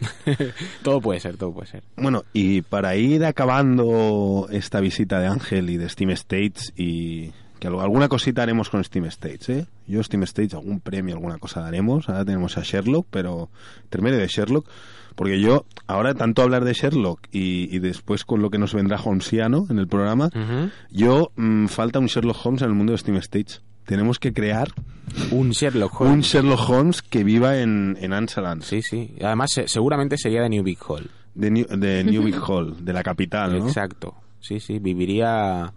[0.82, 1.82] todo puede ser, todo puede ser.
[1.96, 7.32] Bueno, y para ir acabando esta visita de Ángel y de Steam States y
[7.70, 9.66] que alguna cosita haremos con Steam States, ¿eh?
[9.86, 12.08] Yo Steam States algún premio, alguna cosa daremos.
[12.08, 13.48] Ahora tenemos a Sherlock, pero
[13.84, 14.68] intermedio de Sherlock,
[15.14, 19.00] porque yo ahora tanto hablar de Sherlock y, y después con lo que nos vendrá
[19.02, 20.70] Holmesiano en el programa, uh -huh.
[20.90, 23.62] yo mmm, falta un Sherlock Holmes en el mundo de Steam States.
[23.86, 24.68] Tenemos que crear
[25.30, 28.62] un Sherlock Holmes, un Sherlock Holmes que viva en, en Ansaland.
[28.62, 29.14] Sí, sí.
[29.22, 31.10] Además, seguramente sería de New Big Hall.
[31.34, 33.66] De New, de New Big Hall, de la capital, ¿no?
[33.66, 34.14] Exacto.
[34.40, 34.78] Sí, sí.
[34.78, 35.72] Viviría.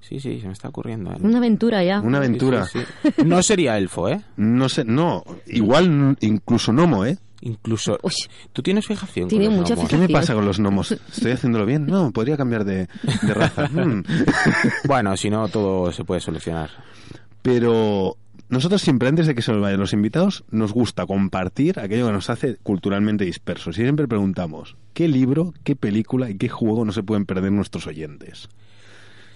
[0.00, 1.12] Sí, sí, se me está ocurriendo.
[1.12, 1.16] ¿eh?
[1.20, 2.00] Una aventura ya.
[2.00, 2.66] Una aventura.
[2.66, 3.22] Sí, sí, sí.
[3.24, 4.20] No sería elfo, ¿eh?
[4.36, 5.22] No sé, no.
[5.46, 7.18] Igual incluso gnomo, ¿eh?
[7.42, 7.98] Incluso.
[8.02, 8.12] Uy,
[8.52, 9.90] ¿Tú tienes fijación Tiene con los mucha gnomos?
[9.90, 10.92] ¿Qué me pasa con los gnomos?
[10.92, 11.86] ¿Estoy haciéndolo bien?
[11.86, 12.88] No, podría cambiar de,
[13.22, 13.68] de raza.
[13.70, 14.02] Mm.
[14.86, 16.70] Bueno, si no, todo se puede solucionar.
[17.40, 18.16] Pero
[18.48, 22.12] nosotros siempre, antes de que se nos vayan los invitados, nos gusta compartir aquello que
[22.12, 23.78] nos hace culturalmente dispersos.
[23.78, 27.86] Y siempre preguntamos, ¿qué libro, qué película y qué juego no se pueden perder nuestros
[27.86, 28.48] oyentes?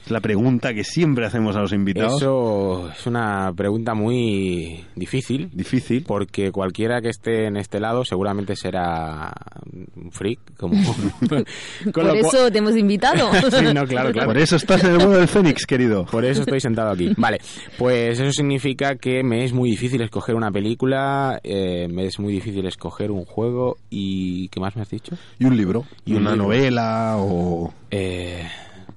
[0.05, 2.21] Es la pregunta que siempre hacemos a los invitados.
[2.21, 5.49] Eso es una pregunta muy difícil.
[5.51, 6.05] Difícil.
[6.07, 9.33] Porque cualquiera que esté en este lado seguramente será
[9.73, 10.41] un freak.
[10.59, 10.75] Como...
[11.93, 13.31] Por eso te hemos invitado.
[13.51, 14.29] sí, no, claro, claro.
[14.29, 16.05] Por eso estás en el mundo del Fénix, querido.
[16.05, 17.15] Por eso estoy sentado aquí.
[17.17, 17.39] Vale,
[17.79, 22.35] pues eso significa que me es muy difícil escoger una película, eh, me es muy
[22.35, 24.49] difícil escoger un juego y...
[24.49, 25.17] ¿Qué más me has dicho?
[25.39, 25.87] Y un libro.
[26.05, 26.45] Y una un libro.
[26.45, 27.73] novela o...
[27.91, 28.47] Eh...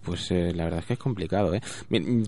[0.07, 1.61] Pues eh, la verdad es que es complicado, ¿eh?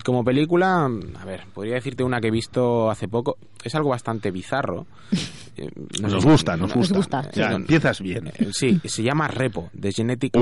[0.04, 3.38] Como película, a ver, podría decirte una que he visto hace poco.
[3.64, 4.86] Es algo bastante bizarro.
[5.56, 5.68] Eh,
[6.00, 7.18] nos, nos, gusta, nos, nos gusta.
[7.18, 7.30] gusta.
[7.32, 8.28] Ya, sí, empiezas bien.
[8.28, 10.34] Eh, sí, se llama Repo, de Genetic.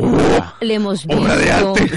[0.60, 1.20] Le hemos visto.
[1.22, 1.90] Obra de arte.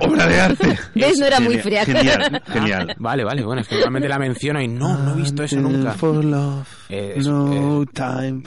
[0.06, 0.78] Obra de arte.
[0.94, 1.18] ¿Ves?
[1.18, 1.84] No era muy fría.
[1.84, 2.90] Genial, genial.
[2.90, 5.56] Ah, vale, vale, bueno, es que normalmente la menciono y no, no he visto eso
[5.56, 5.92] nunca.
[5.92, 8.42] For love, Eh, es, no time.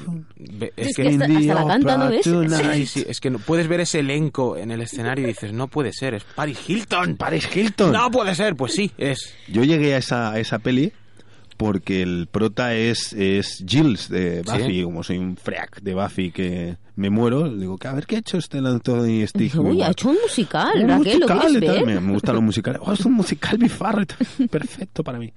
[0.76, 2.24] Es, es que, hasta, hasta la canta, ¿no ves?
[2.24, 5.68] Sí, sí, es que no, puedes ver ese elenco en el escenario y dices, no
[5.68, 7.16] puede ser, es Paris Hilton.
[7.18, 7.92] Paris Hilton.
[7.92, 9.34] No puede ser, pues sí, es.
[9.48, 10.92] Yo llegué a esa, a esa peli
[11.62, 14.84] porque el prota es, es Giles de Buffy, ¿Sí?
[14.84, 18.20] como soy un freak de Buffy que me muero, digo, que a ver qué ha
[18.20, 19.70] hecho este Anthony Stigma.
[19.70, 21.86] Uy, ha hecho un musical, un Raquel, musical, ¿lo ver?
[21.86, 22.82] Me, me gustan los musicales.
[22.84, 24.04] Oh, es un musical bifarro,
[24.50, 25.32] perfecto para mí.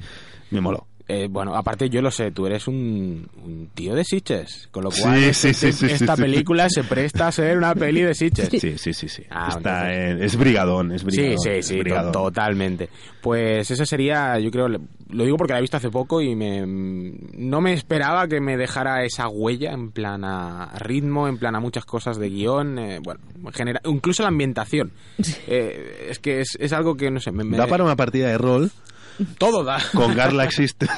[0.51, 0.87] Me moló.
[1.07, 4.91] Eh, bueno, aparte yo lo sé, tú eres un, un tío de Sitches, con lo
[4.91, 8.15] cual sí, sí, este, sí, esta sí, película se presta a ser una peli de
[8.15, 8.49] Sitches.
[8.49, 9.23] Sí, sí, sí, sí.
[9.29, 10.17] Ah, Está entonces...
[10.17, 11.39] en, es brigadón, es brigadón.
[11.39, 12.13] Sí, sí, sí, brigadón.
[12.13, 12.89] to totalmente.
[13.21, 16.65] Pues esa sería, yo creo, lo digo porque la he visto hace poco y me,
[16.67, 21.61] no me esperaba que me dejara esa huella en plan a ritmo, en plan a
[21.61, 23.21] muchas cosas de guion, eh, bueno,
[23.53, 24.93] genera, incluso la ambientación.
[25.47, 27.59] Eh, es que es, es, algo que, no sé, me, me...
[27.59, 28.71] Da para una partida de rol
[29.39, 29.79] todo da.
[29.93, 30.89] Con Garla System.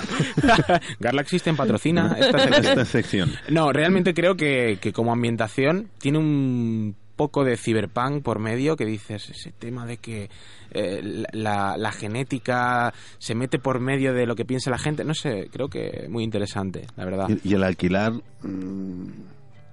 [1.01, 2.65] Garla System patrocina esta sección.
[2.65, 3.33] esta sección.
[3.49, 8.85] No, realmente creo que, que, como ambientación tiene un poco de cyberpunk por medio que
[8.85, 10.29] dices ese tema de que
[10.71, 11.01] eh,
[11.33, 15.49] la, la, genética se mete por medio de lo que piensa la gente no sé
[15.51, 18.13] creo que muy interesante la verdad y, y el alquilar
[18.43, 19.09] mmm,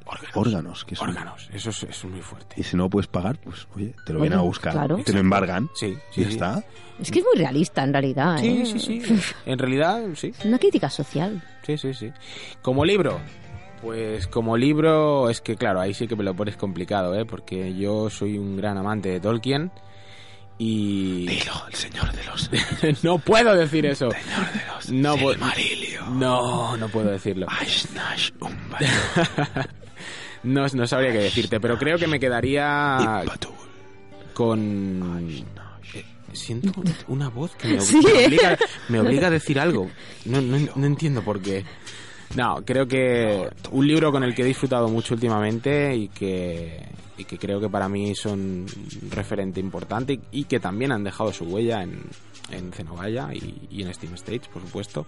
[0.05, 3.37] órganos, órganos, que órganos eso es, eso es, muy fuerte y si no puedes pagar
[3.37, 4.97] pues oye te lo vienen a buscar claro.
[5.03, 6.33] te lo embargan sí, sí y ya sí.
[6.33, 6.63] está
[6.99, 8.65] es que es muy realista en realidad sí ¿eh?
[8.65, 9.01] sí sí
[9.45, 12.11] en realidad sí una crítica social sí sí sí
[12.61, 13.19] como libro
[13.83, 17.25] pues como libro es que claro, ahí sí que me lo pones complicado, ¿eh?
[17.25, 19.73] Porque yo soy un gran amante de Tolkien
[20.57, 21.27] y...
[21.27, 22.49] Dilo, el señor de los...
[23.03, 24.09] no puedo decir eso.
[24.09, 24.89] Señor de los...
[24.89, 25.33] No, puedo...
[25.33, 26.17] Silmarillion.
[26.17, 27.47] no, no puedo decirlo.
[30.43, 33.23] no, no sabría qué decirte, pero creo que me quedaría
[34.33, 35.29] con...
[35.93, 36.03] Eh,
[36.33, 36.71] siento
[37.07, 38.57] una voz que me, ob sí, me, obliga,
[38.89, 39.89] me obliga, a decir algo.
[40.25, 41.63] No, no, no entiendo por qué.
[42.35, 46.83] No, creo que un libro con el que he disfrutado mucho últimamente y que,
[47.17, 48.65] y que creo que para mí son
[49.01, 52.01] un referente importante y que también han dejado su huella en,
[52.49, 55.05] en Zenobaya y, y en Steam Stage, por supuesto,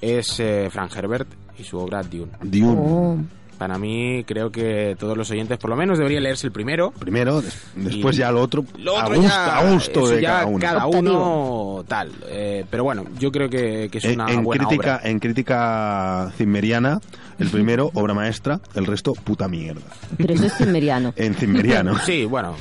[0.00, 1.28] es eh, Frank Herbert
[1.58, 2.32] y su obra Dune.
[2.42, 2.76] Dune.
[2.78, 3.18] Oh.
[3.58, 6.90] Para mí creo que todos los oyentes por lo menos deberían leerse el primero.
[6.98, 10.28] Primero, des- después Y ya lo otro, Lo a gusto, ya, a gusto de ya
[10.30, 10.58] cada uno.
[10.60, 12.10] cada uno tal.
[12.28, 15.10] Eh, pero bueno, yo creo que, que es En, una en buena crítica, obra.
[15.10, 17.00] en crítica cimmeriana,
[17.38, 19.80] el primero, obra maestra, el resto, puta mierda.
[20.16, 21.12] Pero eso es cimmeriano.
[21.16, 21.98] En cimmeriano.
[22.00, 22.54] Sí, bueno,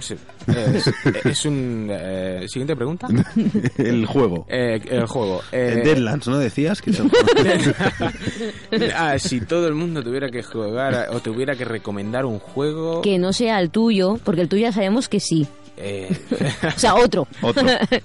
[0.00, 0.14] sí.
[0.46, 0.90] Es,
[1.24, 1.88] es un...
[1.90, 3.08] eh, Siguiente pregunta.
[3.78, 4.46] el juego.
[4.48, 5.40] Eh, el juego.
[5.52, 6.80] Eh, En Deadlands, ¿no decías?
[6.82, 12.24] Que es el ah, si todo el mundo tuviera que jugar o tuviera que recomendar
[12.24, 13.02] un juego...
[13.02, 15.46] Que no sea el tuyo, porque el tuyo ya sabemos que sí.
[15.76, 16.08] eh,
[16.76, 17.26] O sea, otro.
[17.40, 17.66] Otro.
[17.68, 18.02] eh,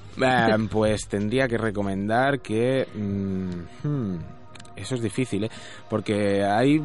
[0.69, 2.87] pues tendría que recomendar que...
[2.93, 4.17] mm, hmm,
[4.77, 5.49] eso es difícil, ¿eh?
[5.89, 6.81] Porque ahí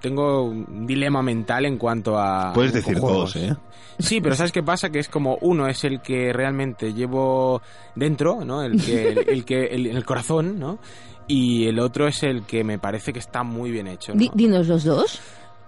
[0.00, 2.52] tengo un dilema mental en cuanto a...
[2.52, 3.34] Puedes decir juegos.
[3.34, 3.56] dos, ¿eh?
[3.98, 4.90] Sí, pero ¿sabes qué pasa?
[4.90, 7.62] Que es como uno es el que realmente llevo
[7.94, 8.62] dentro, ¿no?
[8.62, 10.78] El que el, el que el, el corazón, ¿no?
[11.26, 14.20] Y el otro es el que me parece que está muy bien hecho, ¿no?
[14.20, 15.18] Di- dinos los dos.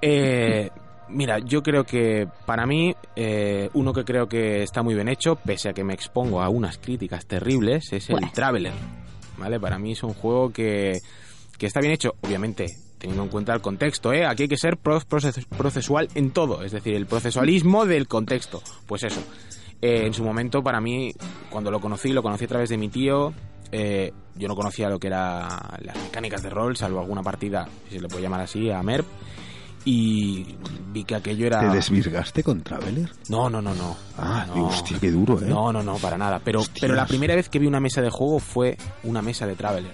[0.03, 0.71] Eh,
[1.09, 5.37] mira, yo creo que para mí eh, uno que creo que está muy bien hecho,
[5.37, 8.31] pese a que me expongo a unas críticas terribles, es el.
[8.33, 8.73] Traveler.
[9.39, 9.59] ¿Vale?
[9.59, 11.01] Para mí es un juego que,
[11.59, 12.67] que está bien hecho, obviamente
[12.99, 14.27] teniendo en cuenta el contexto, ¿eh?
[14.27, 18.61] Aquí hay que ser pro- proces- procesual en todo, es decir, el procesualismo del contexto.
[18.87, 19.21] Pues eso.
[19.81, 21.13] Eh, en su momento, para mí,
[21.51, 23.33] cuando lo conocí, lo conocí a través de mi tío.
[23.71, 25.47] eh, yo no conocía lo que eran
[25.83, 29.07] las mecánicas de rol, salvo alguna partida, si se le puede llamar así, a MERP.
[29.85, 30.57] Y
[30.93, 31.61] vi que aquello era.
[31.61, 33.09] ¿Te desvirgaste con Traveler?
[33.29, 33.97] No, no, no, no.
[34.19, 34.67] Ah, No.
[34.67, 35.47] hostia, qué duro, ¿eh?
[35.47, 36.41] No, no, no, para nada.
[36.45, 36.81] Pero, Hostias.
[36.81, 39.93] pero la primera vez que vi una mesa de juego fue una mesa de Traveler.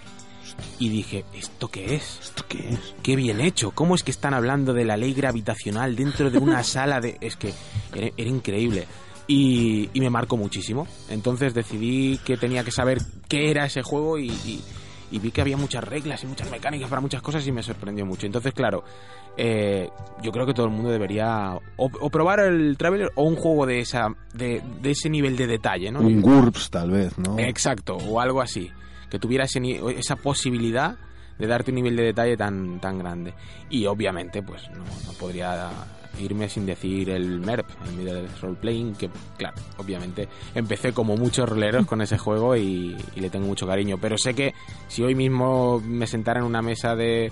[0.78, 2.18] Y dije, ¿esto qué es?
[2.22, 2.94] ¿Esto qué es?
[3.02, 3.70] Qué bien hecho.
[3.70, 7.16] ¿Cómo es que están hablando de la ley gravitacional dentro de una sala de...
[7.20, 7.52] Es que
[7.94, 8.86] era, era increíble.
[9.26, 10.86] Y, y me marcó muchísimo.
[11.08, 12.98] Entonces decidí que tenía que saber
[13.28, 14.62] qué era ese juego y, y-
[15.10, 18.04] y vi que había muchas reglas y muchas mecánicas para muchas cosas y me sorprendió
[18.04, 18.26] mucho.
[18.26, 18.82] Entonces, claro,
[19.36, 19.88] eh,
[20.22, 23.64] yo creo que todo el mundo debería o, o probar el Traveler o un juego
[23.64, 26.00] de, esa, de, de ese nivel de detalle, ¿no?
[26.00, 27.38] Un GURPS, tal vez, ¿no?
[27.38, 28.70] Exacto, o algo así.
[29.14, 29.60] Que tuviera ese
[29.96, 30.96] esa posibilidad
[31.38, 33.32] de darte un nivel de detalle tan, tan grande.
[33.70, 35.70] Y obviamente, pues no, podría
[36.18, 41.48] irme sin decir el MERP, el Middle Role Playing, que claro, obviamente empecé como muchos
[41.48, 43.98] roleros con ese juego y, le tengo mucho cariño.
[44.00, 44.52] Pero sé que
[44.88, 47.30] si hoy mismo me sentara en una mesa de,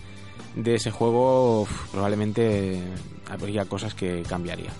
[0.54, 2.80] de ese juego, probablemente
[3.28, 4.70] habría cosas que cambiaría.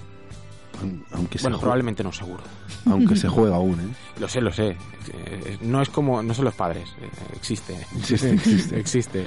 [0.82, 2.42] Aun- Aunque se, Bueno, probablemente no, seguro.
[2.86, 3.94] aunque se juega aún, ¿eh?
[4.20, 4.76] Lo sé, lo sé.
[5.12, 6.88] Eh, No es como, no son los padres.
[7.00, 7.74] eh, Existe.
[7.96, 8.78] Existe, existe.
[8.80, 9.26] Existe.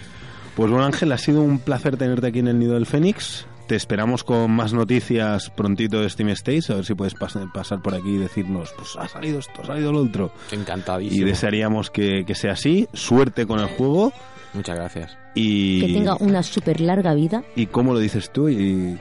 [0.55, 3.45] Pues bueno, Ángel, ha sido un placer tenerte aquí en el Nido del Fénix.
[3.67, 7.81] Te esperamos con más noticias prontito de Steam Stage, a ver si puedes pas- pasar
[7.81, 10.31] por aquí y decirnos, pues ha salido esto, ha salido lo otro.
[10.51, 11.25] Y Encantadísimo.
[11.25, 12.87] desearíamos que, que sea así.
[12.93, 14.13] Suerte con el juego
[14.53, 15.17] Muchas gracias.
[15.33, 15.81] y...
[15.81, 17.43] Que tenga una súper larga vida.
[17.55, 18.49] ¿Y cómo lo dices tú?
[18.49, 18.99] Y...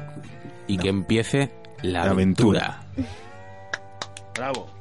[0.67, 1.51] Y que empiece
[1.85, 2.81] La aventura.
[2.95, 3.09] aventura.
[4.35, 4.74] Bravo.